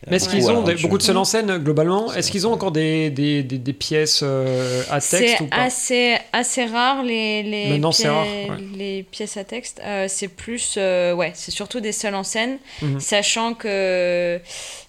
[0.10, 2.14] Mais est-ce qu'ils ont des- beaucoup de seuls en scène globalement?
[2.14, 6.66] Est-ce qu'ils ont encore des, des, des, des pièces euh, à texte C'est assez, assez
[6.66, 8.26] rare les, les, Maintenant, c'est pièces- rare,
[8.58, 8.64] ouais.
[8.78, 9.82] les pièces à texte.
[9.84, 13.00] Euh, c'est plus, euh, ouais, c'est surtout des seuls en scène, Mhm.
[13.00, 14.40] sachant que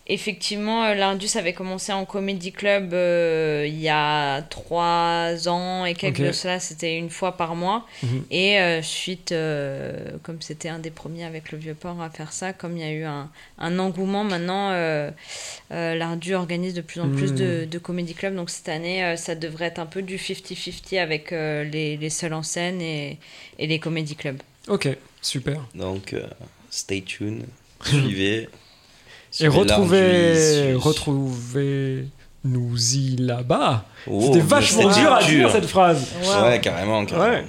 [0.07, 5.95] effectivement euh, l'Indus avait commencé en comédie club euh, il y a trois ans et
[5.95, 6.27] quelques Ok.
[6.27, 7.87] de cela, c'était une fois par mois.
[8.03, 8.25] Mhm.
[8.31, 12.33] Et euh, suite, euh, comme c'était un des premiers avec le vieux port à faire
[12.33, 15.11] ça, comme il y a eu un, un engouement maintenant, euh,
[15.73, 17.39] euh, l'Ardu organise de plus en plus Mhm.
[17.39, 18.35] de, de comédie club.
[18.37, 22.11] Donc cette année, euh, ça devrait être un peu du 50-50 avec euh, les, les
[22.11, 23.19] seuls en scène et,
[23.59, 24.41] et les comédie clubs.
[24.69, 24.89] Ok,
[25.23, 25.61] super.
[25.75, 26.27] Donc, euh,
[26.71, 27.45] stay tuned,
[27.85, 28.49] suivez.
[29.41, 32.07] Et retrouvez, retrouvez
[32.45, 33.85] nous y là-bas.
[34.07, 35.51] Oh, C'était vachement dur à dire dur.
[35.53, 36.07] cette phrase.
[36.23, 37.05] Ouais, carrément.
[37.07, 37.39] carrément.
[37.39, 37.45] Ouais.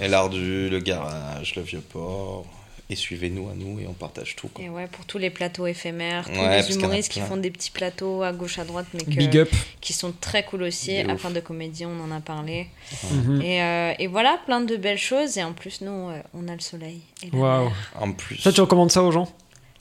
[0.00, 2.44] Et l'Ardu, le garage, le vieux port.
[2.90, 4.48] Et suivez-nous à nous et on partage tout.
[4.48, 4.62] Quoi.
[4.62, 7.70] Et ouais, pour tous les plateaux éphémères, tous Ouais, les humoristes qui font des petits
[7.70, 9.48] plateaux à gauche à droite, mais que- Big up.
[9.80, 10.98] qui sont très cool aussi.
[10.98, 11.20] À ouf.
[11.22, 12.66] fin de comédie, on en a parlé.
[13.10, 13.40] Mhm.
[13.40, 15.38] Et, euh, et voilà, plein de belles choses.
[15.38, 17.00] Et en plus, nous, euh, on a le soleil.
[17.22, 17.72] Et mer.
[17.98, 18.36] En plus.
[18.36, 19.32] Ça, tu recommandes ça aux gens?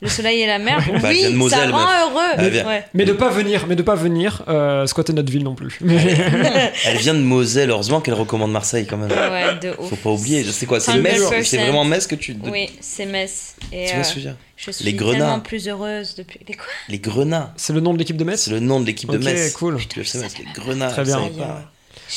[0.03, 1.89] Le soleil et la mer, Bah, elle oui, vient de ça Moselle, rend meuf.
[2.11, 2.21] heureux.
[2.37, 2.83] Elle vient- Ouais.
[2.93, 5.77] Mais de pas venir, mais de pas venir euh, squatter notre ville non plus.
[5.81, 9.09] Mais- Elle vient de Moselle, heureusement qu'elle recommande Marseille quand même.
[9.09, 9.89] Ouais, de ouf.
[9.89, 11.01] Faut pas oublier, je sais quoi, c'est 100%.
[11.01, 12.33] Metz, c'est vraiment Metz que tu.
[12.33, 13.55] de- Oui, c'est Metz.
[13.71, 15.17] Et Tu euh, vois ce que je veux dire je suis Les Grenats.
[15.19, 16.39] tellement plus heureuse depuis.
[16.47, 16.65] Les quoi?
[16.89, 18.41] Les Grenats, C'est le nom de l'équipe de Metz?
[18.43, 19.51] C'est le nom de l'équipe Ok, de Metz.
[19.53, 19.77] cool.
[19.97, 20.87] Le sais, Metz, les Grenats.
[20.89, 21.19] Très je bien.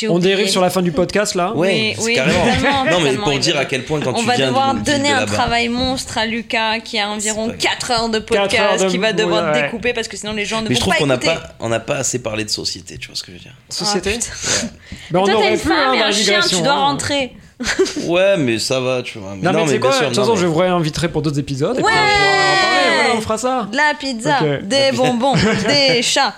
[0.05, 0.13] Pas.
[0.13, 1.53] On dérive sur la fin du podcast là.
[1.55, 2.45] Ouais, Oui, c'est oui, carrément.
[2.45, 4.83] totalement, non, mais pour dire à quel point quand On tu va viens devoir d'une
[4.85, 8.17] donner de un travail monstre à Lucas qui a environ C'est pas 4 heures de
[8.19, 9.63] heures podcast de- qui va devoir ouais.
[9.63, 11.35] découper parce que sinon les gens ne Mais je vont trouve pas qu'on n'a écouter.
[11.35, 13.55] pas, on n'a pas assez parlé de société, tu vois ce que je veux dire.
[13.71, 14.67] Société Ah.
[15.11, 16.73] Ben, on Toi, t'as aurait une pu, femme hein, et un la chien, tu dois
[16.73, 16.77] hein.
[16.77, 17.33] rentrer.
[18.07, 19.35] Ouais, mais ça va, tu vois.
[19.35, 20.55] Mais Non, mais, tu sais quoi, bien sûr, de toute non, façon, mais- je vous
[20.59, 21.79] réinviterai pour d'autres épisodes.
[21.79, 23.69] et puis Ouais on pourra en parler, voilà, on fera ça.
[23.73, 25.35] De la pizza, des bonbons,
[25.67, 26.35] des chats.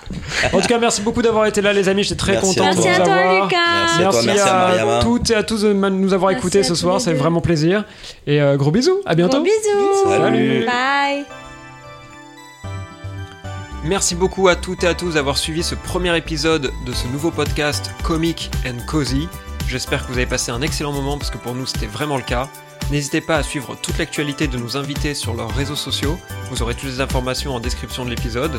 [0.53, 2.05] En tout cas, merci beaucoup d'avoir été là, les amis.
[2.05, 2.91] J'étais très Merci content de vous toi.
[2.91, 3.45] Merci à toi, avoir.
[3.45, 3.57] Lucas.
[3.59, 6.75] Merci à toi, Merci, merci à toutes et à tous de nous avoir écoutés ce
[6.75, 7.01] soir.
[7.01, 7.85] C'est vraiment plaisir.
[8.27, 9.01] Et euh, gros bisous.
[9.05, 9.39] À bientôt.
[9.39, 10.11] Gros bisous.
[10.11, 10.65] Salut.
[10.67, 11.25] Bye.
[13.85, 17.31] Merci beaucoup à toutes et à tous d'avoir suivi ce premier épisode de ce nouveau
[17.31, 19.29] podcast Comic and Cozy.
[19.69, 22.23] J'espère que vous avez passé un excellent moment parce que pour nous c'était vraiment le
[22.23, 22.49] cas.
[22.91, 26.19] N'hésitez pas à suivre toute l'actualité de nos invités sur leurs réseaux sociaux.
[26.51, 28.59] Vous aurez toutes les informations en description de l'épisode.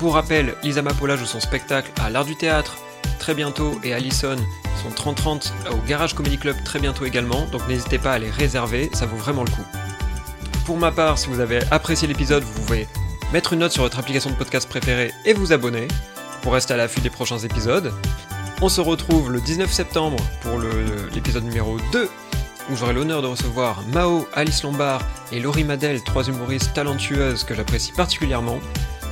[0.00, 2.76] Pour rappel, Lisa Mapola joue son spectacle à l'Art du Théâtre
[3.20, 4.36] très bientôt et Allison
[4.82, 7.46] son 30-30 au Garage Comedy Club très bientôt également.
[7.52, 9.64] Donc n'hésitez pas à les réserver, ça vaut vraiment le coup.
[10.64, 12.88] Pour ma part, si vous avez apprécié l'épisode, vous pouvez
[13.32, 15.86] mettre une note sur votre application de podcast préférée et vous abonner
[16.42, 17.92] pour rester à l'affût des prochains épisodes.
[18.62, 20.58] On se retrouve le 19 septembre pour
[21.14, 22.08] l'épisode numéro 2
[22.70, 27.54] où j'aurai l'honneur de recevoir Mao, Alice Lombard et Laurie Madel, trois humoristes talentueuses que
[27.54, 28.58] j'apprécie particulièrement.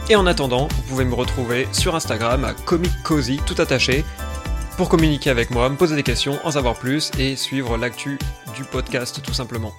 [0.08, 4.04] Et en attendant, vous pouvez me retrouver sur Instagram à Comic Cozy, tout attaché,
[4.76, 8.18] pour communiquer avec moi, me poser des questions, en savoir plus et suivre l'actu
[8.56, 9.72] du podcast tout simplement.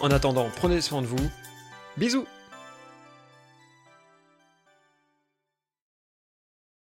[0.00, 1.30] En attendant, prenez soin de vous.
[1.96, 2.26] Bisous